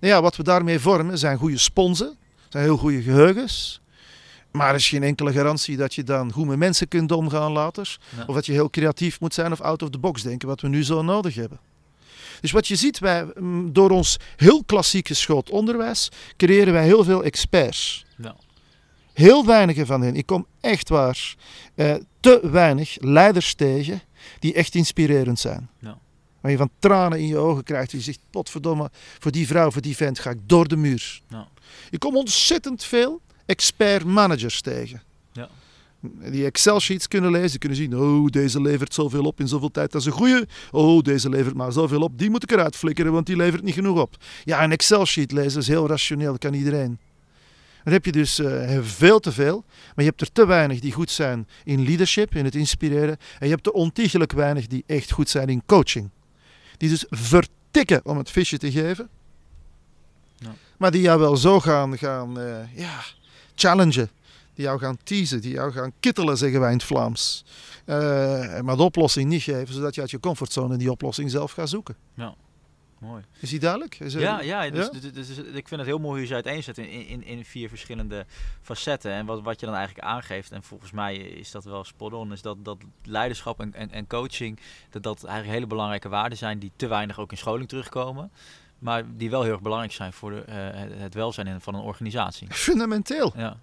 Nou 0.00 0.14
ja, 0.14 0.22
wat 0.22 0.36
we 0.36 0.42
daarmee 0.42 0.78
vormen 0.78 1.18
zijn 1.18 1.38
goede 1.38 1.58
sponsen, 1.58 2.16
zijn 2.48 2.64
heel 2.64 2.76
goede 2.76 3.02
geheugens. 3.02 3.80
Maar 4.52 4.68
er 4.68 4.74
is 4.74 4.88
geen 4.88 5.02
enkele 5.02 5.32
garantie 5.32 5.76
dat 5.76 5.94
je 5.94 6.02
dan 6.02 6.32
goed 6.32 6.46
met 6.46 6.58
mensen 6.58 6.88
kunt 6.88 7.12
omgaan 7.12 7.52
later. 7.52 7.98
Ja. 8.16 8.24
Of 8.26 8.34
dat 8.34 8.46
je 8.46 8.52
heel 8.52 8.70
creatief 8.70 9.20
moet 9.20 9.34
zijn 9.34 9.52
of 9.52 9.60
out 9.60 9.82
of 9.82 9.90
the 9.90 9.98
box 9.98 10.22
denken, 10.22 10.48
wat 10.48 10.60
we 10.60 10.68
nu 10.68 10.84
zo 10.84 11.02
nodig 11.02 11.34
hebben. 11.34 11.58
Dus 12.42 12.50
wat 12.50 12.68
je 12.68 12.76
ziet, 12.76 12.98
wij, 12.98 13.26
mm, 13.34 13.72
door 13.72 13.90
ons 13.90 14.16
heel 14.36 14.64
klassiek 14.64 15.06
geschoold 15.06 15.50
onderwijs, 15.50 16.08
creëren 16.36 16.72
wij 16.72 16.84
heel 16.84 17.04
veel 17.04 17.24
experts. 17.24 18.04
Ja. 18.16 18.36
Heel 19.12 19.46
weinige 19.46 19.86
van 19.86 20.02
hen, 20.02 20.16
ik 20.16 20.26
kom 20.26 20.46
echt 20.60 20.88
waar, 20.88 21.34
eh, 21.74 21.94
te 22.20 22.40
weinig 22.42 22.96
leiders 23.00 23.54
tegen 23.54 24.02
die 24.38 24.54
echt 24.54 24.74
inspirerend 24.74 25.38
zijn. 25.38 25.70
Ja. 25.78 25.98
Waar 26.40 26.50
je 26.50 26.56
van 26.56 26.70
tranen 26.78 27.18
in 27.18 27.26
je 27.26 27.36
ogen 27.36 27.64
krijgt. 27.64 27.90
Je 27.90 28.00
zegt, 28.00 28.18
potverdomme, 28.30 28.90
voor 29.18 29.32
die 29.32 29.46
vrouw, 29.46 29.70
voor 29.70 29.82
die 29.82 29.96
vent 29.96 30.18
ga 30.18 30.30
ik 30.30 30.38
door 30.46 30.68
de 30.68 30.76
muur. 30.76 31.20
Ja. 31.28 31.48
Je 31.90 31.98
komt 31.98 32.16
ontzettend 32.16 32.84
veel 32.84 33.20
expert 33.46 34.04
managers 34.04 34.60
tegen. 34.60 35.02
Ja. 35.32 35.48
Die 36.30 36.44
Excel-sheets 36.44 37.08
kunnen 37.08 37.30
lezen, 37.30 37.58
kunnen 37.58 37.78
zien, 37.78 37.98
oh, 37.98 38.26
deze 38.26 38.60
levert 38.60 38.94
zoveel 38.94 39.24
op 39.24 39.40
in 39.40 39.48
zoveel 39.48 39.70
tijd, 39.70 39.92
dat 39.92 40.00
is 40.00 40.06
een 40.06 40.12
goeie. 40.12 40.44
Oh, 40.70 41.02
deze 41.02 41.28
levert 41.28 41.54
maar 41.54 41.72
zoveel 41.72 42.00
op, 42.00 42.18
die 42.18 42.30
moet 42.30 42.42
ik 42.42 42.50
eruit 42.50 42.76
flikkeren, 42.76 43.12
want 43.12 43.26
die 43.26 43.36
levert 43.36 43.62
niet 43.62 43.74
genoeg 43.74 44.00
op. 44.00 44.16
Ja, 44.44 44.64
een 44.64 44.72
Excel-sheet 44.72 45.32
lezen 45.32 45.60
is 45.60 45.68
heel 45.68 45.86
rationeel, 45.86 46.30
dat 46.30 46.40
kan 46.40 46.54
iedereen. 46.54 46.98
Dan 47.84 47.92
heb 47.92 48.04
je 48.04 48.12
dus 48.12 48.38
eh, 48.38 48.78
veel 48.82 49.20
te 49.20 49.32
veel, 49.32 49.64
maar 49.66 50.04
je 50.04 50.10
hebt 50.10 50.20
er 50.20 50.32
te 50.32 50.46
weinig 50.46 50.80
die 50.80 50.92
goed 50.92 51.10
zijn 51.10 51.48
in 51.64 51.84
leadership, 51.84 52.34
in 52.34 52.44
het 52.44 52.54
inspireren. 52.54 53.16
En 53.38 53.46
je 53.46 53.52
hebt 53.52 53.66
er 53.66 53.72
ontiegelijk 53.72 54.32
weinig 54.32 54.66
die 54.66 54.84
echt 54.86 55.10
goed 55.10 55.28
zijn 55.28 55.48
in 55.48 55.62
coaching. 55.66 56.10
Die 56.76 56.88
dus 56.88 57.04
vertikken 57.08 58.00
om 58.04 58.18
het 58.18 58.30
visje 58.30 58.58
te 58.58 58.70
geven. 58.70 59.08
Ja. 60.36 60.54
Maar 60.76 60.90
die 60.90 61.00
jou 61.00 61.20
wel 61.20 61.36
zo 61.36 61.60
gaan, 61.60 61.98
gaan 61.98 62.40
eh, 62.40 62.76
ja, 62.76 63.00
challengen. 63.54 64.10
Die 64.54 64.64
jou 64.64 64.78
gaan 64.78 64.96
teasen, 65.02 65.40
die 65.40 65.52
jou 65.52 65.72
gaan 65.72 65.92
kittelen, 66.00 66.36
zeggen 66.38 66.60
wij 66.60 66.70
in 66.70 66.76
het 66.76 66.86
Vlaams. 66.86 67.44
Eh, 67.84 68.60
maar 68.60 68.76
de 68.76 68.82
oplossing 68.82 69.28
niet 69.28 69.42
geven, 69.42 69.74
zodat 69.74 69.94
je 69.94 70.00
uit 70.00 70.10
je 70.10 70.20
comfortzone 70.20 70.76
die 70.76 70.90
oplossing 70.90 71.30
zelf 71.30 71.52
gaat 71.52 71.68
zoeken. 71.68 71.96
Mooi. 72.98 73.22
Is 73.40 73.50
die 73.50 73.58
duidelijk? 73.60 74.00
Is 74.00 74.14
er- 74.14 74.20
Ja, 74.20 74.40
ja, 74.40 74.70
dus, 74.70 74.88
ja? 74.92 75.10
dus- 75.12 75.28
ik 75.38 75.68
vind 75.68 75.70
het 75.80 75.86
heel 75.86 75.98
mooi 75.98 76.10
hoe 76.12 76.20
je 76.20 76.26
ze 76.26 76.34
uiteenzet 76.34 76.78
in, 76.78 76.88
in, 77.06 77.24
in 77.24 77.44
vier 77.44 77.68
verschillende 77.68 78.26
facetten. 78.60 79.12
En 79.12 79.26
wat, 79.26 79.42
wat 79.42 79.60
je 79.60 79.66
dan 79.66 79.74
eigenlijk 79.74 80.06
aangeeft, 80.06 80.52
en 80.52 80.62
volgens 80.62 80.90
mij 80.90 81.16
is 81.16 81.50
dat 81.50 81.64
wel 81.64 81.84
spot 81.84 82.12
on, 82.12 82.32
is 82.32 82.42
dat, 82.42 82.64
dat 82.64 82.76
leiderschap 83.04 83.60
en, 83.60 83.74
en, 83.74 83.90
en 83.90 84.06
coaching, 84.06 84.58
dat 84.90 85.02
dat 85.02 85.24
eigenlijk 85.24 85.54
hele 85.54 85.66
belangrijke 85.66 86.08
waarden 86.08 86.38
zijn 86.38 86.58
die 86.58 86.72
te 86.76 86.86
weinig 86.86 87.18
ook 87.18 87.30
in 87.30 87.36
scholing 87.38 87.68
terugkomen. 87.68 88.30
Maar 88.78 89.02
die 89.16 89.30
wel 89.30 89.42
heel 89.42 89.52
erg 89.52 89.62
belangrijk 89.62 89.92
zijn 89.92 90.12
voor 90.12 90.30
de, 90.30 90.40
eh, 90.40 90.54
het- 91.00 91.14
welzijn 91.14 91.60
van 91.60 91.74
een 91.74 91.80
organisatie. 91.80 92.48
Fundamenteel. 92.50 93.32
Ja. 93.36 93.56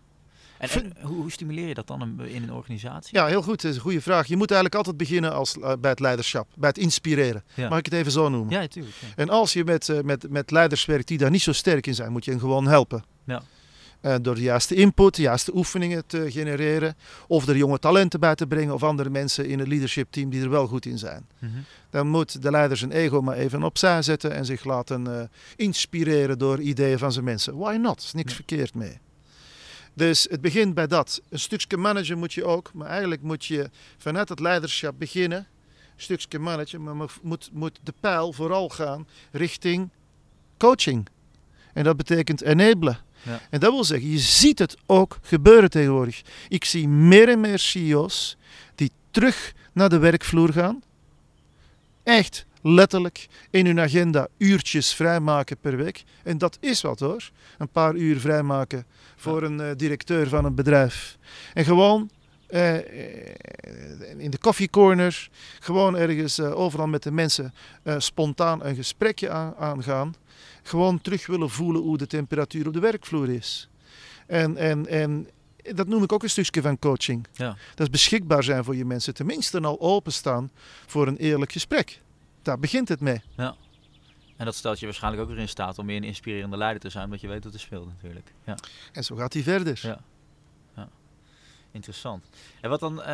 En, 0.60 0.69
en 0.69 0.93
hoe, 1.02 1.15
hoe 1.22 1.32
stimuleer 1.32 1.67
je 1.67 1.74
dat 1.74 1.88
dan 1.88 2.02
in- 2.24 2.43
een 2.43 2.54
organisatie? 2.54 3.17
Ja, 3.17 3.26
heel 3.26 3.41
goed. 3.41 3.62
Dat 3.62 3.72
is 3.72 3.76
een 3.78 3.82
goede 3.84 4.02
vraag. 4.02 4.28
Je 4.28 4.38
moet 4.38 4.52
eigenlijk 4.52 4.76
altijd 4.76 4.98
beginnen 4.98 5.34
als, 5.34 5.60
eh, 5.60 5.74
bij 5.80 5.89
het 5.89 6.00
leiderschap, 6.00 6.48
bij 6.56 6.69
het 6.69 6.78
inspireren. 6.78 7.43
Ja. 7.54 7.69
Mag 7.69 7.80
ik 7.80 7.86
het 7.86 7.93
even 7.93 8.12
zo 8.12 8.30
noemen? 8.30 8.54
Ja, 8.54 8.60
natuurlijk. 8.60 8.95
Ja. 9.00 9.08
En 9.15 9.30
als 9.30 9.54
je 9.54 9.63
met, 9.63 9.89
eh, 9.89 10.00
met, 10.02 10.30
met 10.30 10.52
leiders 10.52 10.86
werkt 10.86 11.08
die 11.08 11.17
daar 11.17 11.30
niet 11.32 11.41
zo 11.41 11.52
sterk 11.52 11.88
in 11.88 11.95
zijn, 11.95 12.12
moet 12.12 12.26
je 12.26 12.32
hen 12.32 12.39
gewoon 12.39 12.67
helpen. 12.67 13.04
Ja. 13.26 13.41
Eh, 14.02 14.15
door 14.22 14.36
de 14.36 14.41
juiste 14.41 14.76
input, 14.76 15.15
de 15.15 15.22
juiste 15.22 15.56
oefeningen 15.56 16.04
te 16.08 16.32
genereren. 16.32 16.95
Of 17.28 17.48
er 17.48 17.58
jonge 17.58 17.80
talenten 17.80 18.19
bij 18.19 18.36
te 18.36 18.48
brengen 18.48 18.74
of 18.74 18.84
andere 18.84 19.10
mensen 19.10 19.45
in 19.48 19.60
het 19.60 19.67
leadership 19.67 20.08
team 20.12 20.30
die 20.30 20.41
er 20.41 20.50
wel 20.50 20.67
goed 20.67 20.86
in 20.86 20.98
zijn. 20.98 21.28
Mhm. 21.39 21.52
Dan 21.89 22.08
moet 22.08 22.41
de 22.41 22.52
leider 22.52 22.78
zijn 22.78 22.91
ego 22.91 23.22
maar 23.22 23.36
even 23.38 23.63
opzij 23.63 24.02
zetten 24.02 24.34
en 24.34 24.45
zich 24.45 24.63
laten 24.63 25.30
inspireren 25.56 26.38
door 26.38 26.60
ideeën 26.62 26.98
van 27.00 27.12
zijn 27.12 27.26
mensen. 27.26 27.58
Why 27.58 27.76
not? 27.82 28.00
Er 28.00 28.06
is 28.06 28.13
niks 28.13 28.30
Ja. 28.30 28.36
verkeerd 28.36 28.76
mee. 28.76 29.00
Dus 30.00 30.28
het 30.30 30.42
begint 30.42 30.74
bij 30.74 30.88
dat. 30.88 31.22
Een 31.30 31.40
stukje 31.40 31.78
managen 31.78 32.18
moet 32.18 32.34
je 32.34 32.44
ook, 32.46 32.74
maar 32.74 32.88
eigenlijk 32.88 33.22
moet 33.22 33.46
je 33.46 33.70
vanuit 33.98 34.30
het 34.30 34.40
leiderschap 34.40 34.96
beginnen. 34.98 35.38
Een 35.96 36.02
stukje 36.02 36.40
managen, 36.40 36.84
maar 36.84 36.96
moet- 37.22 37.50
moet, 37.52 37.80
de 37.84 37.94
pijl 38.00 38.34
vooral 38.34 38.70
gaan 38.70 39.08
richting 39.32 39.90
coaching. 40.58 41.08
En 41.74 41.84
dat 41.84 41.98
betekent 41.98 42.42
enablen. 42.42 42.98
Ja. 43.22 43.42
En 43.50 43.60
dat 43.60 43.72
wil 43.72 43.84
zeggen, 43.84 44.10
je 44.10 44.20
ziet 44.20 44.60
het 44.60 44.78
ook 44.86 45.18
gebeuren 45.22 45.70
tegenwoordig. 45.70 46.22
Ik 46.48 46.66
zie 46.66 46.88
meer 46.88 47.30
en 47.30 47.40
meer 47.40 47.60
CEO's 47.60 48.38
die 48.76 48.92
terug 49.12 49.54
naar 49.74 49.90
de 49.90 49.98
werkvloer 49.98 50.54
gaan. 50.54 50.82
Echt 52.04 52.46
letterlijk 52.62 53.28
in 53.50 53.65
hun 53.65 53.80
agenda 53.80 54.28
uurtjes 54.38 54.93
vrijmaken 54.93 55.58
per 55.58 55.78
week. 55.78 56.04
En 56.24 56.38
dat 56.38 56.58
is 56.62 56.82
wat 56.82 57.00
hoor. 57.00 57.30
Een 57.58 57.69
paar 57.69 57.95
uur 57.95 58.19
vrijmaken 58.19 58.86
voor 59.15 59.43
een 59.43 59.60
eh, 59.62 59.72
directeur 59.76 60.28
van 60.28 60.45
een 60.45 60.56
bedrijf. 60.56 61.17
En 61.54 61.65
gewoon 61.65 62.10
eh, 62.48 62.76
eh, 62.76 63.36
in 64.17 64.32
de 64.32 64.38
koffiecorner, 64.38 65.30
gewoon 65.60 65.98
ergens 65.98 66.39
overal 66.39 66.88
met 66.88 67.04
de 67.04 67.12
mensen 67.12 67.54
spontaan 67.98 68.65
een 68.65 68.76
gesprekje 68.76 69.30
aan- 69.30 69.56
aangaan. 69.56 70.15
Gewoon 70.63 71.02
terug 71.02 71.28
willen 71.28 71.50
voelen 71.50 71.82
hoe 71.82 71.98
de 71.98 72.08
temperatuur 72.08 72.67
op 72.67 72.74
de 72.74 72.80
werkvloer 72.80 73.30
is. 73.30 73.69
En, 74.28 74.58
en, 74.58 74.88
en 74.88 75.28
dat 75.76 75.88
noem 75.88 76.04
ik 76.04 76.12
ook 76.12 76.24
een 76.24 76.30
stukje 76.30 76.62
van 76.62 76.80
coaching. 76.80 77.28
Ja. 77.34 77.58
Dat 77.76 77.80
is 77.80 77.89
beschikbaar 77.89 78.43
zijn 78.43 78.63
voor 78.63 78.76
je 78.76 78.86
mensen. 78.86 79.13
Tenminste 79.13 79.60
al 79.60 79.80
openstaan 79.80 80.52
voor 80.86 81.08
een 81.08 81.17
eerlijk 81.17 81.52
gesprek. 81.52 82.02
Daar 82.41 82.60
begint 82.60 82.89
het 82.89 82.99
mee. 82.99 83.21
En 84.38 84.45
dat 84.45 84.56
stelt 84.56 84.80
je 84.80 84.86
waarschijnlijk 84.86 85.23
ook 85.23 85.30
weer 85.30 85.39
in 85.39 85.49
staat 85.49 85.78
om 85.78 85.86
meer 85.86 85.97
een 85.97 86.04
inspirerende 86.04 86.58
leider 86.58 86.82
te 86.82 86.89
zijn, 86.89 87.06
omdat 87.06 87.21
je 87.21 87.28
weet 87.28 87.43
wat 87.43 87.54
er 87.54 87.60
speelt 87.60 87.88
natuurlijk. 87.88 88.34
Ja. 88.45 88.56
En 88.91 89.04
zo 89.04 89.15
gaat 89.15 89.34
hij 89.34 89.43
verder. 89.43 89.80
Ja. 89.82 89.99
Interessant. 91.71 92.25
En 92.62 92.69
wat 92.69 92.80
dan, 92.80 93.02
eh, 93.02 93.06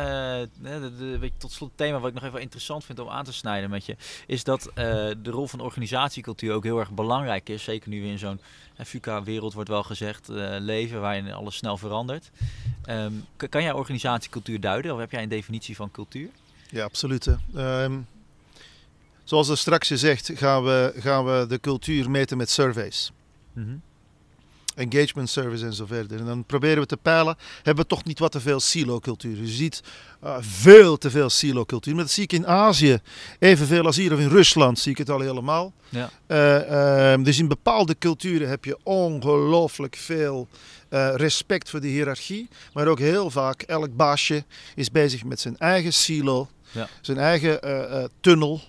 de, 0.62 0.92
de, 0.98 1.30
tot 1.38 1.52
slot 1.52 1.68
het 1.68 1.78
thema 1.78 1.98
wat 1.98 2.08
ik 2.08 2.14
nog 2.14 2.24
even 2.24 2.40
interessant 2.40 2.84
vind 2.84 2.98
om 2.98 3.08
aan 3.08 3.24
te 3.24 3.32
snijden 3.32 3.70
met 3.70 3.86
je, 3.86 3.96
is 4.26 4.44
dat 4.44 4.66
eh, 4.66 4.74
de 5.22 5.30
rol 5.30 5.46
van 5.46 5.60
organisatiecultuur 5.60 6.52
ook 6.52 6.64
heel 6.64 6.78
erg 6.78 6.90
belangrijk 6.90 7.48
is. 7.48 7.64
Zeker 7.64 7.88
nu 7.88 8.00
we 8.00 8.06
in 8.06 8.18
zo'n 8.18 8.40
FUK-wereld 8.84 9.52
wordt 9.52 9.68
wel 9.68 9.82
gezegd 9.82 10.28
eh, 10.28 10.56
leven 10.58 11.00
waarin 11.00 11.32
alles 11.32 11.56
snel 11.56 11.76
verandert. 11.76 12.30
Ehm, 12.84 13.12
kan 13.36 13.62
jij 13.62 13.72
organisatiecultuur 13.72 14.60
duiden 14.60 14.92
of 14.92 14.98
heb 14.98 15.10
jij 15.10 15.22
een 15.22 15.28
definitie 15.28 15.76
van 15.76 15.90
cultuur? 15.90 16.28
Ja, 16.70 16.84
absoluut. 16.84 17.36
Zoals 19.26 19.48
er 19.48 19.58
straks 19.58 19.88
gezegd, 19.88 20.30
gaan 20.34 20.64
we, 20.64 20.92
gaan 20.96 21.24
we 21.24 21.46
de 21.48 21.60
cultuur 21.60 22.10
meten 22.10 22.36
met 22.36 22.50
surveys. 22.50 23.12
engagement 24.74 25.30
service 25.30 25.64
en 25.64 25.72
zo 25.72 25.86
verder. 25.86 26.18
En 26.18 26.26
dan 26.26 26.44
proberen 26.44 26.80
we 26.80 26.86
te 26.86 26.96
peilen, 26.96 27.36
hebben 27.62 27.84
we 27.84 27.90
toch 27.90 28.04
niet 28.04 28.18
wat 28.18 28.32
te 28.32 28.40
veel 28.40 28.60
silo-cultuur. 28.60 29.36
Je 29.36 29.46
ziet 29.46 29.82
eh, 30.20 30.36
veel 30.40 30.98
te 30.98 31.10
veel 31.10 31.30
silo-cultuur. 31.30 31.94
Maar 31.94 32.02
dat 32.04 32.12
zie 32.12 32.22
ik 32.22 32.32
in 32.32 32.46
Azië 32.46 32.98
evenveel 33.38 33.84
als 33.86 33.96
hier 33.96 34.12
of 34.12 34.18
in 34.18 34.28
Rusland 34.28 34.78
zie 34.78 34.92
ik 34.92 34.98
het 34.98 35.10
al 35.10 35.20
helemaal. 35.20 35.72
Ja. 35.88 36.10
Eh, 36.26 37.12
ehm, 37.12 37.22
dus 37.22 37.38
in 37.38 37.48
bepaalde 37.48 37.98
culturen 37.98 38.48
heb 38.48 38.64
je 38.64 38.78
ongelooflijk 38.82 39.96
veel 39.96 40.48
eh, 40.88 41.14
respect 41.14 41.70
voor 41.70 41.80
de 41.80 41.88
hiërarchie. 41.88 42.48
Maar 42.72 42.86
ook 42.86 42.98
heel 42.98 43.30
vaak, 43.30 43.62
elk 43.62 43.96
baasje 43.96 44.44
is 44.74 44.90
bezig 44.90 45.24
met 45.24 45.40
zijn 45.40 45.58
eigen 45.58 45.92
silo, 45.92 46.48
Ja. 46.70 46.88
zijn 47.00 47.18
eigen 47.18 47.60
tunnel. 48.20 48.60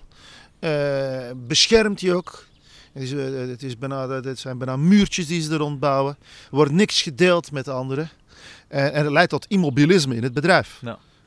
Eh, 0.60 1.30
beschermt 1.36 1.98
die 1.98 2.14
ook. 2.14 2.46
Het, 2.92 3.02
is, 3.02 3.12
eh, 3.12 3.48
het, 3.48 3.62
is 3.62 3.78
bijna, 3.78 4.08
het 4.08 4.38
zijn 4.38 4.58
bijna 4.58 4.76
muurtjes 4.76 5.26
die 5.26 5.42
ze 5.42 5.52
er 5.52 5.58
rondbouwen. 5.58 6.16
Er 6.20 6.56
wordt 6.56 6.72
niks 6.72 7.02
gedeeld 7.02 7.52
met 7.52 7.68
anderen. 7.68 8.10
En, 8.68 8.92
en 8.92 9.02
het 9.02 9.12
leidt 9.12 9.30
tot 9.30 9.46
immobilisme 9.48 10.16
in 10.16 10.22
het 10.22 10.32
bedrijf. 10.32 10.78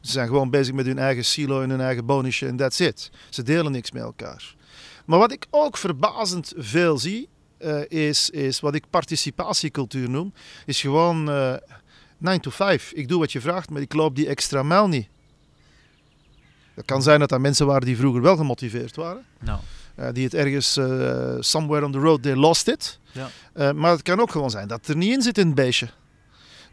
Ze 0.01 0.11
zijn 0.11 0.27
gewoon 0.27 0.49
bezig 0.49 0.73
met 0.73 0.85
hun 0.85 0.99
eigen 0.99 1.25
silo 1.25 1.61
en 1.61 1.69
hun 1.69 1.81
eigen 1.81 2.05
bonusje 2.05 2.47
en 2.47 2.55
that's 2.55 2.79
it. 2.79 3.11
Ze 3.29 3.43
delen 3.43 3.71
niks 3.71 3.91
met 3.91 4.03
elkaar. 4.03 4.55
Maar 5.05 5.19
wat 5.19 5.31
ik 5.31 5.47
ook 5.49 5.77
verbazend 5.77 6.53
veel 6.55 6.97
zie, 6.97 7.29
eh, 7.57 7.79
is, 7.87 8.29
is 8.29 8.59
wat 8.59 8.75
ik 8.75 8.83
participatiecultuur 8.89 10.09
noem, 10.09 10.33
is 10.65 10.81
gewoon 10.81 11.29
eh 11.29 11.53
9 12.21 12.41
to 12.41 12.49
5. 12.51 12.91
Ik 12.91 13.07
doe 13.07 13.19
wat 13.19 13.31
je 13.31 13.41
vraagt, 13.41 13.69
maar 13.69 13.81
ik 13.81 13.93
loop 13.93 14.15
die 14.15 14.27
extra 14.27 14.63
mijl 14.63 14.87
niet. 14.87 15.07
Het 16.73 16.85
kan 16.85 17.01
zijn 17.01 17.19
dat 17.19 17.29
dat 17.29 17.39
mensen 17.39 17.65
waren 17.65 17.85
die 17.85 17.97
vroeger 17.97 18.21
wel 18.21 18.35
gemotiveerd 18.37 18.95
waren. 18.95 19.23
Nou, 19.39 19.59
Eh, 19.95 20.07
die 20.13 20.23
het 20.23 20.33
ergens, 20.33 20.77
eh, 20.77 21.35
somewhere 21.39 21.85
on 21.85 21.91
the 21.91 21.97
road, 21.99 22.23
they 22.23 22.35
lost 22.35 22.67
it. 22.67 22.99
Ja. 23.11 23.29
Eh, 23.53 23.71
maar 23.71 23.91
het 23.91 24.01
kan 24.01 24.19
ook 24.19 24.31
gewoon 24.31 24.49
zijn 24.49 24.67
dat 24.67 24.77
het 24.79 24.87
er 24.87 24.95
niet 24.95 25.13
in 25.13 25.21
zit 25.21 25.37
in 25.37 25.45
het 25.45 25.55
beestje. 25.55 25.89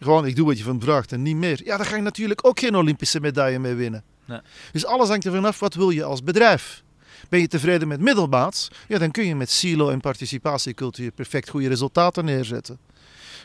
Gewoon, 0.01 0.27
ik 0.27 0.37
doe 0.37 0.47
wat 0.47 0.59
je 0.59 0.65
van 0.65 0.81
vraagt 0.81 1.13
en 1.13 1.23
niet 1.23 1.37
meer. 1.37 1.61
Ja, 1.65 1.77
daar 1.77 1.87
ga 1.87 1.97
je 1.97 2.03
natuurlijk 2.03 2.47
ook 2.47 2.59
geen 2.59 2.77
Olympische 2.77 3.21
medaille 3.21 3.59
mee 3.59 3.75
winnen. 3.75 4.03
Nee. 4.25 4.41
Dus 4.73 4.87
alles 4.87 5.09
hangt 5.09 5.27
ervan 5.27 5.45
af, 5.45 5.59
wat 5.59 5.75
wil 5.75 5.91
je 5.91 6.05
als 6.05 6.23
bedrijf? 6.23 6.83
Ben 7.29 7.41
je 7.41 7.49
tevreden 7.49 7.89
met 7.89 8.01
middelmaats? 8.01 8.69
Ja, 8.89 8.99
dan 8.99 9.11
kun 9.11 9.27
je 9.27 9.35
met 9.37 9.51
silo 9.51 9.89
en 9.91 10.01
participatiecultuur 10.01 11.11
perfect 11.11 11.49
goede 11.51 11.69
resultaten 11.69 12.25
neerzetten. 12.25 12.79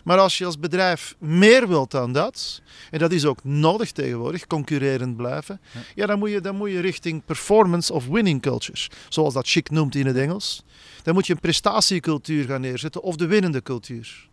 Maar 0.04 0.18
als 0.20 0.38
je 0.38 0.46
als 0.46 0.60
bedrijf 0.60 1.16
meer 1.20 1.68
wilt 1.68 1.92
dan 1.92 2.12
dat, 2.14 2.62
en 2.92 3.00
dat 3.00 3.12
is 3.12 3.26
ook 3.26 3.44
nodig 3.44 3.92
tegenwoordig, 3.92 4.48
concurrerend 4.48 5.18
blijven, 5.18 5.62
Ja. 5.74 5.80
ja, 5.96 6.06
dan, 6.06 6.20
moet 6.20 6.30
je, 6.30 6.42
dan 6.42 6.56
moet 6.56 6.72
je 6.72 6.80
richting 6.80 7.26
performance 7.26 7.94
of 7.94 8.08
winning 8.08 8.42
cultures, 8.42 8.90
zoals 9.10 9.34
dat 9.34 9.48
chic 9.48 9.70
noemt 9.70 9.96
in 9.96 10.06
het 10.06 10.18
Engels. 10.18 10.64
Dan 11.04 11.14
moet 11.14 11.28
je 11.28 11.34
een 11.34 11.40
prestatiecultuur 11.40 12.46
gaan 12.46 12.62
neerzetten 12.62 13.02
of 13.02 13.16
de 13.16 13.26
winnende 13.26 13.62
cultuur. 13.62 14.28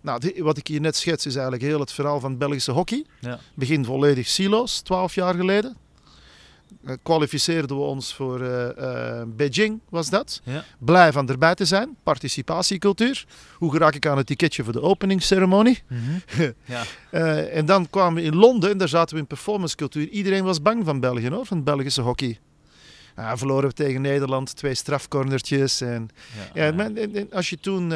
Nou, 0.00 0.32
wat 0.36 0.56
ik 0.56 0.66
hier 0.66 0.80
net 0.80 0.96
schets 0.96 1.26
is 1.26 1.34
eigenlijk 1.34 1.64
heel 1.64 1.80
het 1.80 1.92
verhaal 1.92 2.20
van 2.20 2.38
Belgische 2.38 2.72
hockey. 2.72 3.04
ja. 3.20 3.38
Begin 3.54 3.84
volledig 3.84 4.26
silo's, 4.28 4.80
12 4.80 5.14
jaar 5.14 5.34
geleden. 5.34 5.76
Kwalificeerden 7.02 7.76
we 7.76 7.82
ons 7.82 8.14
voor 8.14 8.40
eh, 8.40 9.20
eh, 9.20 9.26
Beijing, 9.28 9.80
was 9.88 10.10
dat. 10.10 10.40
Ja. 10.44 10.64
Blij 10.78 11.12
van 11.12 11.28
erbij 11.28 11.54
te 11.54 11.64
zijn, 11.64 11.96
participatiecultuur. 12.02 13.24
Hoe 13.54 13.78
raak 13.78 13.94
ik 13.94 14.06
aan 14.06 14.16
het 14.16 14.26
ticketje 14.26 14.64
voor 14.64 14.72
de 14.72 14.82
openingsceremonie? 14.82 15.82
Mhm. 15.88 16.50
ja. 16.64 16.82
Eh, 17.10 17.56
en 17.56 17.66
dan 17.66 17.90
kwamen 17.90 18.14
we 18.22 18.28
in 18.28 18.34
Londen 18.36 18.70
en 18.70 18.78
daar 18.78 18.88
zaten 18.88 19.14
we 19.14 19.20
in 19.20 19.26
performancecultuur. 19.26 20.08
Iedereen 20.08 20.44
was 20.44 20.62
bang 20.62 20.84
van 20.84 21.00
België 21.00 21.28
hoor, 21.28 21.46
van 21.46 21.56
het 21.56 21.66
Belgische 21.66 22.00
hockey. 22.02 22.38
Ja, 23.16 23.36
verloren 23.36 23.68
we 23.68 23.74
tegen 23.74 24.00
Nederland, 24.00 24.56
twee 24.56 24.74
strafcornertjes. 24.74 25.80
En, 25.80 26.08
Ja, 26.54 26.64
ja, 26.66 26.72
maar, 26.72 26.86
en- 26.94 27.14
en 27.16 27.32
als 27.32 27.50
je 27.50 27.58
toen, 27.60 27.90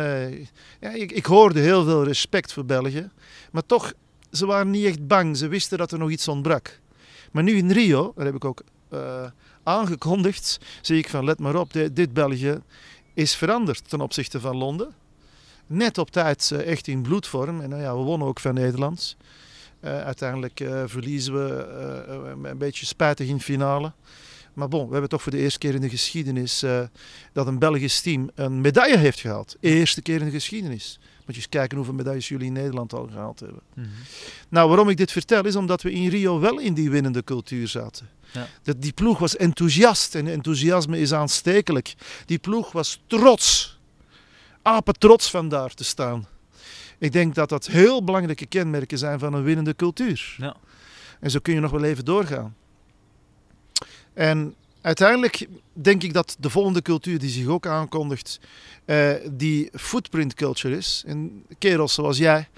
ja, 0.80 0.90
ik, 0.92 1.12
ik 1.12 1.26
hoorde 1.26 1.60
heel 1.60 1.84
veel 1.84 2.04
respect 2.04 2.52
voor 2.52 2.64
België. 2.64 3.10
Maar 3.52 3.66
toch, 3.66 3.92
ze 4.32 4.46
waren 4.46 4.70
niet 4.70 4.84
echt 4.84 5.06
bang. 5.06 5.36
Ze 5.36 5.48
wisten 5.48 5.78
dat 5.78 5.92
er 5.92 5.98
nog 5.98 6.10
iets 6.10 6.28
ontbrak. 6.28 6.80
Maar 7.30 7.42
nu 7.42 7.56
in 7.56 7.70
Rio, 7.70 8.12
dat 8.16 8.24
heb 8.24 8.34
ik 8.34 8.44
ook 8.44 8.62
eh, 8.88 9.24
aangekondigd, 9.62 10.58
zie 10.80 10.98
ik 10.98 11.08
van 11.08 11.24
let 11.24 11.38
maar 11.38 11.56
op, 11.56 11.72
dit, 11.92 12.12
België 12.12 12.60
is 13.14 13.34
veranderd 13.34 13.88
ten 13.88 14.00
opzichte 14.00 14.40
van 14.40 14.56
Londen. 14.56 14.94
Net 15.66 15.98
op 15.98 16.10
tijd 16.10 16.50
eh, 16.50 16.66
echt 16.66 16.86
in 16.86 17.02
bloedvorm. 17.02 17.60
En 17.60 17.68
nou 17.68 17.82
ja, 17.82 17.96
we 17.96 18.02
wonnen 18.02 18.28
ook 18.28 18.40
van 18.40 18.54
Nederland. 18.54 19.16
Eh, 19.80 20.00
uiteindelijk 20.00 20.64
verliezen 20.86 21.34
we 21.34 21.64
een 22.42 22.58
beetje 22.58 22.86
spijtig 22.86 23.28
in 23.28 23.40
finale. 23.40 23.92
Maar 24.54 24.68
bon, 24.68 24.86
we 24.86 24.92
hebben 24.92 25.10
toch 25.10 25.22
voor 25.22 25.32
de 25.32 25.38
eerste 25.38 25.58
keer 25.58 25.74
in 25.74 25.80
de 25.80 25.88
geschiedenis 25.88 26.64
dat 27.32 27.46
een 27.46 27.58
Belgisch 27.58 28.00
team 28.00 28.30
een 28.34 28.60
medaille 28.60 28.96
heeft 28.96 29.20
gehaald. 29.20 29.56
Eerste 29.60 30.02
keer 30.02 30.20
in 30.20 30.24
de 30.24 30.30
geschiedenis. 30.30 30.98
Moet 31.30 31.38
je 31.38 31.44
eens 31.44 31.58
kijken 31.58 31.76
hoeveel 31.76 31.94
medailles 31.94 32.28
jullie 32.28 32.46
in 32.46 32.52
Nederland 32.52 32.92
al 32.92 33.08
gehaald 33.12 33.40
hebben. 33.40 33.60
Mhm. 33.74 33.88
Nou, 34.48 34.68
waarom 34.68 34.88
ik 34.88 34.96
dit 34.96 35.12
vertel 35.12 35.44
is 35.44 35.56
omdat 35.56 35.82
we 35.82 35.92
in 35.92 36.08
Rio 36.08 36.40
wel 36.40 36.58
in 36.58 36.74
die 36.74 36.90
winnende 36.90 37.24
cultuur 37.24 37.68
zaten. 37.68 38.08
Ja. 38.32 38.46
Dat 38.62 38.82
die 38.82 38.92
ploeg 38.92 39.18
was 39.18 39.36
enthousiast 39.36 40.14
en 40.14 40.26
enthousiasme 40.26 40.98
is 40.98 41.12
aanstekelijk. 41.12 41.94
Die 42.26 42.38
ploeg 42.38 42.72
was 42.72 43.02
trots. 43.06 43.78
Apen 44.62 44.98
trots 44.98 45.30
van 45.30 45.48
daar 45.48 45.74
te 45.74 45.84
staan. 45.84 46.26
Ik 46.98 47.12
denk 47.12 47.34
dat 47.34 47.48
dat 47.48 47.66
heel 47.66 48.04
belangrijke 48.04 48.46
kenmerken 48.46 48.98
zijn 48.98 49.18
van 49.18 49.32
een 49.32 49.42
winnende 49.42 49.76
cultuur. 49.76 50.34
Ja. 50.38 50.56
En 51.20 51.30
zo 51.30 51.38
kun 51.38 51.54
je 51.54 51.60
nog 51.60 51.70
wel 51.70 51.84
even 51.84 52.04
doorgaan. 52.04 52.56
En 54.12 54.54
uiteindelijk 54.80 55.46
denk 55.72 56.02
ik 56.02 56.12
dat 56.12 56.36
de 56.38 56.50
volgende 56.50 56.82
cultuur 56.82 57.18
die 57.18 57.30
zich 57.30 57.46
ook 57.46 57.66
aankondigt, 57.66 58.40
eh, 58.84 59.12
die 59.32 59.68
footprint 59.72 60.34
culture 60.34 60.76
is. 60.76 61.02
En 61.06 61.44
kerels 61.58 61.94
zoals 61.94 62.18
jij 62.18 62.48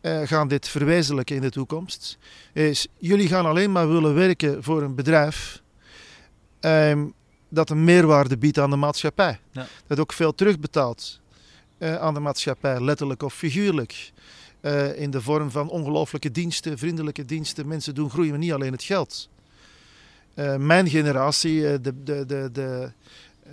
eh, 0.00 0.20
gaan 0.24 0.48
dit 0.48 0.68
verwezenlijken 0.68 1.36
in 1.36 1.42
de 1.42 1.50
toekomst. 1.50 2.18
Is, 2.52 2.86
jullie 2.98 3.28
gaan 3.28 3.46
alleen 3.46 3.72
maar 3.72 3.88
willen 3.88 4.14
werken 4.14 4.62
voor 4.62 4.82
een 4.82 4.94
bedrijf 4.94 5.62
ehm, 6.60 7.06
dat 7.48 7.70
een 7.70 7.84
meerwaarde 7.84 8.38
biedt 8.38 8.58
aan 8.58 8.70
de 8.70 8.76
maatschappij. 8.76 9.40
Ja. 9.52 9.66
Dat 9.86 9.98
ook 9.98 10.12
veel 10.12 10.34
terugbetaalt 10.34 11.20
eh, 11.78 11.96
aan 11.96 12.14
de 12.14 12.20
maatschappij, 12.20 12.80
letterlijk 12.80 13.22
of 13.22 13.34
figuurlijk. 13.34 14.12
In 14.96 15.10
de 15.10 15.20
vorm 15.20 15.50
van 15.50 15.68
ongelooflijke 15.68 16.30
diensten, 16.30 16.78
vriendelijke 16.78 17.24
diensten. 17.24 17.68
Mensen 17.68 17.94
doen 17.94 18.10
groeien, 18.10 18.30
maar 18.30 18.38
niet 18.38 18.52
alleen 18.52 18.72
het 18.72 18.82
geld. 18.82 19.28
Eh, 20.38 20.56
mijn 20.56 20.88
generatie, 20.88 21.68
eh, 21.68 21.78
de, 21.82 22.02
de, 22.02 22.26
de, 22.26 22.50
de 22.52 22.90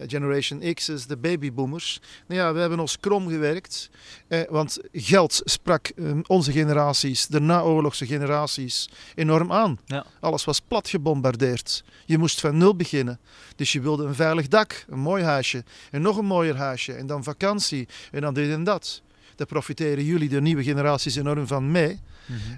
Generation 0.08 0.74
X's, 0.74 1.08
de 1.08 1.18
babyboomers. 1.18 2.02
Nou 2.28 2.42
ja, 2.42 2.54
we 2.54 2.60
hebben 2.60 2.80
ons 2.80 3.00
krom 3.00 3.28
gewerkt. 3.28 3.90
Eh, 4.28 4.42
want 4.50 4.80
geld 4.92 5.42
sprak 5.44 5.88
eh, 5.88 6.12
onze 6.28 6.52
generaties, 6.52 7.28
de 7.28 7.40
naoorlogse 7.40 8.06
generaties, 8.06 8.90
enorm 9.16 9.52
aan. 9.52 9.80
Ja. 9.86 10.06
Alles 10.20 10.46
was 10.46 10.60
plat 10.60 10.90
gebombardeerd. 10.90 11.84
Je 12.06 12.18
moest 12.18 12.40
van 12.40 12.58
nul 12.58 12.76
beginnen. 12.76 13.20
Dus 13.56 13.72
je 13.72 13.82
wilde 13.82 14.06
een 14.06 14.16
veilig 14.16 14.48
dak, 14.48 14.86
een 14.90 15.00
mooi 15.00 15.24
huisje. 15.24 15.64
En 15.92 16.02
nog 16.02 16.18
een 16.18 16.26
mooier 16.26 16.58
huisje. 16.58 16.94
En 16.94 17.08
dan 17.08 17.24
vakantie. 17.24 17.88
En 18.12 18.22
dan 18.22 18.34
dit 18.34 18.52
en 18.52 18.64
dat. 18.64 19.02
Daar 19.36 19.48
profiteren 19.48 20.04
jullie, 20.04 20.30
de 20.30 20.42
nieuwe 20.42 20.64
generaties, 20.64 21.16
enorm 21.16 21.48
van 21.48 21.72
mee. 21.72 22.00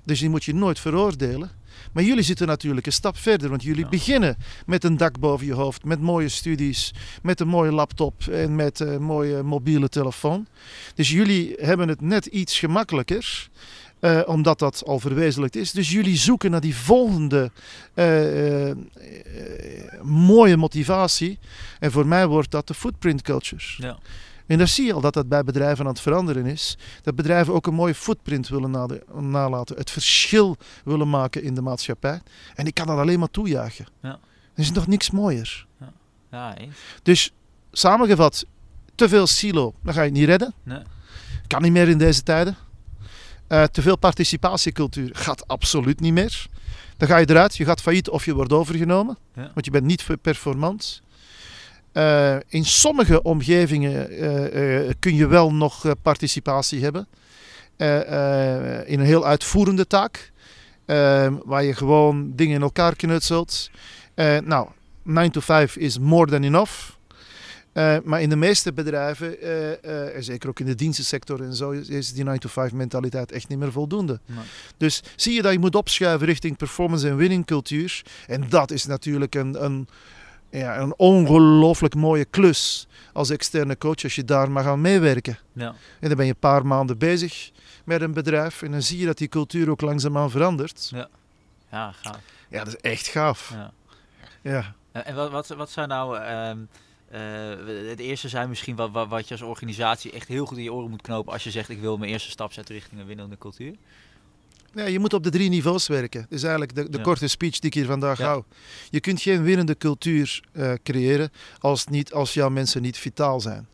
Dus 0.03 0.19
die 0.19 0.29
moet 0.29 0.43
je 0.43 0.53
nooit 0.53 0.79
veroordelen. 0.79 1.51
Maar 1.91 2.03
jullie 2.03 2.23
zitten 2.23 2.47
natuurlijk 2.47 2.85
een 2.85 2.91
stap 2.91 3.17
verder, 3.17 3.49
want 3.49 3.63
jullie 3.63 3.83
Ja. 3.83 3.89
beginnen 3.89 4.37
met 4.65 4.83
een 4.83 4.97
dak 4.97 5.19
boven 5.19 5.45
je 5.45 5.53
hoofd, 5.53 5.83
met 5.83 6.01
mooie 6.01 6.29
studies, 6.29 6.93
met 7.21 7.39
een 7.39 7.47
mooie 7.47 7.71
laptop 7.71 8.21
en 8.27 8.55
met 8.55 8.79
een 8.79 9.01
mooie 9.01 9.43
mobiele 9.43 9.89
telefoon. 9.89 10.47
Dus 10.95 11.09
jullie 11.09 11.55
hebben 11.59 11.87
het 11.87 12.01
net 12.01 12.25
iets 12.25 12.59
gemakkelijker, 12.59 13.49
eh, 13.99 14.21
omdat 14.25 14.59
dat 14.59 14.83
al 14.85 14.99
verwezenlijkt 14.99 15.55
is. 15.55 15.71
Dus 15.71 15.91
jullie 15.91 16.17
zoeken 16.17 16.51
naar 16.51 16.61
die 16.61 16.75
volgende 16.75 17.51
eh, 17.93 18.69
eh, 18.69 18.77
mooie 20.03 20.57
motivatie. 20.57 21.39
En 21.79 21.91
voor 21.91 22.07
mij 22.07 22.27
wordt 22.27 22.51
dat 22.51 22.67
de 22.67 22.73
footprint 22.73 23.21
culture. 23.21 23.63
Ja. 23.77 23.97
En 24.47 24.57
daar 24.57 24.67
zie 24.67 24.85
je 24.85 24.93
al 24.93 25.01
dat 25.01 25.13
dat 25.13 25.29
bij 25.29 25.43
bedrijven 25.43 25.85
aan 25.85 25.91
het 25.91 26.01
veranderen 26.01 26.45
is. 26.45 26.77
Dat 27.01 27.15
bedrijven 27.15 27.53
ook 27.53 27.67
een 27.67 27.73
mooie 27.73 27.95
footprint 27.95 28.47
willen 28.47 28.89
nalaten. 29.13 29.77
Het 29.77 29.91
verschil 29.91 30.57
willen 30.83 31.09
maken 31.09 31.43
in 31.43 31.53
de 31.53 31.61
maatschappij. 31.61 32.21
En 32.55 32.65
ik 32.65 32.73
kan 32.73 32.87
dat 32.87 32.97
alleen 32.97 33.19
maar 33.19 33.31
toejuichen. 33.31 33.85
Ja. 34.01 34.19
Er 34.53 34.63
is 34.63 34.71
nog 34.71 34.87
niks 34.87 35.11
mooier. 35.11 35.67
Ja, 36.31 36.57
eens. 36.57 36.75
Dus 37.03 37.31
samengevat, 37.71 38.45
te 38.95 39.09
veel 39.09 39.27
silo, 39.27 39.73
dan 39.83 39.93
ga 39.93 40.01
je 40.01 40.09
het 40.09 40.17
niet 40.17 40.27
redden. 40.27 40.53
Nee. 40.63 40.81
Kan 41.47 41.61
niet 41.61 41.71
meer 41.71 41.87
in 41.87 41.97
deze 41.97 42.23
tijden. 42.23 42.57
Eh, 43.47 43.63
te 43.63 43.81
veel 43.81 43.97
participatiecultuur 43.97 45.09
gaat 45.13 45.47
absoluut 45.47 45.99
niet 45.99 46.13
meer. 46.13 46.47
Dan 46.97 47.07
ga 47.07 47.17
je 47.17 47.29
eruit, 47.29 47.57
je 47.57 47.65
gaat 47.65 47.81
failliet 47.81 48.09
of 48.09 48.25
je 48.25 48.33
wordt 48.33 48.53
overgenomen. 48.53 49.17
Ja. 49.33 49.51
Want 49.53 49.65
je 49.65 49.71
bent 49.71 49.85
niet 49.85 50.05
performant. 50.21 51.01
Eh, 51.91 52.35
in 52.47 52.65
sommige 52.65 53.21
omgevingen 53.21 54.09
eh, 54.09 54.79
eh, 54.87 54.93
kun 54.99 55.15
je 55.15 55.27
wel 55.27 55.53
nog 55.53 55.93
participatie 56.01 56.83
hebben. 56.83 57.07
In 58.87 58.99
een 58.99 59.05
heel 59.05 59.25
uitvoerende 59.25 59.87
taak. 59.87 60.31
eh, 60.85 61.33
waar 61.45 61.63
je 61.63 61.73
gewoon 61.73 62.31
dingen 62.35 62.55
in 62.55 62.61
elkaar 62.61 62.95
knutselt. 62.95 63.69
Nou, 64.43 64.67
9 65.03 65.31
to 65.31 65.39
5 65.41 65.75
is 65.75 65.99
more 65.99 66.31
than 66.31 66.43
enough. 66.43 66.71
Maar 68.03 68.21
in 68.21 68.29
de 68.29 68.35
meeste 68.35 68.73
bedrijven, 68.73 69.41
en 70.13 70.23
zeker 70.23 70.49
ook 70.49 70.59
in 70.59 70.65
de 70.65 70.75
dienstensector 70.75 71.41
en 71.43 71.53
zo, 71.55 71.71
is- 71.71 72.13
die 72.13 72.23
9 72.23 72.39
to 72.39 72.49
5 72.49 72.71
mentaliteit 72.71 73.31
echt 73.31 73.47
niet 73.47 73.57
meer 73.59 73.71
voldoende. 73.71 74.19
Nee. 74.25 74.37
Dus 74.77 75.03
zie 75.15 75.33
je 75.33 75.41
dat 75.41 75.51
je 75.51 75.59
moet 75.59 75.75
opschuiven 75.75 76.27
richting 76.27 76.57
performance 76.57 77.07
en 77.09 77.15
winning 77.15 77.45
cultuur. 77.45 78.01
En 78.27 78.43
dat 78.49 78.71
is 78.71 78.85
natuurlijk 78.85 79.35
een, 79.35 79.63
een, 79.63 79.87
ja, 80.57 80.77
een 80.77 80.93
ongelooflijk 80.97 81.95
mooie 81.95 82.25
klus 82.25 82.87
als 83.13 83.29
externe 83.29 83.77
coach 83.77 84.03
als 84.03 84.15
je 84.15 84.25
daar 84.25 84.51
mag 84.51 84.65
aan 84.65 84.81
meewerken. 84.81 85.37
Ja. 85.53 85.75
En 85.99 86.07
dan 86.07 86.17
ben 86.17 86.25
je 86.25 86.31
een 86.31 86.39
paar 86.39 86.65
maanden 86.65 86.97
bezig 86.97 87.51
met 87.83 88.01
een 88.01 88.13
bedrijf 88.13 88.61
en 88.61 88.71
dan 88.71 88.81
zie 88.81 88.99
je 88.99 89.05
dat 89.05 89.17
die 89.17 89.27
cultuur 89.27 89.69
ook 89.69 89.81
langzaamaan 89.81 90.29
verandert. 90.29 90.91
Ja, 90.93 91.09
gaaf. 91.69 92.19
Ja, 92.49 92.63
dat 92.63 92.67
is 92.67 92.81
echt 92.81 93.07
gaaf. 93.07 93.53
Ja. 93.53 93.71
Ja. 94.41 94.75
En 94.91 95.15
wat, 95.15 95.31
wat, 95.31 95.47
wat 95.47 95.69
zou 95.69 95.87
nou... 95.87 96.17
ehm, 96.17 96.57
eh, 97.07 97.89
het 97.89 97.99
eerste 97.99 98.29
zijn 98.29 98.49
misschien 98.49 98.75
wat, 98.75 98.91
wat, 98.91 99.07
wat 99.07 99.27
je 99.27 99.33
als 99.33 99.43
organisatie 99.43 100.11
echt 100.11 100.27
heel 100.27 100.45
goed 100.45 100.57
in 100.57 100.63
je 100.63 100.73
oren 100.73 100.89
moet 100.89 101.01
knopen 101.01 101.33
als 101.33 101.43
je 101.43 101.51
zegt 101.51 101.69
ik 101.69 101.79
wil 101.79 101.97
mijn 101.97 102.11
eerste 102.11 102.29
stap 102.29 102.53
zetten 102.53 102.75
richting 102.75 103.01
een 103.01 103.07
winnende 103.07 103.37
cultuur. 103.37 103.75
Nee, 104.73 104.91
je 104.91 104.99
moet 104.99 105.13
op 105.13 105.23
de 105.23 105.29
drie 105.29 105.49
niveaus 105.49 105.87
werken. 105.87 106.21
Dat 106.21 106.31
is 106.31 106.41
eigenlijk 106.43 106.75
de, 106.75 106.89
de 106.89 106.97
Ja. 106.97 107.03
korte 107.03 107.27
speech 107.27 107.59
die 107.59 107.69
ik 107.69 107.73
hier 107.73 107.85
vandaag 107.85 108.17
Ja. 108.17 108.25
hou. 108.25 108.43
Je 108.89 108.99
kunt 108.99 109.21
geen 109.21 109.43
winnende 109.43 109.77
cultuur 109.77 110.43
eh, 110.51 110.73
creëren 110.83 111.29
als, 111.59 111.85
niet, 111.87 112.13
als 112.13 112.33
jouw 112.33 112.49
mensen 112.49 112.81
niet 112.81 112.97
vitaal 112.97 113.41
zijn. 113.41 113.67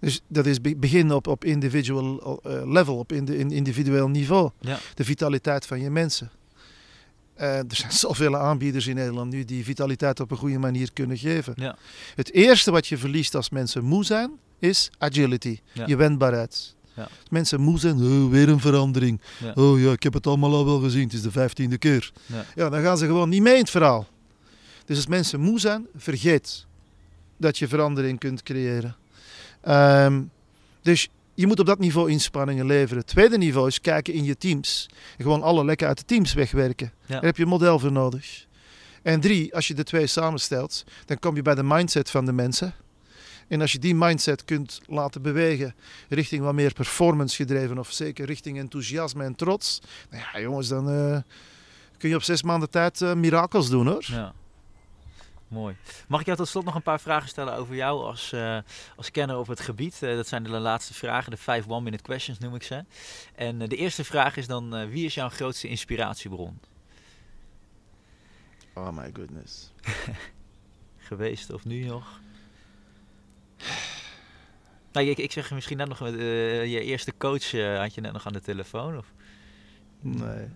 Dus 0.00 0.20
dat 0.28 0.46
is 0.46 0.60
be- 0.60 0.76
begin 0.76 1.12
op, 1.12 1.26
op 1.26 1.44
individual 1.44 2.40
eh, 2.44 2.62
level, 2.72 2.96
op 2.98 3.12
indi- 3.12 3.32
in 3.36 3.50
individueel 3.50 4.08
niveau. 4.08 4.50
Ja. 4.60 4.78
De 4.94 5.04
vitaliteit 5.04 5.66
van 5.66 5.80
je 5.80 5.90
mensen. 5.90 6.30
Eh, 7.34 7.56
er 7.58 7.64
zijn 7.68 7.92
zoveel 8.06 8.36
aanbieders 8.36 8.86
in 8.86 8.94
Nederland 8.94 9.32
nu 9.32 9.44
die 9.44 9.64
vitaliteit 9.64 10.20
op 10.20 10.30
een 10.30 10.36
goede 10.36 10.58
manier 10.58 10.92
kunnen 10.92 11.18
geven. 11.18 11.52
Ja. 11.56 11.76
Het 12.14 12.32
eerste 12.32 12.70
wat 12.70 12.86
je 12.86 12.98
verliest 12.98 13.34
als 13.34 13.50
mensen 13.50 13.84
moe 13.84 14.04
zijn, 14.04 14.30
is 14.58 14.90
agility, 14.98 15.58
Ja. 15.72 15.86
je 15.86 15.96
wendbaarheid. 15.96 16.74
Ja. 16.98 17.04
Als 17.04 17.30
mensen 17.30 17.60
moe 17.60 17.78
zijn, 17.78 18.02
oh, 18.02 18.30
weer 18.30 18.48
een 18.48 18.60
verandering. 18.60 19.20
Ja. 19.38 19.52
Oh 19.54 19.80
ja, 19.80 19.92
ik 19.92 20.02
heb 20.02 20.12
het 20.12 20.26
allemaal 20.26 20.54
al 20.54 20.64
wel 20.64 20.80
gezien, 20.80 21.02
het 21.02 21.12
is 21.12 21.22
de 21.22 21.30
vijftiende 21.30 21.78
keer. 21.78 22.12
Ja. 22.26 22.44
Ja, 22.54 22.68
dan 22.68 22.82
gaan 22.82 22.98
ze 22.98 23.06
gewoon 23.06 23.28
niet 23.28 23.42
mee 23.42 23.54
in 23.54 23.60
het 23.60 23.70
verhaal. 23.70 24.06
Dus 24.84 24.96
als 24.96 25.06
mensen 25.06 25.40
moe 25.40 25.60
zijn, 25.60 25.86
vergeet 25.96 26.66
dat 27.36 27.58
je 27.58 27.68
verandering 27.68 28.18
kunt 28.18 28.42
creëren. 28.42 28.96
Ehm, 29.60 30.22
dus 30.82 31.08
je 31.34 31.46
moet 31.46 31.60
op 31.60 31.66
dat 31.66 31.78
niveau 31.78 32.10
inspanningen 32.10 32.66
leveren. 32.66 32.98
Het 32.98 33.06
tweede 33.06 33.38
niveau 33.38 33.66
is 33.66 33.80
kijken 33.80 34.14
in 34.14 34.24
je 34.24 34.36
teams. 34.36 34.88
En 35.16 35.22
gewoon 35.22 35.42
alle 35.42 35.64
lekken 35.64 35.86
uit 35.86 35.98
de 35.98 36.04
teams 36.04 36.32
wegwerken. 36.32 36.92
Daar 37.06 37.22
heb 37.22 37.36
je 37.36 37.42
een 37.42 37.48
model 37.48 37.78
voor 37.78 37.92
nodig. 37.92 38.46
En 39.02 39.20
drie, 39.20 39.54
als 39.54 39.68
je 39.68 39.74
de 39.74 39.84
twee 39.84 40.06
samenstelt, 40.06 40.84
dan 41.04 41.18
kom 41.18 41.36
je 41.36 41.42
bij 41.42 41.54
de 41.54 41.62
mindset 41.62 42.10
van 42.10 42.24
de 42.24 42.32
mensen. 42.32 42.74
En 43.48 43.60
als 43.60 43.72
je 43.72 43.78
die 43.78 43.94
mindset 43.94 44.44
kunt 44.44 44.80
laten 44.86 45.22
bewegen 45.22 45.74
richting 46.08 46.42
wat 46.42 46.54
meer 46.54 46.72
performance 46.72 47.36
gedreven, 47.36 47.78
of 47.78 47.92
zeker 47.92 48.26
richting 48.26 48.58
enthousiasme 48.58 49.24
en 49.24 49.34
trots, 49.34 49.80
nou 50.10 50.22
ja, 50.32 50.40
jongens, 50.40 50.68
dan 50.68 50.90
eh, 50.90 51.18
kun 51.98 52.08
je 52.08 52.14
op 52.14 52.22
zes 52.22 52.42
maanden 52.42 52.70
tijd 52.70 53.00
eh, 53.00 53.14
mirakels 53.14 53.68
doen 53.68 53.86
hoor. 53.86 54.04
Ja. 54.06 54.34
Mooi. 55.48 55.76
Mag 56.08 56.20
ik 56.20 56.26
jou 56.26 56.38
tot 56.38 56.48
slot 56.48 56.64
nog 56.64 56.74
een 56.74 56.82
paar 56.82 57.00
vragen 57.00 57.28
stellen 57.28 57.54
over 57.54 57.74
jou 57.74 58.04
als, 58.04 58.32
eh, 58.32 58.58
als 58.96 59.10
kenner 59.10 59.36
op 59.36 59.46
het 59.46 59.60
gebied? 59.60 60.02
Eh, 60.02 60.14
dat 60.14 60.26
zijn 60.26 60.42
de 60.42 60.48
laatste 60.50 60.94
vragen, 60.94 61.30
de 61.30 61.36
vijf 61.36 61.68
one-minute 61.68 62.02
questions 62.02 62.38
noem 62.38 62.54
ik 62.54 62.62
ze. 62.62 62.84
En 63.34 63.58
de 63.58 63.76
eerste 63.76 64.04
vraag 64.04 64.36
is 64.36 64.46
dan, 64.46 64.76
eh, 64.76 64.88
wie 64.88 65.04
is 65.04 65.14
jouw 65.14 65.28
grootste 65.28 65.68
inspiratiebron? 65.68 66.60
Oh 68.74 68.90
my 68.90 69.10
goodness. 69.12 69.72
Geweest 71.08 71.50
of 71.50 71.64
nu 71.64 71.84
nog? 71.84 72.20
Nou, 74.92 75.06
ik, 75.06 75.18
ik 75.18 75.32
zeg 75.32 75.50
misschien 75.50 75.76
net 75.76 75.88
nog, 75.88 76.00
eh, 76.06 76.66
je 76.72 76.80
eerste 76.82 77.12
coach 77.18 77.54
eh, 77.54 77.78
had 77.78 77.94
je 77.94 78.00
net 78.00 78.12
nog 78.12 78.26
aan 78.26 78.32
de 78.32 78.40
telefoon? 78.40 78.96
Of? 78.98 79.12
Nee. 80.00 80.46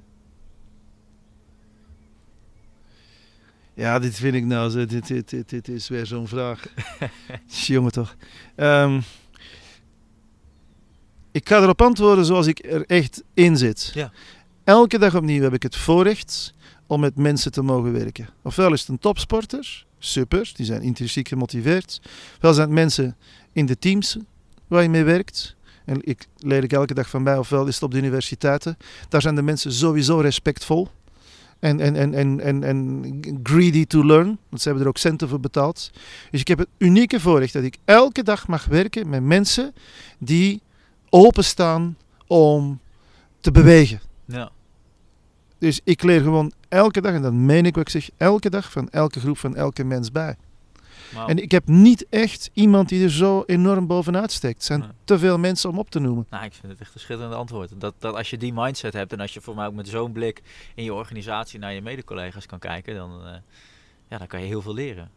Ja, 3.75 3.99
dit 3.99 4.15
vind 4.15 4.35
ik 4.35 4.45
nou, 4.45 4.71
zo- 4.71 4.87
dit, 4.87 5.07
dit, 5.07 5.29
dit, 5.31 5.49
dit 5.49 5.69
is 5.69 5.89
weer 5.89 6.07
zo'n 6.07 6.29
vraag. 6.29 6.65
Jongen 7.67 7.93
toch. 7.93 8.17
Ehm, 8.55 9.01
ik 11.33 11.49
ga 11.49 11.61
erop 11.63 11.83
antwoorden 11.83 12.25
zoals 12.25 12.47
ik 12.47 12.65
er 12.65 12.87
echt 12.87 13.23
in 13.35 13.57
zit. 13.57 13.91
Ja. 13.95 14.13
Elke 14.65 14.99
dag 14.99 15.15
opnieuw 15.17 15.43
heb 15.43 15.53
ik 15.55 15.63
het 15.63 15.77
voorrecht 15.77 16.55
om 16.93 17.01
met 17.01 17.17
mensen 17.17 17.53
te 17.53 17.63
mogen 17.63 17.93
werken. 17.93 18.29
Ofwel 18.43 18.73
is 18.73 18.81
het 18.81 18.89
een 18.89 18.99
topsporter, 18.99 19.87
super, 19.99 20.53
die 20.55 20.67
zijn 20.67 20.83
intrinsiek 20.83 21.29
gemotiveerd. 21.29 22.01
Ofwel 22.35 22.55
zijn 22.55 22.67
het 22.67 22.77
mensen 22.77 23.17
in 23.53 23.67
de 23.67 23.79
teams 23.79 24.17
waar 24.67 24.83
je 24.83 24.89
mee 24.89 25.05
werkt. 25.05 25.57
En 25.85 25.99
ik 26.01 26.27
leer 26.39 26.63
ik 26.63 26.73
elke 26.73 26.95
dag 26.95 27.09
van 27.09 27.25
bij, 27.25 27.39
ofwel 27.39 27.67
is 27.67 27.75
het 27.75 27.83
op 27.83 27.91
de 27.91 27.99
universiteiten. 27.99 28.77
Daar 29.09 29.23
zijn 29.23 29.35
de 29.35 29.43
mensen 29.43 29.73
sowieso 29.73 30.19
respectvol. 30.19 30.89
En, 31.59 31.81
en, 31.81 31.97
en, 31.97 32.15
en, 32.15 32.41
en, 32.41 32.65
en 32.65 33.41
greedy 33.43 33.87
to 33.87 34.05
learn. 34.05 34.39
Want 34.49 34.63
ze 34.63 34.69
hebben 34.69 34.83
er 34.83 34.89
ook 34.89 34.99
centen 34.99 35.29
voor 35.29 35.41
betaald. 35.41 35.91
Dus 36.31 36.41
ik 36.41 36.49
heb 36.49 36.59
het 36.59 36.69
unieke 36.79 37.21
voorrecht 37.21 37.53
dat 37.53 37.63
ik 37.63 37.77
elke 37.85 38.23
dag 38.23 38.49
mag 38.49 38.65
werken 38.65 39.09
met 39.09 39.23
mensen 39.23 39.75
die 40.19 40.63
openstaan 41.09 41.97
om 42.27 42.81
te 43.41 43.51
bewegen. 43.51 44.01
Ja. 44.25 44.51
Dus 45.63 45.81
ik 45.85 46.03
leer 46.03 46.21
gewoon 46.21 46.53
elke 46.69 47.01
dag, 47.01 47.13
en 47.13 47.23
dat 47.23 47.33
meen 47.33 47.67
ik 47.67 47.75
wat 47.75 47.83
ik 47.85 47.89
zeg, 47.89 48.11
elke 48.17 48.51
dag 48.51 48.71
van 48.73 48.89
elke 48.89 49.21
groep, 49.21 49.39
van 49.39 49.57
elke 49.57 49.85
mens 49.85 50.11
bij. 50.13 50.37
En 51.27 51.39
ik 51.39 51.51
heb 51.51 51.67
niet 51.67 52.07
echt 52.11 52.51
iemand 52.53 52.89
die 52.89 53.05
er 53.05 53.11
zo 53.11 53.43
enorm 53.47 53.87
bovenuit 53.87 54.33
steekt. 54.33 54.55
Het 54.55 54.65
zijn 54.65 54.81
Nee. 54.81 54.89
te 55.05 55.19
veel 55.19 55.39
mensen 55.39 55.71
om 55.71 55.79
op 55.79 55.91
te 55.91 55.99
noemen. 55.99 56.27
Nou, 56.31 56.45
ik 56.45 56.53
vind 56.53 56.73
het 56.73 56.81
echt 56.81 56.95
een 56.95 57.01
schitterend 57.01 57.35
antwoord. 57.35 57.81
Dat, 57.81 57.95
dat 57.99 58.15
als 58.15 58.31
je 58.31 58.39
die 58.39 58.53
mindset 58.53 58.93
hebt 58.93 59.13
en 59.13 59.21
als 59.21 59.35
je 59.35 59.41
voor 59.41 59.55
mij 59.55 59.67
ook 59.67 59.75
met 59.75 59.89
zo'n 59.89 60.13
blik 60.13 60.43
in 60.75 60.85
je 60.85 60.95
organisatie 60.95 61.59
naar 61.59 61.73
je 61.73 61.83
mede-collega's 61.83 62.47
kan 62.47 62.59
kijken, 62.59 62.95
dan, 62.95 63.27
eh, 63.27 63.35
ja, 64.09 64.19
dan 64.19 64.27
kan 64.27 64.41
je 64.41 64.47
heel 64.47 64.63
veel 64.63 64.75
leren. 64.75 65.11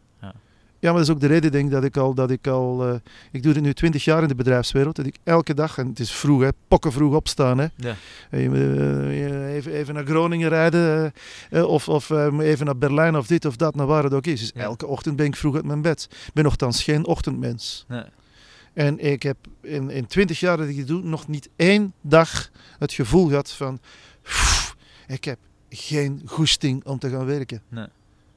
Ja, 0.86 0.92
maar 0.92 1.00
dat 1.00 1.10
is 1.10 1.16
ook 1.16 1.22
de 1.22 1.28
reden 1.28 1.52
denk 1.52 1.66
ik 1.66 1.72
dat 1.72 1.84
ik 1.84 1.98
al, 1.98 2.14
dat 2.14 2.32
ik 2.32 2.48
al, 2.48 2.88
eh, 2.88 2.96
ik 3.32 3.44
doe 3.44 3.54
dit 3.54 3.64
nu 3.64 3.74
twintig 3.74 4.04
jaar 4.04 4.22
in 4.22 4.28
de 4.28 4.36
bedrijfswereld, 4.36 4.96
dat 4.96 5.06
ik 5.06 5.18
elke 5.24 5.54
dag, 5.54 5.78
en 5.78 5.88
het 5.88 6.00
is 6.00 6.12
vroeg 6.12 6.42
hè, 6.42 6.50
pokken 6.68 6.92
vroeg 6.92 7.16
opstaan 7.16 7.58
hè, 7.58 7.68
Ja. 7.76 7.96
Moet, 8.32 8.56
eh, 8.58 9.54
even, 9.56 9.72
even 9.72 9.94
naar 9.94 10.06
Groningen 10.06 10.50
rijden 10.50 11.14
eh, 11.52 11.60
eh, 11.60 11.68
of, 11.68 11.90
of 11.90 12.10
eh, 12.10 12.38
even 12.40 12.66
naar 12.66 12.78
Berlijn 12.78 13.16
of 13.16 13.28
dit 13.28 13.46
of 13.46 13.56
dat, 13.56 13.76
naar 13.76 13.86
waar 13.86 14.04
het 14.04 14.14
ook 14.14 14.26
is. 14.26 14.40
Dus 14.40 14.52
Ja. 14.56 14.62
elke 14.62 14.86
ochtend 14.88 15.16
ben 15.16 15.26
ik 15.26 15.36
vroeg 15.36 15.56
uit 15.56 15.66
mijn 15.66 15.82
bed. 15.82 16.08
Ik 16.28 16.34
ben 16.34 16.44
nogthans 16.44 16.84
geen 16.84 17.06
ochtendmens. 17.06 17.86
Nee. 17.88 18.04
En 18.74 19.00
ik 19.00 19.24
heb 19.24 19.38
in, 19.62 19.90
in 19.90 20.06
20 20.08 20.40
jaar 20.40 20.58
dat 20.58 20.68
ik 20.68 20.76
dit 20.76 20.88
doe, 20.88 21.04
nog 21.04 21.28
niet 21.28 21.50
één 21.56 21.94
dag 22.02 22.50
het 22.80 22.94
gevoel 22.94 23.28
gehad 23.28 23.52
van, 23.52 23.80
"Pff, 24.22 24.76
ik 25.08 25.24
heb 25.26 25.38
geen 25.70 26.22
goesting 26.26 26.86
om 26.86 27.00
te 27.00 27.10
gaan 27.10 27.26
werken. 27.26 27.62
Nee. 27.70 27.88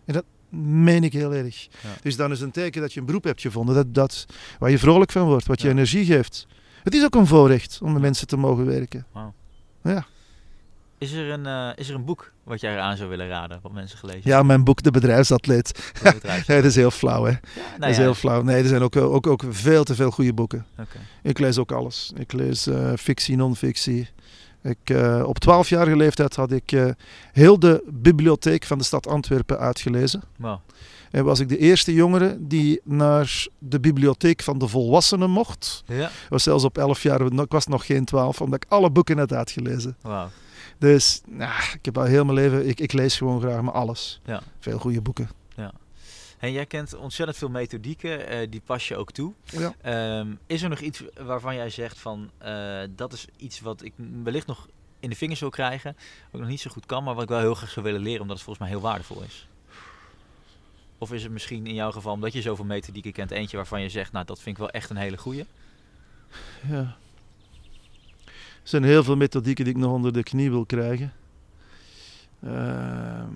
En 0.05 0.15
dat 0.15 0.25
meen 0.51 1.05
ik 1.05 1.13
heel 1.13 1.35
erg. 1.35 1.63
Ja. 1.83 1.89
Dus 2.03 2.17
dan 2.17 2.31
is 2.33 2.41
een 2.41 2.51
teken 2.51 2.81
dat 2.81 2.93
je 2.93 3.01
een 3.01 3.07
beroep 3.07 3.25
hebt 3.25 3.41
gevonden, 3.41 3.75
dat, 3.75 3.95
dat, 3.95 4.27
waar 4.59 4.71
je 4.71 4.79
vrolijk 4.79 5.13
van 5.13 5.27
wordt, 5.27 5.47
wat 5.47 5.61
je 5.61 5.67
Ja. 5.67 5.73
energie 5.73 6.05
geeft. 6.05 6.47
Het 6.83 6.95
is 6.95 7.05
ook 7.05 7.15
een 7.15 7.27
voorrecht 7.27 7.79
om 7.83 7.93
met 7.93 8.03
mensen 8.03 8.27
te 8.27 8.37
mogen 8.37 8.67
werken. 8.67 9.07
Ja. 9.85 10.07
Is, 10.99 11.13
er 11.13 11.31
een, 11.31 11.47
eh, 11.47 11.69
is 11.75 11.89
er 11.89 11.95
een 11.95 12.05
boek 12.05 12.33
wat 12.43 12.61
jij 12.61 12.73
eraan 12.73 12.97
zou 12.97 13.09
willen 13.09 13.29
raden, 13.29 13.59
wat 13.63 13.73
mensen 13.73 13.99
gelezen 13.99 14.21
Ja, 14.25 14.43
mijn 14.43 14.65
boek 14.65 14.83
De 14.83 14.91
Bedrijfsatleet. 14.91 15.93
Nee, 16.47 16.57
dat 16.61 16.65
is 16.65 16.75
heel 16.75 16.91
flauw, 16.91 17.25
hè? 17.25 17.31
Ja, 17.31 17.39
dat 17.71 17.79
nou 17.79 17.91
is 17.91 17.97
ja, 17.97 18.03
heel 18.03 18.15
flauw. 18.15 18.43
Nee, 18.43 18.63
er 18.63 18.69
zijn 18.69 18.83
ook, 18.83 18.97
ook, 18.97 19.27
ook 19.27 19.43
veel 19.49 19.85
te 19.85 19.95
veel 19.95 20.11
goede 20.11 20.33
boeken. 20.33 20.67
oké. 20.79 20.99
Ik 21.23 21.39
lees 21.39 21.59
ook 21.59 21.73
alles. 21.73 22.13
Ik 22.17 22.33
lees 22.33 22.67
eh, 22.67 22.93
fictie, 22.97 23.37
non-fictie. 23.37 24.09
Ik, 24.69 24.91
eh, 24.91 25.23
op 25.27 25.39
12-jarige 25.39 25.97
leeftijd 25.97 26.37
had 26.37 26.53
ik 26.53 26.73
eh, 26.73 26.87
heel 27.33 27.59
de 27.59 27.83
bibliotheek 27.87 28.65
van 28.65 28.79
de 28.79 28.85
stad 28.85 29.07
Antwerpen 29.07 29.59
uitgelezen. 29.59 30.23
En 31.11 31.25
was 31.25 31.41
ik 31.41 31.49
de 31.49 31.59
eerste 31.59 31.93
jongere 31.93 32.37
die 32.41 32.81
naar 32.85 33.47
de 33.59 33.81
bibliotheek 33.81 34.43
van 34.43 34.59
de 34.59 34.69
volwassenen 34.69 35.31
mocht. 35.31 35.83
Ja, 35.87 36.11
was 36.29 36.43
zelfs 36.43 36.65
op 36.65 36.79
11 36.79 37.03
jaar, 37.03 37.21
ik 37.21 37.53
was 37.53 37.67
nog 37.67 37.87
geen 37.87 38.05
12, 38.05 38.41
omdat 38.41 38.63
ik 38.63 38.71
alle 38.71 38.91
boeken 38.91 39.19
had 39.19 39.33
uitgelezen. 39.33 39.97
Dus 40.79 41.21
nou, 41.27 41.53
ik 41.73 41.85
heb 41.85 41.99
al 41.99 42.05
heel 42.05 42.25
mijn 42.25 42.39
leven, 42.39 42.69
ik, 42.69 42.81
ik 42.81 42.93
lees 42.93 43.17
gewoon 43.17 43.41
graag 43.41 43.63
maar 43.63 43.75
alles. 43.75 44.21
Ja. 44.25 44.43
Veel 44.59 44.79
goede 44.79 45.01
boeken. 45.01 45.29
En 46.39 46.53
jij 46.53 46.67
kent 46.67 46.95
ontzettend 46.95 47.39
veel 47.39 47.49
methodieken, 47.49 48.27
eh, 48.27 48.51
die 48.51 48.61
pas 48.65 48.89
je 48.89 48.97
ook 48.97 49.13
toe. 49.13 49.33
Ja. 49.45 49.75
Ehm, 49.81 50.35
is 50.47 50.63
er 50.63 50.69
nog 50.69 50.81
iets 50.81 51.03
waarvan 51.21 51.55
jij 51.55 51.71
zegt 51.71 51.99
van, 51.99 52.31
eh, 52.39 52.81
dat 52.91 53.13
is 53.13 53.27
iets 53.37 53.61
wat 53.61 53.83
ik 53.83 53.93
wellicht 54.23 54.47
nog 54.47 54.69
in 55.01 55.11
de 55.11 55.17
vingers 55.17 55.41
wil 55.41 55.51
krijgen, 55.51 55.93
wat 55.95 56.33
ik 56.33 56.41
nog 56.41 56.49
niet 56.49 56.61
zo 56.61 56.71
goed 56.71 56.87
kan, 56.87 57.05
maar 57.05 57.15
wat 57.15 57.23
ik 57.23 57.29
wel 57.29 57.39
heel 57.39 57.55
graag 57.55 57.71
zou 57.71 57.85
willen 57.85 58.01
leren, 58.01 58.21
omdat 58.21 58.37
het 58.37 58.45
volgens 58.45 58.67
mij 58.69 58.75
heel 58.75 58.87
waardevol 58.87 59.23
is? 59.23 59.49
Of 60.99 61.13
is 61.13 61.23
het 61.23 61.33
misschien 61.33 61.67
in 61.67 61.75
jouw 61.75 61.91
geval, 61.91 62.13
omdat 62.13 62.33
je 62.33 62.43
zoveel 62.43 62.65
methodieken 62.65 63.13
kent, 63.13 63.31
eentje 63.31 63.57
waarvan 63.57 63.83
je 63.83 63.89
zegt, 63.89 64.13
nou 64.13 64.25
dat 64.25 64.41
vind 64.41 64.57
ik 64.57 64.63
wel 64.63 64.71
echt 64.71 64.91
een 64.91 64.97
hele 64.97 65.19
goeie? 65.19 65.45
Ja. 66.69 66.97
Er 68.63 68.75
zijn 68.75 68.85
heel 68.85 69.05
veel 69.05 69.17
methodieken 69.17 69.65
die 69.65 69.75
ik 69.75 69.81
nog 69.81 69.93
onder 69.93 70.13
de 70.13 70.23
knie 70.23 70.51
wil 70.51 70.67
krijgen. 70.67 71.13
Ehm, 72.43 73.35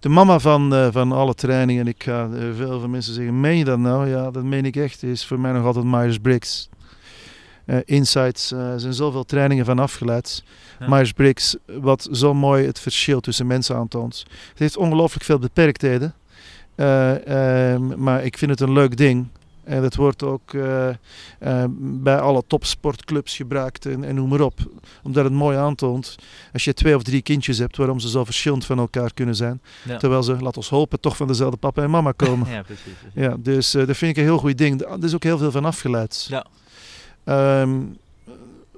de 0.00 0.08
mama 0.08 0.38
van, 0.38 0.74
eh, 0.74 0.88
van 0.90 1.12
alle 1.12 1.34
trainingen, 1.34 1.86
ik 1.86 2.02
ga 2.02 2.28
eh, 2.32 2.40
veel 2.56 2.80
van 2.80 2.90
mensen 2.90 3.14
zeggen, 3.14 3.40
meen 3.40 3.56
je 3.56 3.64
dat 3.64 3.78
nou? 3.78 4.08
Ja, 4.08 4.30
dat 4.30 4.44
meen 4.44 4.64
ik 4.64 4.76
echt, 4.76 5.02
is 5.02 5.26
voor 5.26 5.40
mij 5.40 5.52
nog 5.52 5.64
altijd 5.64 5.84
Myers-Briggs. 5.84 6.68
Eh, 7.64 7.78
insights, 7.84 8.48
zijn 8.76 8.94
zoveel 8.94 9.24
trainingen 9.24 9.64
van 9.64 9.78
afgeleid. 9.78 10.44
Ja. 10.78 10.88
Myers-Briggs, 10.88 11.56
wat 11.66 12.08
zo 12.12 12.34
mooi 12.34 12.66
het 12.66 12.80
verschil 12.80 13.20
tussen 13.20 13.46
mensen 13.46 13.76
aantoont. 13.76 14.24
Het 14.48 14.58
heeft 14.58 14.76
ongelooflijk 14.76 15.24
veel 15.24 15.38
beperktheden. 15.38 16.14
Eh, 16.78 17.72
ehm, 17.72 18.02
maar 18.02 18.24
ik 18.24 18.38
vind 18.38 18.50
het 18.50 18.60
een 18.60 18.72
leuk 18.72 18.96
ding. 18.96 19.26
En 19.68 19.82
het 19.82 19.96
wordt 19.96 20.22
ook 20.22 20.52
eh, 20.54 20.88
eh, 20.88 20.94
bij 21.78 22.18
alle 22.18 22.42
topsportclubs 22.46 23.36
gebruikt 23.36 23.86
en, 23.86 24.04
en 24.04 24.14
noem 24.14 24.28
maar 24.28 24.40
op. 24.40 24.58
Omdat 25.02 25.24
het 25.24 25.32
mooi 25.32 25.56
aantoont, 25.56 26.16
als 26.52 26.64
je 26.64 26.74
twee 26.74 26.96
of 26.96 27.02
drie 27.02 27.22
kindjes 27.22 27.58
hebt, 27.58 27.76
waarom 27.76 28.00
ze 28.00 28.08
zo 28.08 28.24
verschillend 28.24 28.64
van 28.64 28.78
elkaar 28.78 29.14
kunnen 29.14 29.34
zijn. 29.34 29.60
Ja, 29.84 29.96
Terwijl 29.96 30.22
ze, 30.22 30.36
laat 30.40 30.56
ons 30.56 30.68
hopen, 30.68 31.00
toch 31.00 31.16
van 31.16 31.26
dezelfde 31.26 31.56
papa 31.56 31.82
en 31.82 31.90
mama 31.90 32.12
komen. 32.12 32.50
ja 32.52 32.62
precies. 32.62 32.82
precies. 32.82 33.30
ja, 33.30 33.36
dus 33.38 33.74
eh, 33.74 33.86
dat 33.86 33.96
vind 33.96 34.10
ik 34.10 34.16
een 34.16 34.28
heel 34.28 34.38
goed 34.38 34.58
ding. 34.58 34.82
Er 34.82 35.04
is 35.04 35.14
ook 35.14 35.22
heel 35.22 35.38
veel 35.38 35.50
van 35.50 35.64
afgeleid. 35.64 36.26
Ja. 36.28 36.46
Ehm, 37.24 37.80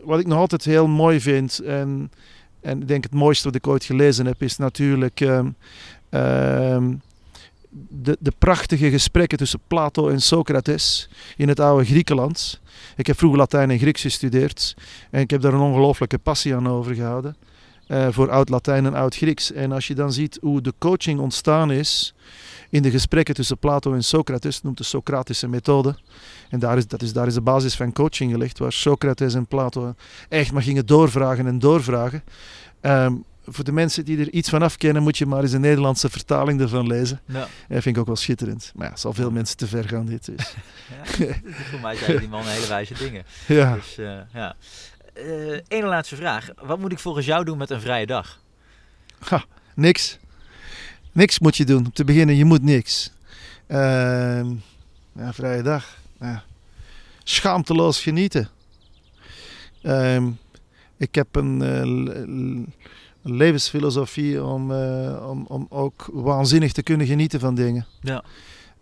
wat 0.05 0.21
ik 0.21 0.27
nog 0.27 0.39
altijd 0.39 0.65
heel 0.65 0.89
mooi 0.89 1.21
vind, 1.21 1.59
en, 1.59 2.13
en 2.61 2.81
ik 2.81 2.89
denk 2.89 3.03
het 3.03 3.15
mooiste 3.15 3.45
wat 3.45 3.55
ik 3.55 3.67
ooit 3.67 3.85
gelezen 3.85 4.27
heb, 4.27 4.43
is 4.43 4.57
natuurlijk 4.57 5.21
ehm, 5.21 5.49
ehm, 6.09 6.93
de, 7.71 8.17
de 8.21 8.33
prachtige 8.39 8.91
gesprekken 8.91 9.39
tussen 9.39 9.61
Plato 9.67 10.09
en 10.09 10.23
Socrates 10.23 11.09
in 11.37 11.49
het 11.49 11.61
oude 11.61 11.85
Griekenland. 11.85 12.61
Ik 12.97 13.07
heb 13.07 13.19
vroeger 13.19 13.39
Latijn 13.39 13.71
en 13.71 13.79
Grieks 13.79 14.03
gestudeerd 14.03 14.75
en 15.11 15.21
ik 15.21 15.31
heb 15.31 15.41
daar 15.41 15.55
een 15.55 15.61
ongelooflijke 15.61 16.19
passie 16.19 16.55
aan 16.55 16.69
overgehouden. 16.69 17.37
eh, 17.87 18.07
voor 18.11 18.31
Oud-Latijn 18.31 18.87
en 18.87 18.95
Oud-Grieks. 18.95 19.53
En 19.53 19.73
als 19.73 19.87
je 19.87 19.95
dan 19.95 20.13
ziet 20.13 20.39
hoe 20.43 20.61
de 20.61 20.75
coaching 20.79 21.21
ontstaan 21.21 21.71
is 21.71 22.15
in 22.69 22.83
de 22.83 22.91
gesprekken 22.91 23.35
tussen 23.35 23.59
Plato 23.59 23.93
en 23.95 24.05
Socrates, 24.05 24.63
noemt 24.63 24.79
de 24.79 24.85
Socratische 24.85 25.49
methode. 25.49 25.97
En 26.49 26.59
daar 26.59 26.77
is, 26.77 26.87
dat 26.87 27.03
is, 27.03 27.13
daar 27.13 27.27
is 27.27 27.35
de 27.35 27.41
basis 27.41 27.75
van 27.75 27.93
coaching 27.93 28.33
gelegd, 28.33 28.59
waar 28.59 28.73
Socrates 28.73 29.35
en 29.35 29.47
Plato 29.47 29.95
echt 30.29 30.53
maar 30.53 30.63
gingen 30.63 30.87
doorvragen 30.87 31.47
en 31.47 31.59
doorvragen. 31.59 32.23
Ehm, 32.81 33.15
voor 33.47 33.65
de 33.65 33.73
mensen 33.73 34.05
die 34.05 34.19
er 34.19 34.31
iets 34.31 34.49
van 34.49 34.63
afkennen, 34.63 35.03
moet 35.03 35.19
je 35.19 35.27
maar 35.27 35.43
eens 35.43 35.53
een 35.53 35.61
Nederlandse 35.61 36.09
vertaling 36.11 36.61
ervan 36.61 36.87
lezen. 36.87 37.21
Ja. 37.25 37.49
Dat 37.69 37.83
vind 37.83 37.87
ik 37.87 37.99
ook 37.99 38.07
wel 38.07 38.17
schitterend. 38.17 38.73
Maar 38.75 38.85
ja, 38.87 38.93
het 38.93 39.01
zal 39.01 39.13
veel 39.13 39.31
mensen 39.31 39.57
te 39.57 39.67
ver 39.67 39.89
gaan 39.89 40.07
dit. 40.07 40.25
Dus. 40.25 40.55
Ja, 41.19 41.35
voor 41.71 41.81
mij 41.81 41.97
zijn 41.97 42.19
die 42.19 42.29
man 42.29 42.47
hele 42.47 42.67
wijze 42.67 42.95
dingen. 42.95 43.25
Ja. 43.47 43.75
Dus, 43.75 43.99
eh, 43.99 44.19
ja. 44.33 44.57
Eh, 45.13 45.61
Ene 45.69 45.87
laatste 45.87 46.17
vraag. 46.17 46.49
Wat 46.63 46.79
moet 46.79 46.93
ik 46.93 46.99
volgens 46.99 47.27
jou 47.27 47.45
doen 47.45 47.59
met 47.59 47.71
een 47.71 47.81
vrije 47.81 48.07
dag? 48.07 48.41
Ha, 49.19 49.45
niks. 49.75 50.19
Niks 51.13 51.39
moet 51.39 51.57
je 51.57 51.65
doen. 51.65 51.85
Om 51.85 51.93
te 51.93 52.05
beginnen, 52.05 52.37
je 52.37 52.45
moet 52.45 52.63
niks. 52.63 53.13
Ehm, 53.67 54.47
ja, 55.13 55.33
vrije 55.33 55.63
dag. 55.63 55.99
Ja. 56.21 56.43
Schaamteloos 57.25 58.03
genieten. 58.03 58.49
Ehm, 59.83 60.29
ik 60.97 61.15
heb 61.15 61.37
een 61.37 61.63
eh, 61.63 61.79
een 61.81 62.73
levensfilosofie 63.23 64.45
om, 64.45 64.73
eh, 64.73 65.29
om, 65.29 65.45
om 65.49 65.67
ook 65.69 66.09
waanzinnig 66.13 66.73
te 66.73 66.83
kunnen 66.83 67.07
genieten 67.07 67.41
van 67.41 67.55
dingen. 67.55 67.87
Ja. 68.01 68.25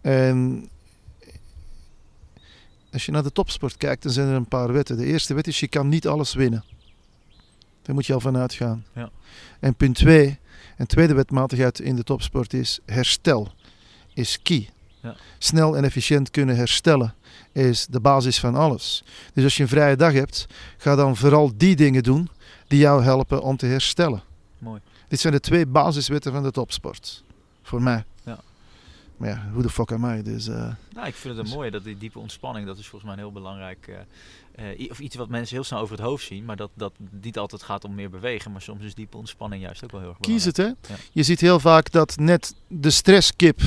En 0.00 0.68
als 2.92 3.06
je 3.06 3.12
naar 3.12 3.22
de 3.22 3.32
topsport 3.32 3.76
kijkt, 3.76 4.02
dan 4.02 4.12
zijn 4.12 4.28
er 4.28 4.34
een 4.34 4.48
paar 4.48 4.72
wetten. 4.72 4.96
De 4.96 5.04
eerste 5.04 5.34
wet 5.34 5.46
is, 5.46 5.60
je 5.60 5.68
kan 5.68 5.88
niet 5.88 6.06
alles 6.06 6.34
winnen. 6.34 6.64
Daar 7.82 7.94
moet 7.94 8.06
je 8.06 8.14
al 8.14 8.20
van 8.20 8.36
uitgaan. 8.36 8.84
Ja. 8.94 9.10
En 9.60 9.74
punt 9.74 9.94
twee, 9.94 10.38
een 10.76 10.86
tweede 10.86 11.14
wetmatigheid 11.14 11.80
in 11.80 11.96
de 11.96 12.04
topsport 12.04 12.52
is, 12.52 12.80
herstel 12.86 13.52
is 14.14 14.42
key. 14.42 14.68
Ja. 15.02 15.16
Snel 15.38 15.76
en 15.76 15.84
efficiënt 15.84 16.30
kunnen 16.30 16.56
herstellen 16.56 17.14
is 17.52 17.86
de 17.86 18.00
basis 18.00 18.40
van 18.40 18.54
alles. 18.54 19.04
Dus 19.34 19.44
als 19.44 19.56
je 19.56 19.62
een 19.62 19.68
vrije 19.68 19.96
dag 19.96 20.12
hebt, 20.12 20.46
ga 20.76 20.94
dan 20.94 21.16
vooral 21.16 21.52
die 21.56 21.76
dingen 21.76 22.02
doen 22.02 22.28
die 22.66 22.78
jou 22.78 23.02
helpen 23.02 23.42
om 23.42 23.56
te 23.56 23.66
herstellen. 23.66 24.22
Mooi. 24.58 24.80
Dit 25.08 25.20
zijn 25.20 25.32
de 25.32 25.40
twee 25.40 25.66
basiswetten 25.66 26.32
van 26.32 26.42
de 26.42 26.50
topsport. 26.50 27.22
Voor 27.62 27.82
mij. 27.82 28.04
Ja. 28.24 28.38
Maar 29.16 29.28
ja, 29.28 29.48
hoe 29.52 29.62
de 29.62 29.68
fuck 29.70 29.92
am 29.92 30.04
I? 30.04 30.22
Dus, 30.22 30.48
eh, 30.48 30.72
Nou, 30.94 31.06
ik 31.06 31.14
vind 31.14 31.36
het 31.36 31.46
een 31.46 31.52
mooie 31.54 31.70
dat 31.70 31.84
die 31.84 31.98
diepe 31.98 32.18
ontspanning, 32.18 32.66
dat 32.66 32.78
is 32.78 32.86
volgens 32.86 33.02
mij 33.10 33.12
een 33.12 33.18
heel 33.30 33.40
belangrijk. 33.40 33.88
eh, 34.54 34.70
eh, 34.80 34.90
of 34.90 34.98
iets 35.00 35.16
wat 35.16 35.28
mensen 35.28 35.54
heel 35.56 35.64
snel 35.64 35.78
over 35.80 35.96
het 35.96 36.04
hoofd 36.04 36.24
zien, 36.24 36.44
maar 36.44 36.56
dat, 36.56 36.70
dat 36.74 36.92
niet 37.20 37.38
altijd 37.38 37.62
gaat 37.62 37.84
om 37.84 37.94
meer 37.94 38.10
bewegen. 38.10 38.52
Maar 38.52 38.62
soms 38.62 38.84
is 38.84 38.94
diepe 38.94 39.16
ontspanning 39.16 39.62
juist 39.62 39.84
ook 39.84 39.90
wel 39.90 40.00
heel 40.00 40.08
erg 40.08 40.18
kies 40.20 40.44
belangrijk. 40.44 40.76
het, 40.78 40.88
hè? 40.88 40.94
Ja. 40.94 41.00
Je 41.12 41.22
ziet 41.22 41.40
heel 41.40 41.60
vaak 41.60 41.90
dat 41.90 42.16
net 42.16 42.54
de 42.68 42.90
stresskip 42.90 43.60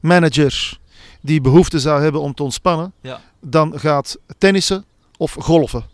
manager 0.00 0.78
die 1.20 1.40
behoefte 1.40 1.78
zou 1.80 2.02
hebben 2.02 2.20
om 2.20 2.34
te 2.34 2.42
ontspannen, 2.42 2.92
Ja. 3.00 3.20
dan 3.40 3.78
gaat 3.80 4.16
tennissen 4.38 4.84
of 5.16 5.32
golfen. 5.38 5.84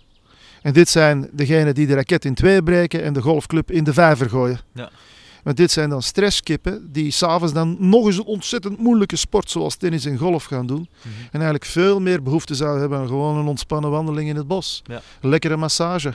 En 0.62 0.72
dit 0.72 0.88
zijn 0.88 1.28
degenen 1.32 1.74
die 1.74 1.86
de 1.86 1.94
raket 1.94 2.24
in 2.24 2.34
twee 2.34 2.62
breken 2.62 3.02
en 3.02 3.12
de 3.12 3.22
golfclub 3.22 3.70
in 3.70 3.84
de 3.84 3.92
vijver 3.92 4.28
gooien. 4.28 4.60
Ja. 4.74 4.90
Want 5.42 5.56
dit 5.56 5.70
zijn 5.70 5.88
dan 5.88 6.02
stresskippen 6.02 6.92
die 6.92 7.10
s'avonds 7.10 7.52
dan 7.52 7.76
nog 7.78 8.06
eens 8.06 8.16
een 8.16 8.24
ontzettend 8.24 8.78
moeilijke 8.78 9.16
sport 9.16 9.50
zoals 9.50 9.76
tennis 9.76 10.04
en 10.04 10.18
golf 10.18 10.44
gaan 10.44 10.66
doen. 10.66 10.88
Mhm. 10.98 11.08
En 11.24 11.32
eigenlijk 11.32 11.64
veel 11.64 12.00
meer 12.00 12.22
behoefte 12.22 12.54
zou 12.54 12.80
hebben 12.80 12.98
aan 12.98 13.06
gewoon 13.06 13.36
een 13.36 13.46
ontspannen 13.46 13.90
wandeling 13.90 14.28
in 14.28 14.36
het 14.36 14.46
bos. 14.46 14.82
Ja. 14.86 15.02
Een 15.20 15.28
lekkere 15.28 15.56
massage. 15.56 16.14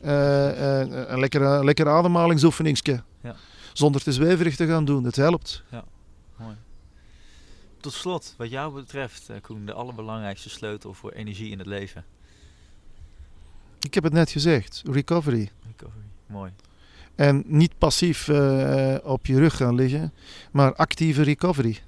Eh, 0.00 0.80
eh, 0.80 1.08
een 1.08 1.20
lekkere, 1.20 1.64
lekkere 1.64 1.90
ademhalingsoefeningsje. 1.90 3.02
Ja. 3.22 3.36
Zonder 3.72 4.02
te 4.02 4.12
zweverig 4.12 4.56
te 4.56 4.66
gaan 4.66 4.84
doen. 4.84 5.04
Het 5.04 5.16
helpt. 5.16 5.62
Mooi. 6.36 6.56
Tot 7.80 7.92
slot, 7.92 8.34
wat 8.36 8.50
jou 8.50 8.74
betreft, 8.74 9.28
eh, 9.28 9.36
Koen, 9.40 9.66
de 9.66 9.72
allerbelangrijkste 9.72 10.48
sleutel 10.48 10.94
voor 10.94 11.10
energie 11.10 11.50
in 11.50 11.58
het 11.58 11.66
leven. 11.66 12.04
Ik 13.80 13.94
heb 13.94 14.04
het 14.04 14.12
net 14.12 14.30
gezegd. 14.30 14.82
Recovery. 14.90 15.50
Recovery. 15.66 16.04
Mooi. 16.26 16.52
En 17.16 17.42
niet 17.46 17.78
passief 17.78 18.28
eh, 18.28 18.94
op 19.02 19.26
je 19.26 19.38
rug 19.38 19.56
gaan 19.56 19.74
liggen, 19.74 20.12
maar 20.50 20.74
actieve 20.74 21.22
recovery. 21.22 21.78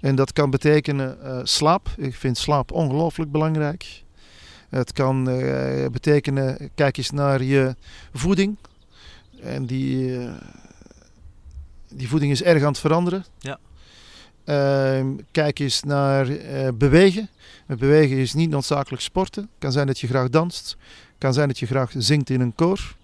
En 0.00 0.14
dat 0.14 0.32
kan 0.32 0.50
betekenen 0.50 1.22
eh, 1.22 1.40
slaap. 1.42 1.88
Ik 1.96 2.14
vind 2.14 2.38
slaap 2.38 2.72
ongelooflijk 2.72 3.30
belangrijk. 3.30 4.02
Het 4.68 4.92
kan 4.92 5.30
eh, 5.30 5.86
betekenen, 5.90 6.70
kijk 6.74 6.96
eens 6.96 7.10
naar 7.10 7.42
je 7.42 7.76
voeding. 8.12 8.56
En 9.40 9.66
die, 9.66 10.18
die 11.88 12.08
voeding 12.08 12.32
is 12.32 12.42
erg 12.42 12.62
aan 12.62 12.68
het 12.68 12.78
veranderen. 12.78 13.24
Ja. 13.38 13.58
Ehm, 14.44 15.06
kijk 15.30 15.58
eens 15.58 15.82
naar 15.82 16.26
bewegen. 16.74 17.28
Bewegen 17.66 18.16
is 18.16 18.34
niet 18.34 18.50
noodzakelijk 18.50 19.02
sporten. 19.02 19.42
Het 19.42 19.50
kan 19.58 19.72
zijn 19.72 19.86
dat 19.86 20.00
je 20.00 20.06
graag 20.06 20.28
danst. 20.28 20.76
Het 21.24 21.32
kan 21.32 21.42
zijn 21.42 21.54
dat 21.54 21.68
je 21.68 21.74
graag 21.74 21.92
zingt 21.96 22.30
in 22.30 22.40
een 22.40 22.54
koor. 22.54 22.94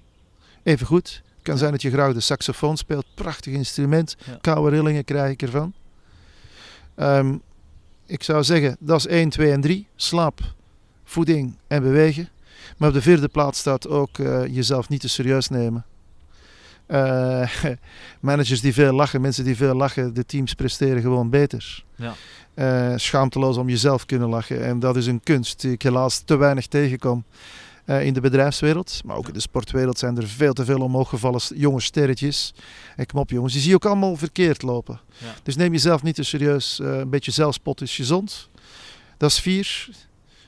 Even 0.62 0.86
goed. 0.86 1.22
Het 1.34 1.42
kan 1.42 1.58
zijn 1.58 1.70
dat 1.70 1.82
je 1.82 1.90
graag 1.90 2.12
de 2.12 2.20
saxofoon 2.20 2.76
speelt. 2.76 3.06
Prachtig 3.14 3.52
instrument. 3.52 4.16
Koude 4.40 4.70
rillingen 4.76 5.04
krijg 5.04 5.32
ik 5.32 5.42
ervan. 5.42 5.72
Ehm, 6.94 7.36
ik 8.06 8.22
zou 8.22 8.44
zeggen, 8.44 8.76
dat 8.80 8.98
is 8.98 9.06
1, 9.06 9.28
2 9.28 9.52
en 9.52 9.60
3. 9.60 9.86
Slaap, 9.96 10.40
voeding 11.04 11.56
en 11.66 11.82
bewegen. 11.82 12.28
Maar 12.76 12.88
op 12.88 12.94
de 12.94 13.02
vierde 13.02 13.28
plaats 13.28 13.58
staat 13.58 13.88
ook 13.88 14.18
eh, 14.18 14.46
jezelf 14.46 14.88
niet 14.88 15.00
te 15.00 15.08
serieus 15.08 15.48
nemen. 15.48 15.84
Eh, 16.86 17.50
managers 18.20 18.60
die 18.60 18.72
veel 18.72 18.92
lachen, 18.92 19.20
mensen 19.20 19.44
die 19.44 19.56
veel 19.56 19.74
lachen, 19.74 20.14
de 20.14 20.26
teams 20.26 20.54
presteren 20.54 21.02
gewoon 21.02 21.30
beter. 21.30 21.84
Ja. 21.96 22.14
Eh, 22.54 22.92
schaamteloos 22.96 23.56
om 23.56 23.68
jezelf 23.68 24.06
kunnen 24.06 24.28
lachen. 24.28 24.64
En 24.64 24.78
dat 24.78 24.96
is 24.96 25.06
een 25.06 25.20
kunst 25.22 25.60
die 25.60 25.72
ik 25.72 25.82
helaas 25.82 26.18
te 26.18 26.36
weinig 26.36 26.66
tegenkom 26.66 27.24
eh, 27.90 28.04
in 28.04 28.12
de 28.12 28.20
bedrijfswereld. 28.20 29.00
Maar 29.04 29.16
ook 29.16 29.26
in 29.26 29.32
de 29.32 29.40
sportwereld 29.40 29.98
zijn 29.98 30.16
er 30.16 30.28
veel 30.28 30.52
te 30.52 30.64
veel 30.64 30.80
omhooggevallen 30.80 31.40
jonge 31.54 31.80
sterretjes. 31.80 32.54
En 32.96 33.06
kom 33.06 33.20
op 33.20 33.30
jongens, 33.30 33.52
die 33.52 33.60
zie 33.62 33.70
je 33.70 33.76
ook 33.76 33.84
allemaal 33.84 34.16
verkeerd 34.16 34.62
lopen. 34.62 35.00
Ja. 35.18 35.34
Dus 35.42 35.56
neem 35.56 35.72
jezelf 35.72 36.02
niet 36.02 36.14
te 36.14 36.22
serieus. 36.22 36.80
Eh, 36.80 36.98
een 36.98 37.10
beetje 37.10 37.30
zelfspot 37.30 37.80
is 37.80 37.94
gezond. 37.94 38.48
Dat 39.16 39.30
is 39.30 39.40
vier. 39.40 39.88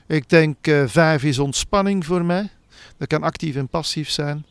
Ik 0.07 0.29
denk 0.29 0.67
eh, 0.67 0.83
vijf 0.87 1.23
is 1.23 1.39
ontspanning 1.39 2.05
voor 2.05 2.25
mij. 2.25 2.49
Dat 2.97 3.07
kan 3.07 3.23
actief 3.23 3.55
en 3.55 3.67
passief 3.67 4.09
zijn. 4.09 4.45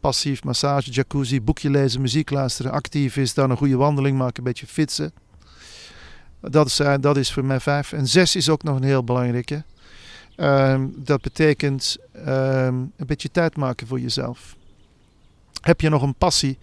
Passief, 0.00 0.44
massage, 0.44 0.90
jacuzzi, 0.90 1.42
boekje 1.42 1.70
lezen, 1.70 2.00
muziek 2.00 2.30
luisteren. 2.30 2.72
Actief 2.72 3.16
is 3.16 3.34
dan 3.34 3.50
een 3.50 3.56
goede 3.56 3.76
wandeling 3.76 4.18
maken, 4.18 4.38
een 4.38 4.44
beetje 4.44 4.66
fietsen. 4.66 5.12
Dat 6.40 6.66
is, 6.66 6.80
dat 7.00 7.16
is 7.16 7.32
voor 7.32 7.44
mij 7.44 7.60
vijf. 7.60 7.92
En 7.92 8.06
zes 8.06 8.36
is 8.36 8.48
ook 8.48 8.62
nog 8.62 8.76
een 8.76 8.82
heel 8.82 9.04
belangrijke. 9.04 9.64
Ehm, 10.36 10.86
dat 10.94 11.20
betekent 11.20 11.96
ehm, 12.12 12.74
een 12.96 13.06
beetje 13.06 13.30
tijd 13.30 13.56
maken 13.56 13.86
voor 13.86 14.00
jezelf. 14.00 14.56
Heb 15.60 15.80
je 15.80 15.88
nog 15.88 16.02
een 16.02 16.14
passie 16.14 16.58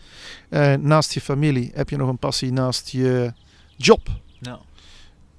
eh, 0.49 0.73
naast 0.73 1.13
je 1.13 1.21
familie? 1.21 1.71
Heb 1.73 1.89
je 1.89 1.97
nog 1.97 2.09
een 2.09 2.17
passie 2.17 2.51
naast 2.51 2.89
je 2.89 3.33
job? 3.77 4.07
Nou, 4.39 4.59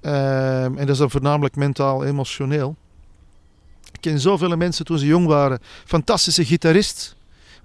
Ehm, 0.05 0.77
en 0.77 0.85
dat 0.85 0.89
is 0.89 0.97
dan 0.97 1.11
voornamelijk 1.11 1.55
mentaal, 1.55 2.03
emotioneel. 2.03 2.75
Ik 3.91 4.01
ken 4.01 4.19
zoveel 4.19 4.57
mensen 4.57 4.85
toen 4.85 4.97
ze 4.97 5.05
jong 5.05 5.27
waren. 5.27 5.59
Fantastische 5.85 6.45
gitarist. 6.45 7.15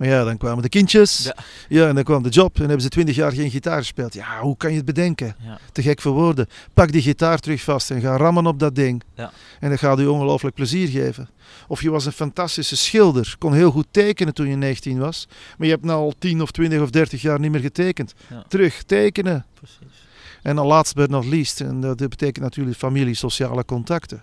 Maar 0.00 0.08
ja, 0.08 0.24
dan 0.24 0.36
kwamen 0.36 0.62
de 0.62 0.68
kindjes. 0.68 1.24
Ja. 1.24 1.34
Ja. 1.68 1.88
en 1.88 1.94
dan 1.94 2.04
kwam 2.04 2.22
de 2.22 2.28
job. 2.28 2.54
En 2.56 2.60
hebben 2.60 2.80
ze 2.80 2.88
twintig 2.88 3.16
jaar 3.16 3.32
geen 3.32 3.50
gitaar 3.50 3.78
gespeeld. 3.78 4.14
Ja, 4.14 4.40
hoe 4.40 4.56
kan 4.56 4.70
je 4.70 4.76
het 4.76 4.84
bedenken? 4.84 5.36
ja. 5.44 5.58
Te 5.72 5.82
gek 5.82 6.00
voor 6.00 6.12
woorden. 6.12 6.46
Pak 6.74 6.92
die 6.92 7.02
gitaar 7.02 7.38
terug 7.38 7.62
vast 7.62 7.90
en 7.90 8.00
ga 8.00 8.16
rammen 8.16 8.46
op 8.46 8.58
dat 8.58 8.74
ding. 8.74 9.02
Ja. 9.14 9.32
En 9.60 9.70
dat 9.70 9.78
gaat 9.78 10.00
u 10.00 10.06
ongelooflijk 10.06 10.54
plezier 10.54 10.88
geven. 10.88 11.28
Of 11.68 11.82
je 11.82 11.90
was 11.90 12.06
een 12.06 12.12
fantastische 12.12 12.76
schilder. 12.76 13.34
Kon 13.38 13.54
heel 13.54 13.70
goed 13.70 13.86
tekenen 13.90 14.34
toen 14.34 14.48
je 14.48 14.56
19 14.56 14.98
was. 14.98 15.28
Maar 15.58 15.66
je 15.66 15.72
hebt 15.72 15.84
nou 15.84 16.00
al 16.00 16.14
10 16.18 16.42
of 16.42 16.50
20 16.50 16.80
of 16.80 16.90
30 16.90 17.22
jaar 17.22 17.40
niet 17.40 17.50
meer 17.50 17.60
getekend. 17.60 18.14
Ja. 18.30 18.44
Terug 18.48 18.82
tekenen. 18.82 19.46
Precies. 19.54 20.08
En 20.42 20.56
dan 20.56 20.66
last 20.66 20.94
but 20.94 21.10
not 21.10 21.24
least, 21.24 21.60
en 21.60 21.80
dat 21.80 21.96
betekent 21.96 22.44
natuurlijk 22.44 22.76
familie, 22.76 23.14
sociale 23.14 23.64
contacten. 23.64 24.22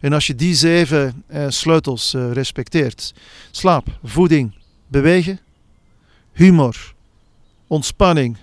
En 0.00 0.12
als 0.12 0.26
je 0.26 0.34
die 0.34 0.54
zeven 0.54 1.24
eh, 1.26 1.44
sleutels 1.48 2.14
eh, 2.14 2.32
respecteert, 2.32 3.14
slaap, 3.50 3.98
voeding, 4.02 4.52
bewegen, 4.88 5.40
humor, 6.32 6.94
ontspanning, 7.66 8.36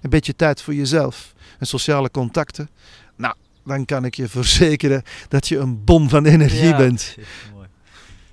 een 0.00 0.10
beetje 0.10 0.36
tijd 0.36 0.62
voor 0.62 0.74
jezelf 0.74 1.34
en 1.58 1.66
sociale 1.66 2.10
contacten. 2.10 2.70
Nou, 3.16 3.34
dan 3.64 3.84
kan 3.84 4.04
ik 4.04 4.14
je 4.14 4.28
verzekeren 4.28 5.02
dat 5.28 5.48
je 5.48 5.58
een 5.58 5.84
bom 5.84 6.08
van 6.08 6.26
energie 6.26 6.68
ja, 6.68 6.76
bent. 6.76 7.16
Mooi. 7.54 7.68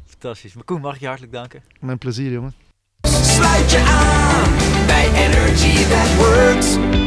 Fantastisch. 0.06 0.54
Maar 0.54 0.64
Koen, 0.64 0.82
mag 0.82 0.96
ik 0.96 1.00
je 1.00 1.08
hartelijk 1.08 1.34
danken? 1.34 1.64
Mijn 1.80 1.98
plezier, 1.98 2.32
jongen. 2.32 2.54
Sluit 3.02 3.72
je 3.72 3.80
aan 3.80 4.86
bij 4.86 5.26
Energy 5.26 5.84
That 5.84 6.16
Works. 6.16 7.06